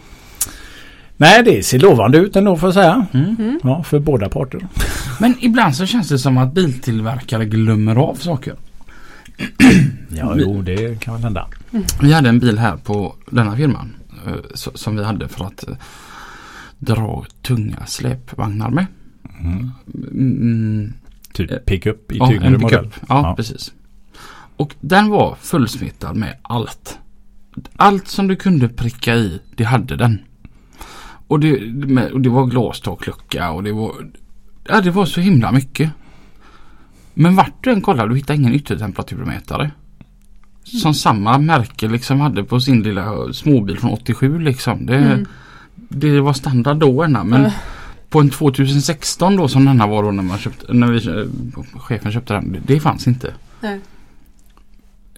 Nej 1.17 1.43
det 1.43 1.63
ser 1.65 1.79
lovande 1.79 2.17
ut 2.17 2.35
ändå 2.35 2.57
får 2.57 2.67
jag 2.67 2.73
säga. 2.73 3.05
Mm. 3.13 3.35
Mm. 3.39 3.59
Ja, 3.63 3.83
för 3.83 3.99
båda 3.99 4.29
parter. 4.29 4.67
Men 5.19 5.35
ibland 5.39 5.75
så 5.75 5.85
känns 5.85 6.09
det 6.09 6.19
som 6.19 6.37
att 6.37 6.53
biltillverkare 6.53 7.45
glömmer 7.45 7.95
av 7.95 8.15
saker. 8.15 8.53
Ja, 10.09 10.33
jo 10.37 10.61
det 10.61 10.99
kan 10.99 11.13
väl 11.13 11.23
hända. 11.23 11.47
Vi 12.01 12.13
hade 12.13 12.29
en 12.29 12.39
bil 12.39 12.57
här 12.59 12.77
på 12.77 13.15
denna 13.29 13.55
firman 13.55 13.93
som 14.53 14.95
vi 14.95 15.03
hade 15.03 15.27
för 15.27 15.45
att 15.45 15.67
eh, 15.67 15.75
dra 16.77 17.25
tunga 17.41 17.85
släpvagnar 17.85 18.69
med. 18.69 18.85
Mm. 19.39 19.71
Mm, 20.13 20.93
Typ 21.33 21.65
pickup 21.65 22.11
i 22.11 22.17
ja, 22.17 22.27
tyngre 22.27 22.45
en 22.45 22.61
modell. 22.61 22.89
Ja, 22.95 23.05
Ja. 23.07 23.35
precis. 23.35 23.73
Och 24.55 24.75
den 24.79 25.09
var 25.09 25.35
fullsmittad 25.41 26.15
med 26.15 26.37
allt. 26.41 26.97
Allt 27.75 28.07
som 28.07 28.27
du 28.27 28.35
kunde 28.35 28.69
pricka 28.69 29.15
i, 29.15 29.39
det 29.55 29.63
hade 29.63 29.95
den. 29.95 30.19
Och 31.27 31.39
det, 31.39 31.53
och 32.11 32.21
det 32.21 32.29
var 32.29 32.45
glastaklucka 32.45 33.51
och 33.51 33.63
det 33.63 33.71
var, 33.71 33.93
ja, 34.67 34.81
det 34.81 34.91
var 34.91 35.05
så 35.05 35.21
himla 35.21 35.51
mycket. 35.51 35.91
Men 37.13 37.35
vart 37.35 37.63
du 37.63 37.71
än 37.71 37.81
kollade, 37.81 38.09
du 38.09 38.15
hittade 38.15 38.39
ingen 38.39 38.53
yttertemperaturmätare. 38.53 39.71
Som 40.63 40.93
samma 40.93 41.37
märke 41.37 41.87
liksom 41.87 42.19
hade 42.19 42.43
på 42.43 42.59
sin 42.59 42.83
lilla 42.83 43.33
småbil 43.33 43.79
från 43.79 43.91
87 43.91 44.39
liksom. 44.39 44.85
Det, 44.85 44.95
Mm. 44.97 45.25
det 45.89 46.19
var 46.21 46.33
standard 46.33 46.77
då 46.77 47.03
ena 47.05 47.23
men 47.23 47.45
Äh. 47.45 47.53
på 48.09 48.19
en 48.19 48.29
2016 48.29 49.35
då 49.35 49.47
som 49.47 49.65
denna 49.65 49.87
var 49.87 50.03
då 50.03 50.11
när 50.11 50.23
man 50.23 50.37
köpte, 50.37 50.73
när 50.73 50.87
vi, 50.91 51.07
eh, 51.07 51.79
chefen 51.79 52.11
köpte 52.11 52.33
den. 52.33 52.51
det- 52.51 52.73
Det 52.73 52.79
fanns 52.79 53.07
inte. 53.07 53.33
Nej. 53.61 53.79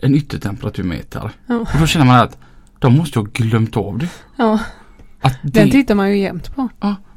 En 0.01 0.15
yttertemperaturmätare. 0.15 1.31
Ja. 1.47 1.55
Och 1.55 1.79
då 1.79 1.85
känner 1.87 2.05
man 2.05 2.19
att 2.19 2.37
de 2.79 2.93
måste 2.97 3.19
ha 3.19 3.27
glömt 3.33 3.77
av 3.77 3.97
det. 3.97 4.07
Ja, 4.37 4.59
Att 5.21 5.37
den 5.43 5.69
tittar 5.71 5.95
man 5.95 6.09
ju 6.09 6.17
jämt 6.17 6.55
på. 6.55 6.69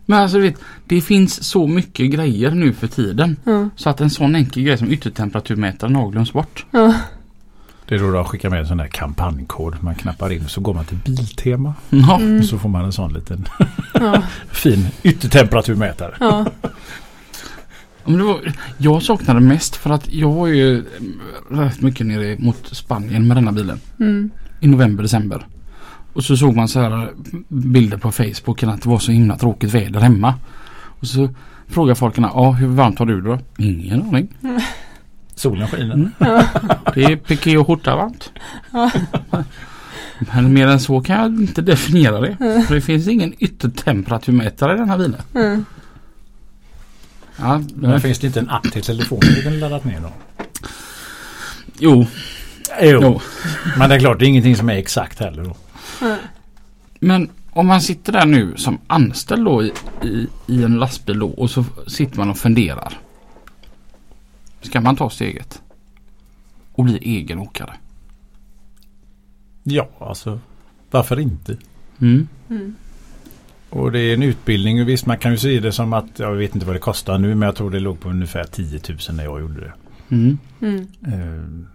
men 0.06 0.18
alltså 0.22 0.38
vet, 0.38 0.60
det 0.86 1.00
finns 1.00 1.44
så 1.44 1.66
mycket 1.66 2.10
grejer 2.10 2.50
nu 2.50 2.72
för 2.72 2.86
tiden. 2.86 3.36
Ja, 3.44 3.68
Så 3.76 3.90
att 3.90 4.00
en 4.00 4.10
sån 4.10 4.34
enkel 4.34 4.62
grej 4.62 4.78
som 4.78 4.90
yttertemperaturmätaren 4.90 5.94
har 5.96 6.10
glömts 6.10 6.32
bort. 6.32 6.66
ja, 6.70 6.94
Det 7.88 7.94
är 7.94 7.98
då 7.98 8.10
de 8.12 8.24
skickar 8.24 8.50
med 8.50 8.60
en 8.60 8.66
sån 8.66 8.76
där 8.76 8.86
kampanjkod. 8.86 9.74
Man 9.80 9.94
knappar 9.94 10.32
in 10.32 10.48
så 10.48 10.60
går 10.60 10.74
man 10.74 10.84
till 10.84 10.96
Biltema. 10.96 11.74
Ja. 11.90 12.16
mm, 12.20 12.38
Och 12.38 12.44
så 12.44 12.58
får 12.58 12.68
man 12.68 12.84
en 12.84 12.92
sån 12.92 13.12
liten 13.12 13.48
ja, 13.94 14.22
fin 14.52 14.86
yttertemperaturmätare. 15.02 16.14
ja, 16.20 16.46
Men 18.04 18.18
det 18.18 18.24
var, 18.24 18.52
jag 18.78 19.02
saknade 19.02 19.40
mest 19.40 19.76
för 19.76 19.90
att 19.90 20.12
jag 20.12 20.32
var 20.32 20.46
ju 20.46 20.78
eh, 20.78 20.82
rätt 21.56 21.80
mycket 21.80 22.06
nere 22.06 22.36
mot 22.38 22.68
Spanien 22.76 23.28
med 23.28 23.36
denna 23.36 23.52
bilen. 23.52 23.80
mm, 24.00 24.30
I 24.60 24.66
november, 24.66 25.02
december. 25.02 25.46
Och 26.12 26.24
så 26.24 26.36
såg 26.36 26.56
man 26.56 26.68
så 26.68 26.80
här 26.80 27.10
bilder 27.48 27.96
på 27.96 28.12
Facebook 28.12 28.62
att 28.62 28.82
det 28.82 28.88
var 28.88 28.98
så 28.98 29.12
himla 29.12 29.36
tråkigt 29.38 29.74
väder 29.74 30.00
hemma. 30.00 30.34
Och 31.00 31.06
så 31.06 31.28
frågar 31.68 31.94
folk 31.94 32.18
ja 32.18 32.50
hur 32.52 32.66
varmt 32.68 32.98
har 32.98 33.06
du 33.06 33.20
då? 33.20 33.38
Ingen 33.58 34.02
aning. 34.02 34.28
Solen 35.34 35.68
skiner. 35.68 35.94
Mm. 35.94 36.10
ja, 36.18 36.44
Det 36.94 37.04
är 37.04 37.16
piké 37.16 37.56
och 37.56 37.66
skjorta 37.66 37.96
varmt. 37.96 38.30
Ja. 38.72 38.90
Men 40.32 40.52
mer 40.52 40.66
än 40.66 40.80
så 40.80 41.00
kan 41.00 41.16
jag 41.16 41.26
inte 41.42 41.62
definiera 41.62 42.20
det. 42.20 42.36
För 42.68 42.74
det 42.74 42.80
finns 42.80 43.08
ingen 43.08 43.34
yttertemperaturmätare 43.38 44.74
i 44.74 44.76
den 44.78 44.88
här 44.90 44.98
bilen. 44.98 45.22
mm. 45.34 45.64
Ja, 47.36 47.62
Men 47.74 48.00
finns 48.00 48.18
det 48.18 48.26
inte 48.26 48.40
en 48.40 48.50
app 48.50 48.72
till 48.72 48.82
telefonen 48.82 49.34
du 49.34 49.42
kan 49.42 49.58
ladda 49.60 49.80
ner 49.82 50.00
då? 50.00 50.12
jo, 51.78 52.06
Jo. 52.82 53.00
jo. 53.02 53.20
Men 53.78 53.88
det 53.88 53.94
är 53.94 53.98
klart 54.00 54.18
det 54.18 54.24
är 54.24 54.28
ingenting 54.28 54.56
som 54.56 54.68
är 54.68 54.74
exakt 54.74 55.20
heller 55.20 55.44
då. 55.44 55.56
Ja. 56.00 56.16
Men 57.00 57.28
om 57.50 57.66
man 57.66 57.80
sitter 57.80 58.12
där 58.12 58.26
nu 58.26 58.54
som 58.56 58.78
anställd 58.86 59.44
då 59.44 59.62
i, 59.64 59.72
i, 60.02 60.26
i 60.46 60.64
en 60.64 60.74
lastbil 60.76 61.18
då 61.18 61.28
och 61.28 61.50
så 61.50 61.64
sitter 61.86 62.18
man 62.18 62.30
och 62.30 62.38
funderar. 62.38 62.98
Ska 64.64 64.80
man 64.80 64.96
ta 64.96 65.10
steget? 65.10 65.62
Och 66.72 66.84
bli 66.84 66.98
egen 66.98 67.38
åkare? 67.38 67.74
Ja, 69.62 69.88
alltså 69.98 70.40
varför 70.90 71.20
inte? 71.20 71.56
Mm. 72.00 72.28
Mm. 72.50 72.74
Och 73.70 73.92
det 73.92 73.98
är 74.00 74.14
en 74.14 74.22
utbildning 74.22 74.82
och 74.82 74.88
visst 74.88 75.06
man 75.06 75.18
kan 75.18 75.30
ju 75.30 75.38
se 75.38 75.60
det 75.60 75.72
som 75.72 75.92
att 75.92 76.18
jag 76.18 76.32
vet 76.34 76.54
inte 76.54 76.66
vad 76.66 76.74
det 76.74 76.80
kostar 76.80 77.18
nu 77.18 77.34
men 77.34 77.46
jag 77.46 77.56
tror 77.56 77.70
det 77.70 77.80
låg 77.80 78.00
på 78.00 78.08
ungefär 78.08 78.44
10 78.44 78.80
000 78.88 78.98
när 79.16 79.24
jag 79.24 79.40
gjorde 79.40 79.60
det. 79.60 79.72
Mm. 80.14 80.38
Mm. 80.60 80.88
Eh, 81.06 81.66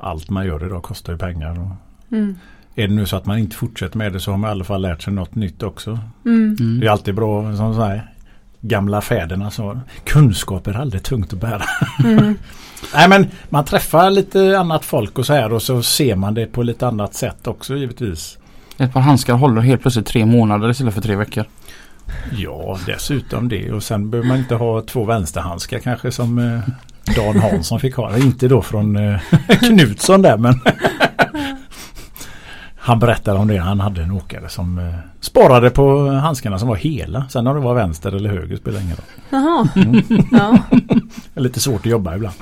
Allt 0.00 0.30
man 0.30 0.46
gör 0.46 0.66
idag 0.66 0.82
kostar 0.82 1.12
ju 1.12 1.18
pengar. 1.18 1.60
Och 1.60 1.70
Mm. 2.16 2.34
är 2.74 2.88
det 2.88 2.94
nu 2.94 3.06
så 3.06 3.16
att 3.16 3.26
man 3.26 3.38
inte 3.38 3.56
fortsätter 3.56 3.98
med 3.98 4.12
det 4.12 4.20
så 4.20 4.30
har 4.30 4.38
man 4.38 4.48
i 4.48 4.50
alla 4.50 4.64
fall 4.64 4.82
lärt 4.82 5.02
sig 5.02 5.12
något 5.12 5.34
nytt 5.34 5.62
också. 5.62 5.98
Mm. 6.24 6.56
Mm. 6.60 6.80
Det 6.80 6.86
är 6.86 6.90
alltid 6.90 7.14
bra 7.14 7.56
som 7.56 7.74
så 7.74 7.82
här 7.82 8.12
gamla 8.60 9.00
fäderna 9.00 9.50
sa. 9.50 9.80
Kunskap 10.04 10.66
är 10.66 10.80
aldrig 10.80 11.02
tungt 11.02 11.32
att 11.32 11.40
bära. 11.40 11.62
Mm. 12.04 12.34
Nej 12.94 13.08
men 13.08 13.26
man 13.48 13.64
träffar 13.64 14.10
lite 14.10 14.58
annat 14.58 14.84
folk 14.84 15.18
och 15.18 15.26
så 15.26 15.32
här 15.32 15.52
och 15.52 15.62
så 15.62 15.82
ser 15.82 16.16
man 16.16 16.34
det 16.34 16.46
på 16.46 16.62
lite 16.62 16.86
annat 16.86 17.14
sätt 17.14 17.46
också 17.46 17.76
givetvis. 17.76 18.38
Ett 18.78 18.92
par 18.92 19.00
handskar 19.00 19.34
håller 19.34 19.60
helt 19.60 19.82
plötsligt 19.82 20.06
tre 20.06 20.26
månader 20.26 20.70
istället 20.70 20.94
för 20.94 21.00
tre 21.00 21.16
veckor. 21.16 21.44
Ja 22.36 22.78
dessutom 22.86 23.48
det 23.48 23.72
och 23.72 23.82
sen 23.82 24.10
behöver 24.10 24.28
man 24.28 24.38
inte 24.38 24.54
ha 24.54 24.82
två 24.82 25.04
vänsterhandskar 25.04 25.78
kanske 25.78 26.12
som 26.12 26.38
eh, 26.38 26.60
Dan 27.16 27.40
Hansson 27.40 27.80
fick 27.80 27.94
ha. 27.94 28.18
Inte 28.18 28.48
då 28.48 28.62
från 28.62 28.96
eh, 28.96 29.20
Knutsson 29.60 30.22
där 30.22 30.36
men 30.36 30.60
Han 32.88 32.98
berättade 32.98 33.38
om 33.38 33.48
det. 33.48 33.56
Han 33.56 33.80
hade 33.80 34.02
en 34.02 34.10
åkare 34.12 34.48
som 34.48 34.78
eh, 34.78 34.94
sparade 35.20 35.70
på 35.70 36.08
handskarna 36.10 36.58
som 36.58 36.68
var 36.68 36.76
hela. 36.76 37.28
Sen 37.28 37.46
om 37.46 37.54
det 37.56 37.60
var 37.62 37.74
vänster 37.74 38.12
eller 38.12 38.30
höger 38.30 38.56
spelar 38.56 38.80
ingen 38.80 38.96
roll. 38.96 39.06
Jaha. 39.30 39.68
Mm. 39.76 40.02
Ja. 40.32 40.58
Det 41.34 41.40
är 41.40 41.40
lite 41.40 41.60
svårt 41.60 41.80
att 41.80 41.86
jobba 41.86 42.16
ibland. 42.16 42.34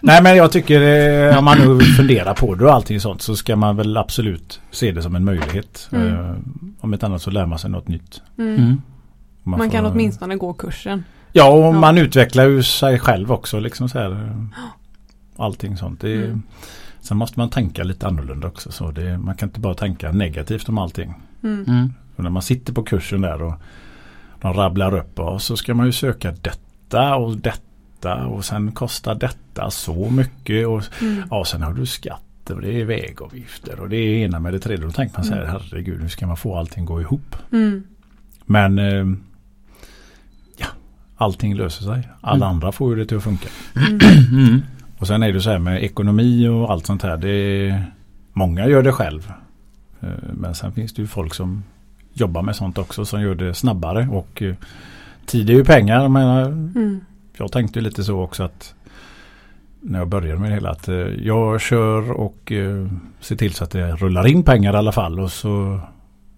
Nej 0.00 0.22
men 0.22 0.36
jag 0.36 0.52
tycker 0.52 0.80
eh, 1.30 1.38
om 1.38 1.44
man 1.44 1.58
nu 1.58 1.80
funderar 1.84 2.34
på 2.34 2.54
det 2.54 2.64
och 2.64 2.72
allting 2.72 3.00
sånt 3.00 3.22
så 3.22 3.36
ska 3.36 3.56
man 3.56 3.76
väl 3.76 3.96
absolut 3.96 4.60
se 4.70 4.92
det 4.92 5.02
som 5.02 5.16
en 5.16 5.24
möjlighet. 5.24 5.88
Mm. 5.92 6.08
Eh, 6.14 6.34
om 6.80 6.92
inte 6.94 7.06
annat 7.06 7.22
så 7.22 7.30
lär 7.30 7.46
man 7.46 7.58
sig 7.58 7.70
något 7.70 7.88
nytt. 7.88 8.22
Mm. 8.38 8.54
Mm. 8.56 8.80
Man 9.44 9.70
kan 9.70 9.84
får- 9.84 9.90
åtminstone 9.92 10.36
gå 10.36 10.52
kursen. 10.52 11.04
Ja 11.32 11.48
och 11.50 11.64
Ja. 11.64 11.72
man 11.72 11.98
utvecklar 11.98 12.44
ju 12.46 12.62
sig 12.62 12.98
själv 12.98 13.32
också 13.32 13.60
liksom 13.60 13.88
så 13.88 13.98
här. 13.98 14.10
eh, 14.12 14.44
Allting 15.44 15.76
sånt. 15.76 16.00
Det, 16.00 16.14
Mm. 16.14 16.42
Sen 17.02 17.16
måste 17.16 17.38
man 17.38 17.50
tänka 17.50 17.82
lite 17.84 18.06
annorlunda 18.06 18.48
också. 18.48 18.72
Så 18.72 18.90
det, 18.90 19.18
man 19.18 19.34
kan 19.36 19.48
inte 19.48 19.60
bara 19.60 19.74
tänka 19.74 20.12
negativt 20.12 20.68
om 20.68 20.78
allting. 20.78 21.14
Mm. 21.42 21.64
Mm. 21.68 21.92
När 22.16 22.30
man 22.30 22.42
sitter 22.42 22.72
på 22.72 22.82
kursen 22.82 23.20
där 23.20 23.42
och 23.42 23.54
de 24.40 24.52
rabblar 24.54 24.94
upp 24.94 25.18
och 25.18 25.42
så 25.42 25.56
ska 25.56 25.74
man 25.74 25.86
ju 25.86 25.92
söka 25.92 26.32
detta 26.42 27.16
och 27.16 27.36
detta 27.36 28.26
och 28.26 28.44
sen 28.44 28.72
kostar 28.72 29.14
detta 29.14 29.70
så 29.70 30.10
mycket. 30.10 30.66
Och 30.66 30.82
Mm. 31.02 31.22
ja, 31.30 31.44
sen 31.44 31.62
har 31.62 31.72
du 31.72 31.86
skatter 31.86 32.54
och 32.54 32.60
det 32.60 32.80
är 32.80 32.84
vägavgifter 32.84 33.80
och 33.80 33.88
det 33.88 33.96
är 33.96 34.24
ena 34.24 34.38
med 34.40 34.52
det 34.52 34.58
tredje. 34.58 34.84
Då 34.86 34.92
tänker 34.92 35.16
man 35.18 35.24
så 35.24 35.34
här, 35.34 35.42
Mm. 35.42 35.52
herregud 35.52 36.00
hur 36.00 36.08
ska 36.08 36.26
man 36.26 36.36
få 36.36 36.56
allting 36.56 36.84
gå 36.84 37.00
ihop? 37.00 37.36
Mm. 37.52 37.82
Men 38.44 38.78
eh, 38.78 39.06
ja, 40.56 40.66
allting 41.16 41.54
löser 41.54 41.84
sig. 41.84 42.08
Alla 42.20 42.36
Mm. 42.46 42.48
andra 42.54 42.72
får 42.72 42.90
ju 42.90 42.96
det 42.96 43.06
till 43.06 43.16
att 43.16 43.22
funka. 43.24 43.48
Och 45.02 45.08
sen 45.08 45.22
är 45.22 45.32
det 45.32 45.40
så 45.40 45.50
här 45.50 45.58
med 45.58 45.82
ekonomi 45.84 46.48
och 46.48 46.70
allt 46.70 46.86
sånt 46.86 47.02
här. 47.02 47.16
Det 47.16 47.28
är, 47.30 47.84
många 48.32 48.66
gör 48.66 48.82
det 48.82 48.92
själv. 48.92 49.32
Eh, 50.00 50.08
Men 50.32 50.54
sen 50.54 50.72
finns 50.72 50.92
det 50.94 51.02
ju 51.02 51.08
folk 51.08 51.34
som 51.34 51.62
jobbar 52.12 52.42
med 52.42 52.56
sånt 52.56 52.78
också 52.78 53.04
som 53.04 53.22
gör 53.22 53.34
det 53.34 53.54
snabbare. 53.54 54.08
Och 54.10 54.42
eh, 54.42 54.54
tid 55.26 55.50
är 55.50 55.54
ju 55.54 55.64
pengar. 55.64 56.08
Menar, 56.08 56.42
Mm. 56.46 57.00
jag 57.36 57.52
tänkte 57.52 57.80
lite 57.80 58.04
så 58.04 58.20
också 58.20 58.42
att 58.42 58.74
när 59.80 59.98
jag 59.98 60.08
började 60.08 60.40
med 60.40 60.50
det 60.50 60.54
hela 60.54 60.70
att 60.70 60.88
eh, 60.88 60.94
jag 60.96 61.60
kör 61.60 62.10
och 62.12 62.52
ser 63.20 63.36
till 63.36 63.54
så 63.54 63.64
att 63.64 63.70
det 63.70 63.92
rullar 63.96 64.26
in 64.26 64.42
pengar 64.42 64.72
i 64.74 64.76
alla 64.76 64.92
fall. 64.92 65.20
Och 65.20 65.32
så 65.32 65.80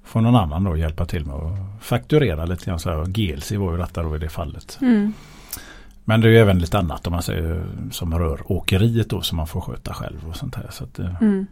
får 0.04 0.20
någon 0.20 0.36
annan 0.36 0.64
då 0.64 0.76
hjälpa 0.76 1.06
till 1.06 1.26
med 1.26 1.34
att 1.36 1.84
fakturera 1.84 2.44
lite 2.44 2.64
grann. 2.64 2.78
Så 2.78 2.90
här. 2.90 3.04
GLC 3.06 3.52
var 3.52 3.72
ju 3.72 3.78
detta 3.78 4.02
då 4.02 4.16
i 4.16 4.18
det 4.18 4.28
fallet. 4.28 4.78
Mm. 4.82 5.12
Men 6.04 6.20
det 6.20 6.28
är 6.28 6.30
ju 6.30 6.38
även 6.38 6.58
lite 6.58 6.78
annat 6.78 7.06
om 7.06 7.12
man 7.12 7.22
säger 7.22 7.64
som 7.90 8.18
rör 8.18 8.52
åkeriet 8.52 9.10
då 9.10 9.20
som 9.22 9.36
man 9.36 9.46
får 9.46 9.60
sköta 9.60 9.94
själv 9.94 10.28
och 10.28 10.36
sånt 10.36 10.54
här. 10.54 10.66
Så 10.70 10.84
att, 10.84 10.98
eh, 10.98 11.22
Mm. 11.22 11.46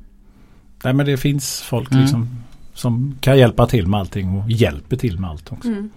nej 0.85 0.93
men 0.95 1.07
det 1.07 1.17
finns 1.17 1.61
folk 1.63 1.91
Mm. 1.91 2.03
liksom 2.03 2.29
som 2.75 3.17
kan 3.21 3.39
hjälpa 3.39 3.67
till 3.67 3.87
med 3.87 4.01
allting 4.01 4.39
och 4.39 4.51
hjälper 4.51 4.97
till 4.97 5.19
med 5.19 5.31
allt 5.31 5.53
också. 5.53 5.69
Mm. 5.69 5.91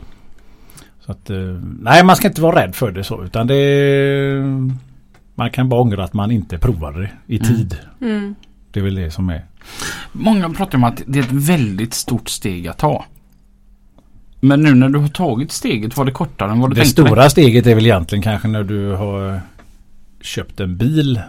Så 0.99 1.12
att, 1.12 1.30
eh, 1.30 1.38
nej 1.82 2.03
man 2.03 2.16
ska 2.16 2.28
inte 2.28 2.41
vara 2.41 2.64
rädd 2.64 2.76
för 2.76 2.91
det 2.91 3.03
så 3.03 3.24
utan 3.24 3.47
det 3.47 4.43
man 5.36 5.49
kan 5.51 5.70
bara 5.70 5.82
ångra 5.82 6.03
att 6.03 6.14
man 6.14 6.32
inte 6.32 6.58
provade 6.58 6.99
det 7.01 7.10
i 7.34 7.38
Mm. 7.38 7.47
tid. 7.58 7.78
Mm. 8.01 8.36
Det 8.72 8.80
är 8.80 8.84
väl 8.84 8.95
det 8.95 9.12
som 9.12 9.30
är. 9.30 9.45
Många 10.12 10.49
pratar 10.49 10.78
om 10.78 10.84
att 10.84 11.01
det 11.08 11.20
är 11.20 11.24
ett 11.24 11.32
väldigt 11.32 11.93
stort 11.93 12.30
steg 12.30 12.68
att 12.68 12.78
ta. 12.78 13.06
Men 14.46 14.62
nu 14.64 14.76
när 14.76 14.89
du 14.89 15.00
har 15.00 15.08
tagit 15.08 15.52
steget 15.52 15.98
var 15.98 16.06
det 16.06 16.12
kortare 16.12 16.52
än 16.52 16.60
vad 16.60 16.70
du 16.70 16.74
Det 16.76 16.82
tänkte 16.82 17.02
dig? 17.02 17.10
stora 17.10 17.30
steget 17.30 17.68
är 17.68 17.76
väl 17.76 17.86
egentligen 17.86 18.22
kanske 18.22 18.48
när 18.48 18.64
du 18.64 18.91
har 18.91 19.39
köpt 20.22 20.60
en 20.60 20.78
bil 20.78 21.22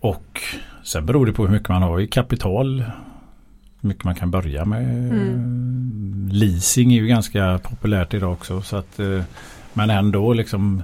och 0.00 0.40
sen 0.82 1.06
beror 1.06 1.26
det 1.26 1.32
på 1.32 1.46
hur 1.46 1.52
mycket 1.52 1.68
man 1.68 1.82
har 1.82 2.00
i 2.00 2.06
kapital. 2.06 2.80
Hur 3.80 3.88
mycket 3.88 4.04
man 4.04 4.14
kan 4.14 4.30
börja 4.30 4.64
med. 4.64 4.84
Leasing 6.32 6.92
är 6.92 6.96
ju 6.96 7.06
ganska 7.06 7.60
populärt 7.62 8.14
idag 8.14 8.32
också. 8.32 8.62
Så 8.62 8.76
att, 8.76 8.98
eh, 8.98 9.22
men 9.72 9.90
ändå 9.90 10.32
liksom 10.32 10.82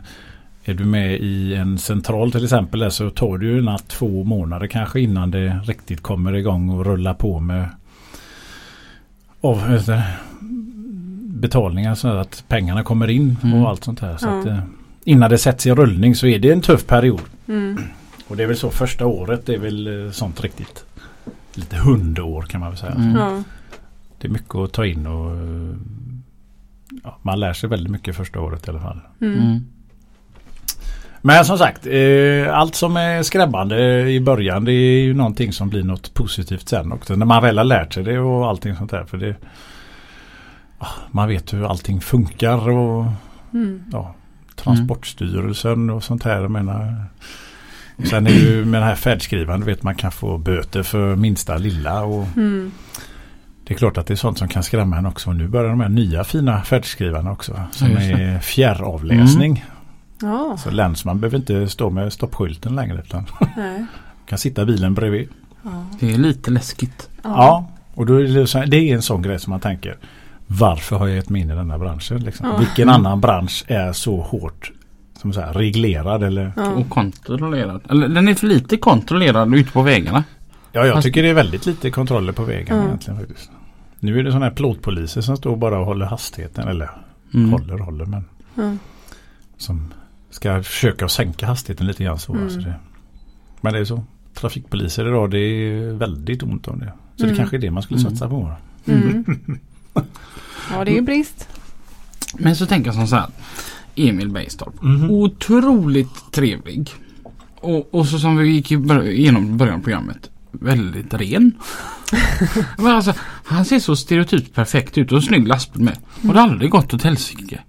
är 0.65 0.75
du 0.75 0.85
med 0.85 1.21
i 1.21 1.55
en 1.55 1.79
central 1.79 2.33
till 2.33 2.45
exempel 2.45 2.93
så 2.93 3.11
tar 3.11 3.39
det 3.39 3.47
ju 3.47 3.63
natt 3.63 3.89
två 3.89 4.25
månader 4.25 4.67
kanske 4.67 5.01
innan 5.01 5.31
det 5.31 5.61
riktigt 5.65 6.03
kommer 6.03 6.33
igång 6.33 6.69
och 6.71 6.87
rullar 6.87 7.15
på 7.15 7.41
med 7.41 7.69
av, 9.41 9.83
det, 9.87 10.03
betalningar 11.31 11.95
så 11.95 12.09
att 12.09 12.45
pengarna 12.49 12.83
kommer 12.83 13.11
in 13.11 13.37
Mm. 13.43 13.63
och 13.63 13.69
allt 13.69 13.85
sånt 13.85 14.01
här. 14.01 14.17
Så 14.17 14.27
Ja. 14.27 14.41
att, 14.41 14.47
eh, 14.47 14.59
innan 15.05 15.31
det 15.31 15.39
sätts 15.39 15.67
i 15.67 15.73
rullning 15.73 16.15
så 16.15 16.27
är 16.27 16.39
det 16.39 16.53
en 16.53 16.61
tuff 16.63 16.87
period. 16.87 17.21
Mm. 17.49 17.79
Och 18.29 18.37
det 18.37 18.43
är 18.43 18.47
väl 18.47 18.57
så 18.57 18.71
första 18.71 19.07
året 19.07 19.47
det 19.47 19.55
är 19.55 19.59
väl 19.59 20.07
eh, 20.07 20.11
sånt 20.11 20.41
riktigt 20.41 20.85
lite 21.55 21.77
hundår 21.77 22.43
kan 22.43 22.61
man 22.61 22.71
väl 22.71 22.79
säga. 22.79 22.93
Mm. 22.93 23.17
Ja. 23.17 23.43
Det 24.21 24.29
är 24.29 24.33
mycket 24.33 24.55
att 24.55 24.73
ta 24.73 24.87
in 24.87 25.07
och 25.07 25.31
eh, 25.37 25.77
ja, 27.05 27.19
man 27.23 27.41
lär 27.41 27.53
sig 27.53 27.69
väldigt 27.69 27.91
mycket 27.93 28.17
första 28.17 28.41
året 28.41 28.67
i 28.67 28.71
alla 28.71 28.81
fall. 28.81 29.01
Mm. 29.21 29.39
Mm. 29.41 29.67
Men 31.23 31.45
som 31.45 31.59
sagt, 31.59 31.87
eh, 31.87 32.59
allt 32.59 32.75
som 32.75 32.97
är 32.97 33.23
skrämmande 33.23 34.11
i 34.11 34.21
början 34.21 34.65
det 34.65 34.73
är 34.73 35.03
ju 35.03 35.15
någonting 35.15 35.53
som 35.53 35.69
blir 35.69 35.83
något 35.83 36.15
positivt 36.15 36.69
sen 36.69 36.93
också. 36.93 37.17
När 37.17 37.27
man 37.27 37.43
väl 37.43 37.59
har 37.59 37.65
lärt 37.65 37.95
sig 37.95 38.03
det 38.05 38.19
och 38.19 38.49
allting 38.49 38.77
sånt 38.77 38.91
där. 38.91 39.05
För 39.05 39.17
det, 39.17 39.35
man 41.11 41.29
vet 41.29 41.53
hur 41.53 41.71
allting 41.71 42.01
funkar 42.01 42.69
och 42.69 43.05
Mm. 43.53 43.83
ja, 43.93 44.15
Transportstyrelsen 44.57 45.91
och 45.91 46.05
sånt 46.05 46.23
här. 46.23 46.41
Jag 46.41 46.51
menar, 46.51 47.05
sen 48.05 48.27
är 48.27 48.31
ju 48.31 48.65
med 48.65 48.81
den 48.83 48.89
här 48.89 48.95
färdskrivaren, 48.95 49.65
vet 49.65 49.83
man 49.83 49.95
kan 49.95 50.13
få 50.13 50.39
böter 50.39 50.83
för 50.83 51.17
minsta 51.17 51.57
lilla. 51.59 52.03
Och 52.03 52.27
Mm. 52.37 52.73
det 53.67 53.75
är 53.75 53.79
klart 53.79 53.99
att 53.99 54.07
det 54.07 54.15
är 54.15 54.17
sånt 54.17 54.39
som 54.39 54.49
kan 54.49 54.63
skrämma 54.63 54.97
en 54.97 55.07
också. 55.07 55.31
Och 55.31 55.37
nu 55.37 55.49
börjar 55.49 55.71
de 55.71 55.81
här 55.81 55.89
nya 55.89 56.25
fina 56.25 56.63
färdskrivarna 56.63 57.33
också. 57.33 57.61
Som 57.73 57.91
Ja, 57.91 58.01
är 58.01 58.39
fjärravläsning. 58.39 59.65
Ja, 60.23 60.57
Så 60.59 60.71
länsman 60.71 61.21
behöver 61.21 61.37
inte 61.39 61.69
stå 61.69 61.91
med 61.91 62.13
stoppskylten 62.13 62.75
längre 62.75 62.99
utan 63.05 63.27
nej. 63.57 63.87
kan 64.27 64.39
sitta 64.39 64.63
i 64.63 64.67
bilen 64.67 64.95
bredvid. 64.95 65.29
Ja. 65.63 65.85
Det 66.01 66.13
är 66.13 66.19
lite 66.19 66.51
läskigt. 66.51 67.09
Ja, 67.23 67.71
och 67.95 68.07
då 68.07 68.15
är 68.15 68.25
det, 68.25 68.47
så, 68.47 68.59
det 68.67 68.77
är 68.77 68.95
en 68.95 69.03
sån 69.03 69.23
grej 69.23 69.39
som 69.39 69.51
man 69.51 69.61
tänker. 69.61 69.97
Varför 70.53 70.97
har 70.97 71.07
jag 71.07 71.17
gett 71.17 71.29
mig 71.29 71.41
in 71.43 71.51
i 71.51 71.55
den 71.55 71.71
här 71.71 71.79
branschen? 71.79 72.25
Liksom? 72.25 72.47
Ja. 72.49 72.57
Vilken 72.57 72.89
Mm. 72.89 72.95
annan 72.95 73.21
bransch 73.21 73.65
är 73.67 73.93
så 73.93 74.21
hårt 74.21 74.73
som 75.21 75.33
så 75.33 75.41
här, 75.41 75.53
reglerad? 75.55 76.23
Eller? 76.23 76.53
Ja. 76.57 76.69
Och 76.71 76.89
kontrollerad. 76.91 77.81
Eller 77.91 78.09
den 78.09 78.29
är 78.29 78.35
för 78.35 78.47
lite 78.47 78.77
kontrollerad 78.77 79.55
ute 79.55 79.73
på 79.73 79.83
vägarna. 79.83 80.25
Ja, 80.73 80.87
jag 80.87 80.95
Fast- 80.95 81.05
tycker 81.05 81.23
det 81.23 81.29
är 81.29 81.35
väldigt 81.35 81.67
lite 81.67 81.91
kontroller 81.91 82.33
på 82.33 82.45
vägen 82.45 82.77
Ja. 82.77 82.85
egentligen. 82.85 83.21
Faktiskt. 83.21 83.51
Nu 84.01 84.19
är 84.19 84.23
det 84.25 84.31
sådana 84.31 84.47
här 84.47 84.53
plåtpoliser 84.53 85.21
som 85.21 85.37
står 85.37 85.57
bara 85.57 85.79
och 85.79 85.87
håller 85.87 86.07
hastigheten. 86.07 86.69
Eller 86.69 86.91
Mm. 87.35 87.51
håller 87.51 87.79
håller 87.79 88.05
men 88.05 88.25
Ja. 88.55 88.77
som 89.57 89.93
ska 90.31 90.63
försöka 90.63 91.09
sänka 91.09 91.47
hastigheten 91.47 91.87
lite 91.87 92.05
grann. 92.05 92.19
Så, 92.19 92.33
Mm. 92.33 92.45
alltså 92.45 92.61
det. 92.61 92.75
Men 93.61 93.73
det 93.73 93.79
är 93.79 93.85
så. 93.85 94.05
Trafikpoliser 94.35 95.09
idag 95.09 95.31
det 95.31 95.39
är 95.39 95.93
väldigt 95.93 96.43
ont 96.43 96.69
om 96.69 96.79
det. 96.79 96.93
Så 97.17 97.23
Mm. 97.25 97.33
det 97.35 97.39
kanske 97.39 97.57
är 97.57 97.61
det 97.61 97.71
man 97.71 97.83
skulle 97.83 98.01
Mm. 98.01 98.11
satsa 98.11 98.29
på. 98.29 98.53
Mm. 99.95 100.09
Ja, 100.71 100.85
det 100.85 100.91
är 100.91 100.95
ju 100.95 101.01
brist. 101.01 101.49
Men 102.35 102.57
så 102.57 102.67
tänker 102.67 102.89
jag 102.89 102.95
som 102.95 103.07
så 103.07 103.17
här. 103.17 103.29
Emil 103.97 104.29
Bergstorp. 104.29 104.83
Mhm. 104.83 105.11
Otroligt 105.11 106.33
trevlig. 106.33 106.91
Och, 107.61 107.95
och 107.95 108.07
så 108.07 108.19
som 108.19 108.37
vi 108.37 108.49
gick 108.49 108.71
igenom 108.71 109.47
i 109.47 109.53
början 109.53 109.75
av 109.75 109.83
programmet. 109.83 110.31
Väldigt 110.51 111.15
ren. 111.15 111.53
Men 112.79 112.87
alltså, 112.87 113.15
han 113.45 113.65
ser 113.65 113.79
så 113.79 113.97
stereotypt 113.97 114.55
perfekt 114.55 114.99
ut 114.99 115.13
och 115.13 115.19
en 115.19 115.23
snygg 115.23 115.49
lastbil 115.49 115.83
med. 115.83 115.99
Och 116.29 116.35
det 116.35 116.41
har 116.41 116.49
aldrig 116.49 116.71
gått 116.71 116.95
åt 116.95 117.03
helsike. 117.03 117.61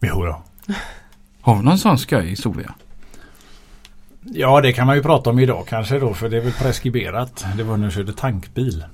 Jo 0.00 0.24
då. 0.24 0.42
Har 1.40 1.56
vi 1.56 1.62
någon 1.62 1.78
sån 1.78 1.98
skoj 1.98 2.26
historia? 2.26 2.74
Ja 4.22 4.60
det 4.60 4.72
kan 4.72 4.86
man 4.86 4.96
ju 4.96 5.02
prata 5.02 5.30
om 5.30 5.38
idag 5.38 5.66
kanske 5.68 5.98
då 5.98 6.14
för 6.14 6.28
det 6.28 6.36
är 6.36 6.40
väl 6.40 6.52
preskriberat. 6.52 7.44
Det 7.56 7.62
var 7.62 7.76
när 7.76 7.84
jag 7.84 7.92
körde 7.92 8.12
tankbil. 8.12 8.84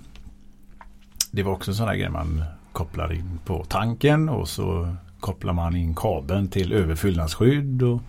Det 1.30 1.42
var 1.42 1.52
också 1.52 1.70
en 1.70 1.74
sån 1.74 1.88
här 1.88 1.96
grej 1.96 2.10
man 2.10 2.44
kopplar 2.72 3.12
in 3.12 3.38
på 3.44 3.64
tanken 3.64 4.28
och 4.28 4.48
så 4.48 4.96
kopplar 5.20 5.52
man 5.52 5.76
in 5.76 5.94
kabeln 5.94 6.48
till 6.48 6.72
överfyllnadsskydd 6.72 7.82
och 7.82 8.00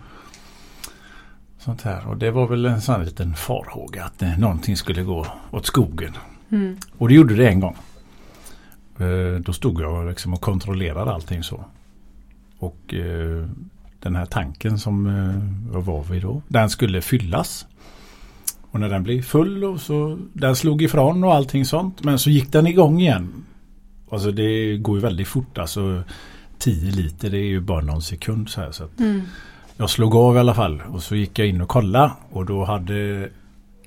sånt 1.58 1.82
här. 1.82 2.08
Och 2.08 2.16
det 2.16 2.30
var 2.30 2.46
väl 2.46 2.66
en 2.66 2.80
sån 2.80 3.04
liten 3.04 3.34
farhåga 3.34 4.04
att 4.04 4.22
eh, 4.22 4.38
någonting 4.38 4.76
skulle 4.76 5.02
gå 5.02 5.26
åt 5.50 5.66
skogen. 5.66 6.16
Mm. 6.50 6.76
Och 6.98 7.08
det 7.08 7.14
gjorde 7.14 7.34
det 7.34 7.48
en 7.48 7.60
gång. 7.60 7.76
Eh, 8.98 9.40
Då 9.40 9.52
stod 9.52 9.80
jag 9.80 10.06
liksom 10.08 10.34
och 10.34 10.40
kontrollerade 10.40 11.12
allting 11.12 11.42
så. 11.42 11.64
Och 12.58 12.94
eh, 12.94 13.48
den 14.00 14.16
här 14.16 14.26
tanken 14.26 14.78
som 14.78 15.04
vad 15.70 15.84
var 15.84 16.04
vi 16.04 16.20
då? 16.20 16.42
Den 16.48 16.70
skulle 16.70 17.02
fyllas. 17.02 17.66
Och 18.70 18.80
när 18.80 18.88
den 18.88 19.02
blev 19.02 19.22
full 19.22 19.64
och 19.64 19.80
så 19.80 20.18
den 20.32 20.56
slog 20.56 20.82
ifrån 20.82 21.24
och 21.24 21.34
allting 21.34 21.64
sånt. 21.64 22.04
Men 22.04 22.18
så 22.18 22.30
gick 22.30 22.52
den 22.52 22.66
igång 22.66 23.00
igen. 23.00 23.44
Alltså 24.10 24.30
det 24.32 24.76
går 24.76 24.96
ju 24.96 25.02
väldigt 25.02 25.28
fort. 25.28 25.58
Alltså 25.58 26.02
10 26.58 26.90
liter 26.92 27.30
det 27.30 27.38
är 27.38 27.46
ju 27.46 27.60
bara 27.60 27.80
någon 27.80 28.02
sekund 28.02 28.48
så 28.48 28.60
här. 28.60 28.72
Så 28.72 28.88
Mm. 28.98 29.22
jag 29.76 29.90
slog 29.90 30.14
av 30.14 30.36
i 30.36 30.38
alla 30.38 30.54
fall 30.54 30.82
och 30.88 31.02
så 31.02 31.16
gick 31.16 31.38
jag 31.38 31.48
in 31.48 31.60
och 31.60 31.68
kollade 31.68 32.12
och 32.30 32.46
då 32.46 32.64
hade 32.64 33.28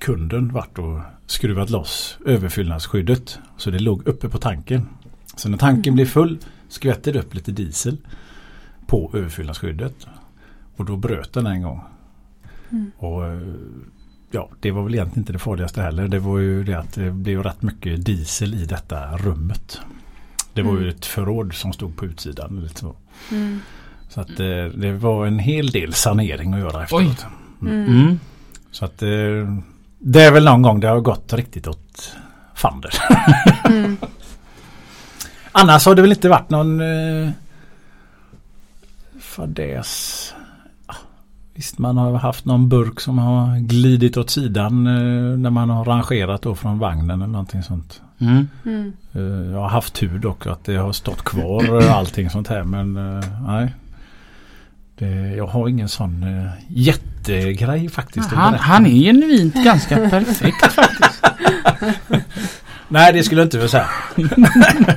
kunden 0.00 0.52
varit 0.52 0.78
och 0.78 1.00
skruvat 1.26 1.70
loss 1.70 2.18
överfyllnadsskyddet. 2.26 3.38
Så 3.56 3.70
det 3.70 3.78
låg 3.78 4.08
uppe 4.08 4.28
på 4.28 4.38
tanken. 4.38 4.88
Så 5.36 5.48
när 5.48 5.58
tanken 5.58 5.94
blev 5.94 6.06
full 6.06 6.38
skvätte 6.68 7.12
det 7.12 7.18
upp 7.18 7.34
lite 7.34 7.52
diesel 7.52 7.96
på 8.86 9.10
överfyllnadsskyddet. 9.14 10.06
Och 10.76 10.84
då 10.84 10.96
bröt 10.96 11.32
den 11.32 11.46
en 11.46 11.62
gång. 11.62 11.80
Mm. 12.70 12.90
Och 12.98 13.26
eh, 13.26 13.40
ja, 14.30 14.50
det 14.60 14.70
var 14.70 14.82
väl 14.82 14.94
egentligen 14.94 15.18
inte 15.20 15.32
det 15.32 15.38
farligaste 15.38 15.82
heller. 15.82 16.08
Det 16.08 16.18
var 16.18 16.38
ju 16.38 16.64
det 16.64 16.74
att 16.78 16.92
det 16.94 17.10
blev 17.10 17.42
rätt 17.42 17.62
mycket 17.62 18.04
diesel 18.04 18.54
i 18.54 18.64
detta 18.64 19.16
rummet. 19.16 19.80
Det 20.54 20.62
var 20.62 20.72
ju 20.72 20.78
Mm. 20.78 20.88
ett 20.88 21.06
förråd 21.06 21.54
som 21.54 21.72
stod 21.72 21.96
på 21.96 22.04
utsidan. 22.04 22.60
Lite 22.62 22.80
så. 22.80 22.94
Mm. 23.32 23.60
Så 24.08 24.20
att 24.20 24.30
eh, 24.40 24.64
det 24.74 24.92
var 24.92 25.26
en 25.26 25.38
hel 25.38 25.70
del 25.70 25.94
sanering 25.94 26.52
att 26.54 26.60
göra 26.60 26.82
efteråt. 26.82 27.26
Mm. 27.62 27.86
Mm. 27.86 28.20
Så 28.70 28.84
att 28.84 29.02
eh, 29.02 29.08
det 29.98 30.22
är 30.22 30.32
väl 30.32 30.44
någon 30.44 30.62
gång 30.62 30.80
det 30.80 30.88
har 30.88 31.00
gått 31.00 31.32
riktigt 31.32 31.66
åt 31.66 32.12
fander. 32.54 32.90
Mm. 33.64 33.96
Annars 35.52 35.86
har 35.86 35.94
det 35.94 36.02
väl 36.02 36.12
inte 36.12 36.28
varit 36.28 36.50
någon 36.50 36.80
eh, 36.80 37.30
fadäs. 39.20 40.34
Ah, 40.86 40.94
Visst 41.54 41.78
man 41.78 41.96
har 41.96 42.12
haft 42.14 42.44
någon 42.44 42.68
burk 42.68 43.00
som 43.00 43.18
har 43.18 43.58
glidit 43.58 44.16
åt 44.16 44.30
sidan 44.30 44.86
eh, 44.86 45.38
när 45.38 45.50
man 45.50 45.70
har 45.70 45.84
rangerat 45.84 46.42
då 46.42 46.54
från 46.54 46.78
vagnen 46.78 47.10
eller 47.10 47.26
någonting 47.26 47.62
sånt. 47.62 48.02
Mm. 48.18 48.48
Mm. 48.64 48.92
Eh, 49.12 49.52
jag 49.52 49.60
har 49.60 49.68
haft 49.68 49.94
tur 49.94 50.18
dock 50.18 50.46
att 50.46 50.64
det 50.64 50.76
har 50.76 50.92
stått 50.92 51.22
kvar 51.22 51.88
allting 51.90 52.30
sånt 52.30 52.48
här 52.48 52.62
men 52.62 52.96
eh, 52.96 53.24
nej. 53.46 53.74
Det, 54.98 55.36
jag 55.36 55.46
har 55.46 55.68
ingen 55.68 55.88
sån 55.88 56.22
eh, 56.22 56.50
jättegrej 56.68 57.88
faktiskt. 57.88 58.30
Han, 58.30 58.54
han 58.54 58.86
är 58.86 58.90
genuint 58.90 59.54
ganska 59.64 59.96
perfekt 59.96 60.66
faktiskt. 60.72 61.24
Nej 62.88 63.12
det 63.12 63.22
skulle 63.22 63.40
jag 63.40 63.46
inte 63.46 63.56
vilja 63.56 63.68
säga. 63.68 63.88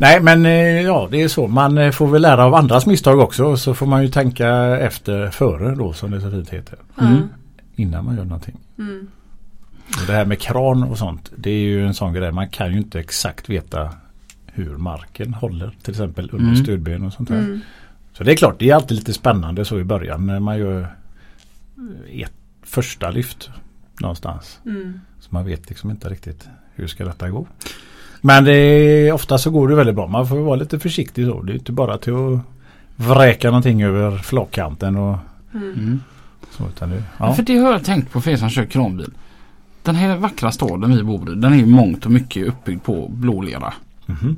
Nej 0.00 0.20
men 0.20 0.44
ja 0.84 1.08
det 1.10 1.22
är 1.22 1.28
så. 1.28 1.48
Man 1.48 1.92
får 1.92 2.06
väl 2.06 2.22
lära 2.22 2.44
av 2.44 2.54
andras 2.54 2.86
misstag 2.86 3.18
också. 3.18 3.56
Så 3.56 3.74
får 3.74 3.86
man 3.86 4.02
ju 4.02 4.08
tänka 4.08 4.48
efter 4.78 5.30
före 5.30 5.74
då 5.74 5.92
som 5.92 6.10
det 6.10 6.20
så 6.20 6.30
fint 6.30 6.50
heter. 6.50 6.78
Mm. 7.00 7.28
Innan 7.76 8.04
man 8.04 8.16
gör 8.16 8.24
någonting. 8.24 8.56
Mm. 8.78 9.08
Och 10.00 10.06
det 10.06 10.12
här 10.12 10.24
med 10.24 10.40
kran 10.40 10.82
och 10.82 10.98
sånt. 10.98 11.32
Det 11.36 11.50
är 11.50 11.58
ju 11.60 11.86
en 11.86 11.94
sån 11.94 12.12
grej. 12.12 12.32
Man 12.32 12.48
kan 12.48 12.72
ju 12.72 12.78
inte 12.78 13.00
exakt 13.00 13.48
veta 13.48 13.90
hur 14.46 14.76
marken 14.76 15.34
håller. 15.34 15.70
Till 15.82 15.90
exempel 15.90 16.30
under 16.32 16.46
Mm. 16.52 16.56
stödben 16.64 17.04
och 17.04 17.12
sånt 17.12 17.28
där. 17.28 17.38
Mm. 17.38 17.60
Så 18.12 18.24
det 18.24 18.32
är 18.32 18.36
klart 18.36 18.56
det 18.58 18.70
är 18.70 18.74
alltid 18.74 18.96
lite 18.96 19.12
spännande 19.12 19.64
så 19.64 19.78
i 19.80 19.84
början 19.84 20.26
när 20.26 20.40
man 20.40 20.58
gör 20.58 20.94
ett 22.12 22.32
första 22.62 23.10
lyft 23.10 23.50
någonstans. 24.00 24.58
Mm. 24.66 25.00
Så 25.20 25.28
man 25.30 25.44
vet 25.44 25.68
liksom 25.68 25.90
inte 25.90 26.08
riktigt 26.08 26.48
hur 26.74 26.86
ska 26.86 27.04
detta 27.04 27.28
gå. 27.30 27.46
Men 28.20 28.44
det 28.44 28.54
är, 28.56 29.12
ofta 29.12 29.38
så 29.38 29.50
går 29.50 29.68
det 29.68 29.74
väldigt 29.74 29.94
bra. 29.94 30.06
Man 30.06 30.28
får 30.28 30.36
vara 30.38 30.56
lite 30.56 30.78
försiktig 30.78 31.26
så. 31.26 31.42
Det 31.42 31.52
är 31.52 31.54
inte 31.54 31.72
bara 31.72 31.98
till 31.98 32.12
att 32.14 32.40
vräka 32.96 33.48
någonting 33.48 33.82
över 33.82 34.18
flakkanten 34.18 34.96
och 34.96 35.18
Mm. 35.54 35.70
Mm. 35.72 36.00
så. 36.50 36.68
Utan 36.68 36.90
det, 36.90 37.02
ja. 37.18 37.34
För 37.34 37.42
det 37.42 37.56
har 37.56 37.72
jag 37.72 37.84
tänkt 37.84 38.12
på 38.12 38.20
för 38.20 38.30
er 38.30 38.36
som 38.36 38.50
kör 38.50 38.64
kranbil. 38.64 39.10
Den 39.88 39.96
här 39.96 40.16
vackra 40.16 40.52
staden 40.52 40.96
vi 40.96 41.02
bor 41.02 41.32
i 41.32 41.34
den 41.34 41.52
är 41.52 41.56
ju 41.56 41.66
mångt 41.66 42.04
och 42.06 42.10
mycket 42.12 42.48
uppbyggd 42.48 42.82
på 42.82 43.08
blålera. 43.08 43.74
Mhm. 44.06 44.36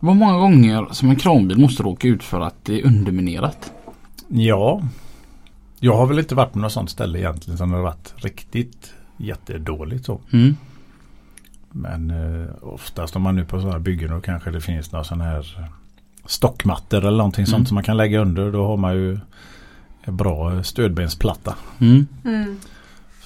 Vad 0.00 0.16
många 0.16 0.38
gånger 0.38 0.86
som 0.90 1.10
en 1.10 1.16
kranbil 1.16 1.58
måste 1.58 1.82
råka 1.82 2.08
ut 2.08 2.22
för 2.22 2.40
att 2.40 2.54
det 2.64 2.80
är 2.80 2.86
underminerat? 2.86 3.72
Ja. 4.28 4.82
Jag 5.80 5.96
har 5.96 6.06
väl 6.06 6.18
inte 6.18 6.34
varit 6.34 6.52
på 6.52 6.58
något 6.58 6.72
sånt 6.72 6.90
ställe 6.90 7.18
egentligen 7.18 7.58
som 7.58 7.72
har 7.72 7.80
varit 7.80 8.14
riktigt 8.16 8.94
jättedåligt 9.16 10.04
så. 10.04 10.20
Mm. 10.32 10.56
Men 11.72 12.10
eh, 12.10 12.46
oftast 12.62 13.16
om 13.16 13.22
man 13.22 13.36
nu 13.36 13.44
på 13.44 13.56
sådana 13.60 13.72
här 13.72 13.80
byggen 13.80 14.10
då 14.10 14.20
kanske 14.20 14.50
det 14.50 14.60
finns 14.60 14.92
några 14.92 15.04
sådana 15.04 15.24
här 15.24 15.70
stockmattor 16.26 16.98
eller 16.98 17.18
någonting 17.18 17.42
Mm. 17.42 17.50
sånt 17.50 17.68
som 17.68 17.74
man 17.74 17.84
kan 17.84 17.96
lägga 17.96 18.20
under. 18.20 18.52
Då 18.52 18.66
har 18.66 18.76
man 18.76 18.94
ju 18.94 19.18
en 20.02 20.16
bra 20.16 20.62
stödbensplatta. 20.62 21.54
Mm. 21.78 22.06
Mm. 22.24 22.56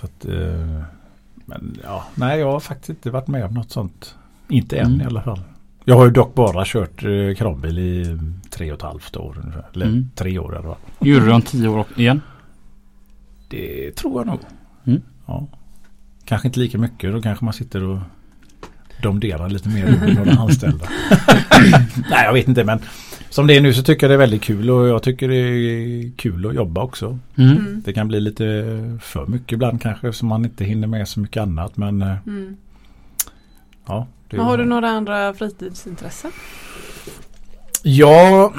Så 0.01 0.07
att, 0.07 0.25
eh, 0.25 0.83
men 1.51 1.77
ja, 1.85 2.05
nej 2.15 2.41
jag 2.41 2.53
har 2.53 2.61
faktiskt 2.61 2.89
inte 2.91 3.11
varit 3.11 3.27
med 3.29 3.45
om 3.45 3.55
något 3.55 3.71
sånt. 3.71 4.15
Inte 4.49 4.79
än 4.79 4.87
Mm. 4.87 5.01
i 5.01 5.05
alla 5.05 5.23
fall. 5.23 5.41
Jag 5.85 5.97
har 5.97 6.05
ju 6.05 6.11
dock 6.11 6.35
bara 6.35 6.63
kört 6.67 7.05
eh, 7.05 7.35
kranbil 7.37 7.79
i 7.79 8.19
tre 8.51 8.73
och 8.73 8.77
ett 8.77 8.83
halvt 8.83 9.17
år 9.17 9.39
ungefär. 9.43 9.65
Eller 9.75 9.87
Mm. 9.87 10.11
tre 10.15 10.39
år 10.39 10.57
eller 10.59 10.69
vad. 10.69 10.77
Gör 11.09 11.21
du 11.21 11.33
om 11.33 11.43
tio 11.43 11.69
år 11.69 11.85
igen? 11.97 12.21
Det 13.49 13.91
tror 13.97 14.21
jag 14.21 14.27
nog. 14.27 14.39
Mm. 14.85 15.03
Ja. 15.27 15.47
Kanske 16.25 16.49
inte 16.49 16.61
lika 16.61 16.79
mycket. 16.79 17.13
Då 17.13 17.23
kanske 17.23 17.45
man 17.45 17.55
sitter 17.55 17.83
och 17.85 17.99
domderar 19.03 19.49
lite 19.49 19.69
mer 19.69 19.87
än 19.87 20.15
några 20.15 20.33
anställda. 20.33 20.87
Nej 22.11 22.25
jag 22.25 22.33
vet 22.33 22.49
inte 22.49 22.65
men 22.65 22.79
som 23.31 23.47
det 23.47 23.57
är 23.57 23.61
nu 23.61 23.75
så 23.75 23.83
tycker 23.83 24.07
jag 24.07 24.11
det 24.11 24.15
är 24.15 24.19
väldigt 24.19 24.43
kul 24.43 24.71
och 24.71 24.89
jag 24.89 25.03
tycker 25.03 25.29
det 25.29 25.37
är 25.37 26.11
kul 26.17 26.47
att 26.47 26.55
jobba 26.55 26.83
också. 26.83 27.19
Mm. 27.37 27.51
Mm. 27.57 27.83
Det 27.85 27.93
kan 27.93 28.09
bli 28.09 28.21
lite 28.21 28.45
för 29.03 29.27
mycket 29.27 29.53
ibland 29.53 29.83
kanske 29.83 30.13
så 30.13 30.27
man 30.27 30.45
inte 30.45 30.65
hinner 30.65 30.87
med 30.87 31.09
så 31.09 31.21
mycket 31.21 31.43
annat 31.43 31.77
men 31.77 32.03
eh, 32.03 32.17
Mm. 32.27 32.57
ja. 33.87 34.07
Det 34.29 34.37
Men 34.37 34.47
har 34.47 34.59
du 34.59 34.65
några 34.65 34.89
andra 34.89 35.35
fritidsintressen? 35.35 36.31
Ja, 37.83 38.53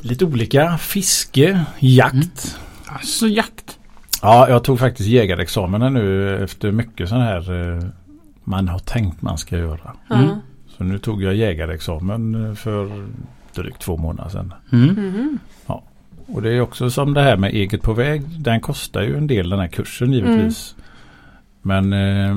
lite 0.00 0.24
olika. 0.24 0.78
Fiske, 0.78 1.64
jakt. 1.78 2.58
Alltså 2.86 3.26
jakt. 3.26 3.78
Ja, 4.22 4.48
jag 4.48 4.64
tog 4.64 4.78
faktiskt 4.78 5.08
jägarexamen 5.08 5.94
nu 5.94 6.36
efter 6.44 6.72
mycket 6.72 7.08
sån 7.08 7.20
här 7.20 7.72
eh, 7.76 7.84
man 8.44 8.68
har 8.68 8.78
tänkt 8.78 9.22
man 9.22 9.38
ska 9.38 9.58
göra. 9.58 9.96
Mm. 10.10 10.28
Så 10.68 10.84
nu 10.84 10.98
tog 10.98 11.22
jag 11.22 11.34
jägarexamen 11.34 12.48
eh, 12.50 12.54
för 12.54 13.06
drygt 13.54 13.80
två 13.80 13.96
månader 13.96 14.30
sedan. 14.30 14.54
Mm. 14.72 14.88
Mhm. 14.94 15.38
Och 16.26 16.42
det 16.42 16.50
är 16.50 16.60
också 16.60 16.90
som 16.90 17.14
det 17.14 17.22
här 17.22 17.36
med 17.36 17.54
eget 17.54 17.82
på 17.82 17.92
väg. 17.92 18.22
Den 18.38 18.60
kostar 18.60 19.02
ju 19.02 19.16
en 19.16 19.26
del 19.26 19.50
den 19.50 19.58
här 19.58 19.68
kursen 19.68 20.12
givetvis. 20.12 20.74
Men 21.62 21.92
eh, 21.92 22.36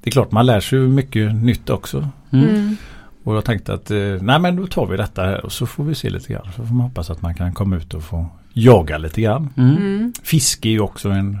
det 0.00 0.08
är 0.08 0.10
klart 0.10 0.32
man 0.32 0.46
lär 0.46 0.60
sig 0.60 0.78
mycket 0.78 1.34
nytt 1.34 1.70
också. 1.70 2.08
Mm. 2.30 2.48
Mm. 2.48 2.76
Och 3.24 3.36
jag 3.36 3.44
tänkte 3.44 3.74
att 3.74 3.90
eh, 3.90 4.16
nej 4.20 4.38
men 4.38 4.56
då 4.56 4.66
tar 4.66 4.86
vi 4.86 4.96
detta 4.96 5.22
här 5.22 5.44
och 5.44 5.52
så 5.52 5.66
får 5.66 5.84
vi 5.84 5.94
se 5.94 6.10
lite 6.10 6.32
grann. 6.32 6.46
Så 6.56 6.66
får 6.66 6.74
man 6.74 6.86
hoppas 6.86 7.10
att 7.10 7.22
man 7.22 7.34
kan 7.34 7.52
komma 7.52 7.76
ut 7.76 7.94
och 7.94 8.02
få 8.02 8.26
jaga 8.52 8.98
lite 8.98 9.20
grann. 9.20 9.50
Mm. 9.56 9.76
Mm. 9.76 10.12
Fiske 10.22 10.68
är 10.68 10.72
ju 10.72 10.80
också 10.80 11.08
en 11.08 11.38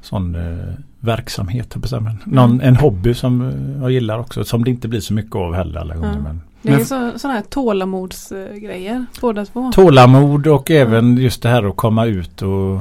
sån 0.00 0.34
eh, 0.34 0.74
verksamhet. 1.00 1.76
Någon, 2.24 2.60
en 2.60 2.76
hobby 2.76 3.14
som 3.14 3.48
eh, 3.48 3.82
jag 3.82 3.90
gillar 3.90 4.18
också. 4.18 4.44
Som 4.44 4.64
det 4.64 4.70
inte 4.70 4.88
blir 4.88 5.00
så 5.00 5.14
mycket 5.14 5.36
av 5.36 5.54
heller 5.54 5.80
alla 5.80 5.94
gånger. 5.94 6.14
Ja. 6.14 6.22
Men 6.22 6.40
Det 6.68 6.80
är 6.82 6.84
så, 6.84 7.18
sådana 7.18 7.38
här 7.38 7.44
tålamodsgrejer 7.48 9.06
båda 9.20 9.44
två. 9.44 9.72
tålamod 9.72 10.46
och 10.46 10.70
även 10.70 11.16
just 11.16 11.42
det 11.42 11.48
här 11.48 11.68
att 11.68 11.76
komma 11.76 12.04
ut 12.06 12.42
och 12.42 12.80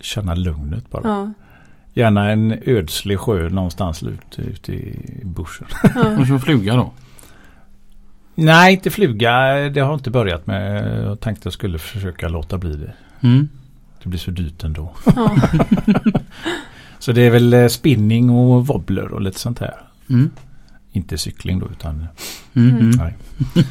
känna 0.00 0.34
lugnet 0.34 0.90
bara. 0.90 1.08
Ja. 1.08 1.32
Gärna 1.94 2.30
en 2.30 2.58
ödslig 2.66 3.18
sjö 3.18 3.48
någonstans 3.48 4.02
ute, 4.02 4.42
ute 4.42 4.72
i 4.72 5.22
bushen. 5.24 5.66
Ja. 5.94 6.18
Och 6.20 6.26
så 6.26 6.38
fluga 6.38 6.76
då. 6.76 6.92
Nej, 8.34 8.72
inte 8.72 8.90
fluga. 8.90 9.30
Det 9.68 9.80
har 9.80 9.88
jag 9.88 9.94
inte 9.94 10.10
börjat 10.10 10.46
med. 10.46 11.04
Jag 11.04 11.20
tänkte 11.20 11.46
jag 11.46 11.52
skulle 11.52 11.78
försöka 11.78 12.28
låta 12.28 12.58
bli 12.58 12.76
det. 12.76 12.92
Mm. 13.20 13.48
Det 14.02 14.08
blir 14.08 14.18
så 14.18 14.30
dyrt 14.30 14.64
ändå. 14.64 14.92
Ja. 15.16 15.36
Så 16.98 17.12
det 17.12 17.22
är 17.22 17.30
väl 17.30 17.52
eh, 17.52 17.66
spinning 17.66 18.30
och 18.30 18.66
wobbler 18.66 19.12
och 19.12 19.20
lite 19.20 19.38
sånt 19.38 19.58
här. 19.58 19.74
Mm. 20.10 20.30
Inte 20.92 21.18
cykling 21.18 21.58
då 21.58 21.68
utan 21.70 22.06
Mm. 22.54 22.76
Mm. 22.76 22.90
Nej. 22.90 23.14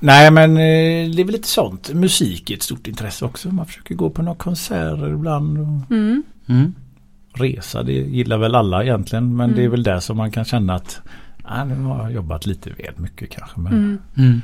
Nej 0.00 0.30
men 0.30 0.50
eh, 0.50 1.10
det 1.14 1.22
är 1.22 1.24
väl 1.24 1.32
lite 1.32 1.48
sånt. 1.48 1.90
Musik 1.94 2.50
är 2.50 2.54
ett 2.54 2.62
stort 2.62 2.86
intresse 2.86 3.24
också. 3.24 3.48
Man 3.48 3.66
försöker 3.66 3.94
gå 3.94 4.10
på 4.10 4.22
några 4.22 4.36
konserter 4.38 5.08
ibland. 5.14 5.58
Och 5.58 5.90
Mm. 5.92 6.22
Mm. 6.48 6.74
resa 7.34 7.82
det 7.82 7.92
gillar 7.92 8.38
väl 8.38 8.54
alla 8.54 8.82
egentligen. 8.84 9.36
Men 9.36 9.44
Mm. 9.44 9.56
det 9.56 9.64
är 9.64 9.68
väl 9.68 9.82
där 9.82 10.00
som 10.00 10.16
man 10.16 10.30
kan 10.30 10.44
känna 10.44 10.74
att 10.74 11.00
ah, 11.44 11.64
nu 11.64 11.74
har 11.82 12.02
jag 12.02 12.12
jobbat 12.12 12.46
lite 12.46 12.70
väl 12.70 12.94
mycket 12.96 13.30
kanske. 13.30 13.60
Men 13.60 13.72
Mm. 13.72 13.98
Mm. 14.18 14.42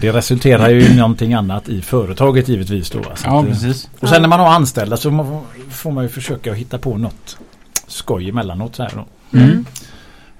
det 0.00 0.12
resulterar 0.12 0.68
ju 0.68 0.80
i 0.82 0.96
någonting 0.96 1.34
annat 1.34 1.68
i 1.68 1.82
företaget 1.82 2.48
givetvis 2.48 2.90
då. 2.90 3.02
Så 3.02 3.26
Ja 3.26 3.44
precis. 3.44 3.90
och 4.00 4.08
sen 4.08 4.22
när 4.22 4.28
man 4.28 4.40
har 4.40 4.46
anställda 4.54 4.96
så 4.96 5.42
får 5.70 5.90
man 5.90 6.04
ju 6.04 6.08
försöka 6.08 6.52
hitta 6.52 6.78
på 6.78 6.98
något 6.98 7.38
skoj 7.86 8.28
emellanåt. 8.28 8.76
Så, 8.76 8.82
här 8.82 8.92
då. 8.94 9.38
Mm. 9.38 9.64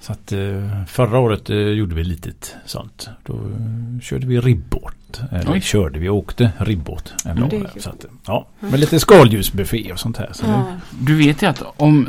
Så 0.05 0.13
att 0.13 0.33
eh, 0.33 0.85
förra 0.87 1.19
året 1.19 1.51
eh, 1.51 1.57
gjorde 1.57 1.95
vi 1.95 2.05
litet 2.05 2.55
sånt. 2.67 3.09
Då 3.27 3.33
eh, 3.35 4.01
körde 4.03 4.27
vi 4.27 4.41
ribbåt. 4.41 5.21
Eller 5.33 5.53
Oj. 5.53 5.61
körde 5.61 5.99
vi 5.99 6.09
åkte 6.09 6.51
ribbåt 6.59 7.15
en 7.25 7.31
Mm, 7.39 7.49
dag. 7.49 7.69
Så 7.79 7.91
att, 7.91 8.05
ja, 8.27 8.47
med 8.61 8.81
lite 8.81 9.01
skaldjursbuffé 9.01 9.93
och 9.93 9.99
sånt 10.01 10.17
här. 10.17 10.31
Så 10.33 10.47
Ja. 10.47 10.65
Du 11.01 11.15
vet 11.17 11.43
ju 11.43 11.47
att 11.47 11.63
om 11.77 12.09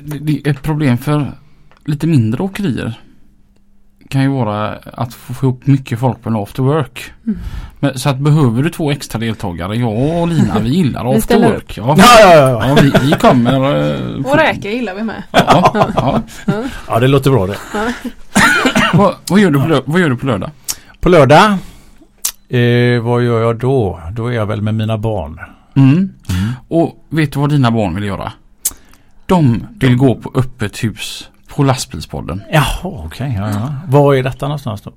det 0.00 0.18
det 0.18 0.32
är 0.46 0.50
ett 0.50 0.62
problem 0.62 0.98
för 0.98 1.32
lite 1.84 2.06
mindre 2.06 2.42
åkerier 2.42 3.00
kan 4.10 4.22
ju 4.22 4.28
vara 4.28 4.74
att 4.94 5.14
få 5.14 5.46
ihop 5.46 5.66
mycket 5.66 5.98
folk 5.98 6.22
på 6.22 6.28
en 6.28 6.36
after 6.36 6.62
work. 6.62 7.12
Mm. 7.26 7.38
Men, 7.80 7.98
så 7.98 8.08
att 8.08 8.18
behöver 8.18 8.62
du 8.62 8.70
två 8.70 8.90
extra 8.90 9.18
deltagare, 9.18 9.76
jag 9.76 10.20
och 10.20 10.28
Lina 10.28 10.58
vi 10.58 10.70
gillar 10.70 11.04
Vi 11.04 11.18
after 11.18 11.38
work. 11.38 11.76
Ja, 11.76 11.94
ja, 11.98 12.20
ja, 12.20 12.36
ja. 12.36 12.68
ja 12.68 12.74
vi, 12.82 12.92
vi 13.02 13.12
kommer. 13.12 13.52
eh, 13.52 14.26
Och 14.26 14.36
räkor 14.36 14.70
gillar 14.70 14.94
vi 14.94 15.02
med. 15.02 15.22
Ja, 15.30 15.90
ja. 15.94 16.22
ja, 16.88 16.98
det 17.00 17.08
låter 17.08 17.30
bra 17.30 17.46
det. 17.46 17.56
Vad, 18.94 19.14
vad, 19.30 19.40
gör 19.40 19.50
du 19.50 19.60
på, 19.60 19.82
vad 19.84 20.00
gör 20.00 20.08
du 20.08 20.16
på 20.16 20.26
lördag? 20.26 20.50
På 21.00 21.08
lördag, 21.08 21.44
eh, 22.48 23.02
vad 23.02 23.22
gör 23.22 23.40
jag 23.40 23.58
då? 23.58 24.00
Då 24.12 24.26
är 24.26 24.32
jag 24.32 24.46
väl 24.46 24.62
med 24.62 24.74
mina 24.74 24.98
barn. 24.98 25.40
Mm. 25.76 26.12
Och 26.68 27.06
vet 27.08 27.32
du 27.32 27.40
vad 27.40 27.50
dina 27.50 27.70
barn 27.70 27.94
vill 27.94 28.04
göra? 28.04 28.32
De 29.26 29.66
vill 29.80 29.96
gå 29.96 30.14
på 30.14 30.32
öppet 30.34 30.84
hus 30.84 31.29
på 31.54 31.62
lastbilspodden. 31.62 32.42
Jaha, 32.52 32.64
okej. 32.82 33.34
ja, 33.38 33.50
ja. 33.50 33.74
Var 33.88 34.14
är 34.14 34.22
detta 34.22 34.46
någonstans 34.46 34.80
då? 34.82 34.92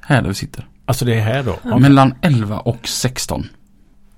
Här 0.00 0.22
där 0.22 0.28
vi 0.28 0.34
sitter. 0.34 0.66
Alltså 0.84 1.04
det 1.04 1.14
är 1.14 1.20
här 1.20 1.42
då? 1.42 1.58
Ja. 1.64 1.78
Mellan 1.78 2.14
11 2.20 2.58
och 2.58 2.88
16. 2.88 3.48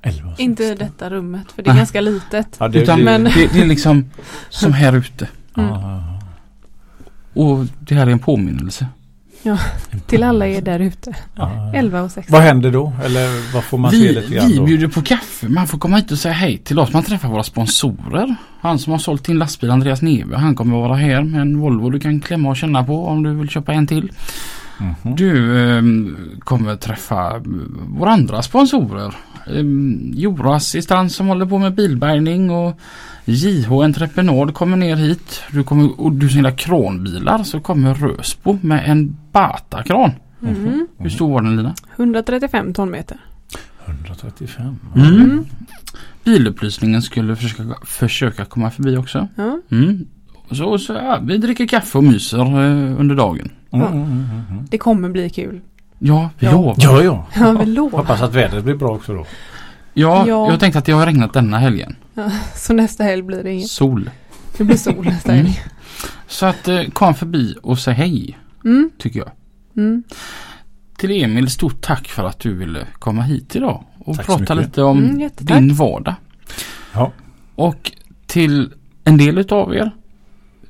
Elva 0.03 0.33
och 0.33 0.41
Inte 0.41 0.63
sexton. 0.69 0.89
detta 0.89 1.11
rummet 1.11 1.53
för 1.53 1.63
det 1.63 1.69
är 1.69 1.73
Nej. 1.73 1.81
ganska 1.81 2.01
litet. 2.01 2.57
Ja, 2.61 2.69
det, 2.69 2.83
Utan 2.83 2.99
det, 2.99 3.05
men- 3.05 3.25
det, 3.25 3.53
det 3.53 3.61
är 3.61 3.67
liksom 3.67 4.11
som 4.49 4.73
här 4.73 4.93
ute. 4.97 5.29
Mm. 5.57 5.71
ja. 5.71 6.03
Och 7.35 7.67
det 7.81 7.95
här 7.95 8.07
är 8.07 8.11
en 8.11 8.19
påminnelse. 8.19 8.87
Till 10.07 10.23
alla 10.23 10.47
er 10.47 10.61
där 10.61 10.81
ute. 10.81 11.15
Ja. 11.35 11.73
11 11.75 12.03
och 12.03 12.11
16. 12.11 12.33
Vad 12.33 12.43
händer 12.43 12.71
då? 12.71 12.93
Eller 13.05 13.53
vad 13.55 13.65
får 13.65 13.79
man 13.79 13.91
se 13.91 13.97
Vi, 13.97 14.13
lite 14.13 14.35
grann 14.35 14.49
vi 14.49 14.57
då? 14.57 14.65
bjuder 14.65 14.89
på 14.89 15.03
kaffe. 15.03 15.49
Man 15.49 15.67
får 15.67 15.79
komma 15.79 15.97
hit 15.97 16.13
och 16.13 16.19
säga 16.19 16.35
hej 16.35 16.59
till 16.59 16.79
oss. 16.79 16.93
Man 16.93 17.03
träffar 17.03 17.29
våra 17.29 17.43
sponsorer. 17.43 18.35
Han 18.61 18.79
som 18.79 18.93
har 18.93 18.99
sålt 18.99 19.25
din 19.25 19.39
lastbil, 19.39 19.71
Andreas 19.71 20.03
Neve. 20.03 20.37
Han 20.37 20.55
kommer 20.55 20.77
vara 20.77 20.95
här 20.95 21.23
med 21.23 21.41
en 21.41 21.59
Volvo 21.59 21.91
du 21.91 22.01
kan 22.01 22.21
klämma 22.21 22.49
och 22.49 22.57
känna 22.57 22.85
på 22.85 23.07
om 23.07 23.23
du 23.23 23.35
vill 23.35 23.49
köpa 23.49 23.73
en 23.73 23.87
till. 23.87 24.13
Mhm. 24.79 25.17
Du 25.17 25.61
ehm, 25.79 26.17
kommer 26.39 26.77
träffa 26.77 27.43
våra 27.89 28.11
andra 28.11 28.43
sponsorer. 28.43 29.15
Um, 29.47 30.13
Jora 30.15 30.55
Assistans 30.55 31.17
som 31.17 31.27
håller 31.27 31.47
på 31.47 31.59
med 31.59 31.75
bilbärgning 31.75 32.51
och 32.51 32.81
JH 33.25 33.73
Entreprenad 33.73 34.55
kommer 34.55 34.77
ner 34.77 34.97
hit. 34.97 35.43
Du 35.53 35.65
kommer, 35.65 36.01
och 36.01 36.13
du 36.13 36.27
gillar 36.29 36.51
kranbilar 36.51 37.43
så 37.43 37.61
kommer 37.61 37.95
Rösbo 37.95 38.59
med 38.63 38.91
en 38.91 39.17
Bata-kran. 39.33 40.11
Mm. 40.43 40.87
Hur 40.99 41.11
stor 41.11 41.33
var 41.33 41.43
den 41.43 41.57
Lina? 41.57 41.75
135 41.97 42.75
tonmeter. 42.75 43.17
135. 43.87 44.79
Mm. 44.97 45.45
Bilupplysningen 46.25 47.03
skulle 47.03 47.37
försöka, 47.37 47.75
försöka 47.85 48.45
komma 48.45 48.71
förbi 48.71 48.97
också. 48.97 49.29
Ja. 49.37 49.61
Mm. 49.71 50.07
Så, 50.51 50.79
så 50.79 50.93
ja, 50.93 51.21
vi 51.23 51.39
dricker 51.39 51.67
kaffe 51.67 51.99
och 51.99 52.05
myser 52.05 52.39
eh, 52.39 53.01
under 53.01 53.15
dagen. 53.15 53.51
Mm, 53.71 53.87
mm, 53.87 54.03
mm, 54.03 54.27
mm. 54.51 54.67
Det 54.71 54.79
kommer 54.79 55.09
bli 55.09 55.31
kul. 55.31 55.61
Ja, 56.07 56.31
vi 56.39 56.47
Ja. 56.47 56.53
lovar. 56.53 56.75
Ja, 56.79 57.03
ja. 57.03 57.27
Ja, 57.37 57.53
vi 57.53 57.67
lovar. 57.67 57.99
Hoppas 57.99 58.23
att 58.23 58.35
vädret 58.35 58.65
blir 58.65 58.75
bra 58.75 58.95
också 58.95 59.15
då. 59.15 59.27
Ja, 59.95 60.25
Ja. 60.29 60.51
jag 60.51 60.61
tänkte 60.61 60.79
att 60.79 60.85
det 60.85 60.93
har 60.93 61.07
regnat 61.07 61.33
denna 61.33 61.59
helgen. 61.59 61.97
Så 62.55 62.73
nästa 62.73 63.05
helg 63.05 63.23
blir 63.23 63.43
det 63.43 63.53
inget. 63.53 63.69
Sol. 63.71 64.11
Det 64.57 64.65
blir 64.65 64.77
sol 64.77 65.05
nästa 65.05 65.33
Mm. 65.33 65.45
helg. 65.47 65.61
Så 66.27 66.47
att 66.47 66.69
eh, 66.69 66.83
kom 66.85 67.15
förbi 67.15 67.55
och 67.63 67.79
säg 67.79 67.95
hej, 67.95 68.39
Mm. 68.65 68.91
tycker 68.99 69.19
jag. 69.19 69.31
Mm. 69.77 70.03
Till 70.97 71.23
Emil, 71.25 71.51
stort 71.51 71.81
tack 71.81 72.09
för 72.09 72.25
att 72.25 72.39
du 72.41 72.55
ville 72.55 72.87
komma 72.99 73.23
hit 73.23 73.57
idag 73.57 73.85
och 73.99 74.17
Tack 74.17 74.27
prata 74.27 74.55
lite 74.55 74.83
om 74.83 74.99
Mm, 75.05 75.31
din 75.39 75.75
vardag. 75.75 76.15
Ja. 76.93 77.13
Och 77.55 77.93
till 78.27 78.73
en 79.05 79.17
del 79.17 79.39
utav 79.39 79.75
er, 79.75 79.91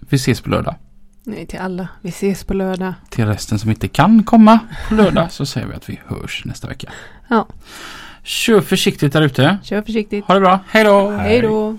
vi 0.09 0.17
ses 0.17 0.41
på 0.41 0.51
lördag. 0.51 0.75
Nej, 1.27 1.47
till 1.47 1.59
alla. 1.59 1.89
Vi 2.01 2.09
ses 2.09 2.45
på 2.45 2.55
lördag. 2.55 2.95
Till 3.11 3.27
resten 3.27 3.59
som 3.59 3.71
inte 3.71 3.89
kan 3.89 4.25
komma 4.25 4.59
på 4.89 4.95
lördag 4.95 5.33
så 5.33 5.47
säger 5.47 5.67
vi 5.67 5.75
att 5.75 5.89
vi 5.89 6.01
hörs 6.07 6.43
nästa 6.45 6.69
vecka. 6.69 6.89
Ja. 7.29 7.47
Kör 8.23 8.61
försiktigt 8.61 9.13
där 9.13 9.23
ute. 9.23 9.59
Kör 9.63 9.83
försiktigt. 9.83 10.25
Ha 10.25 10.35
det 10.35 10.41
bra. 10.41 10.61
Hej 10.69 10.85
då! 10.85 11.11
Hej 11.11 11.41
då! 11.43 11.77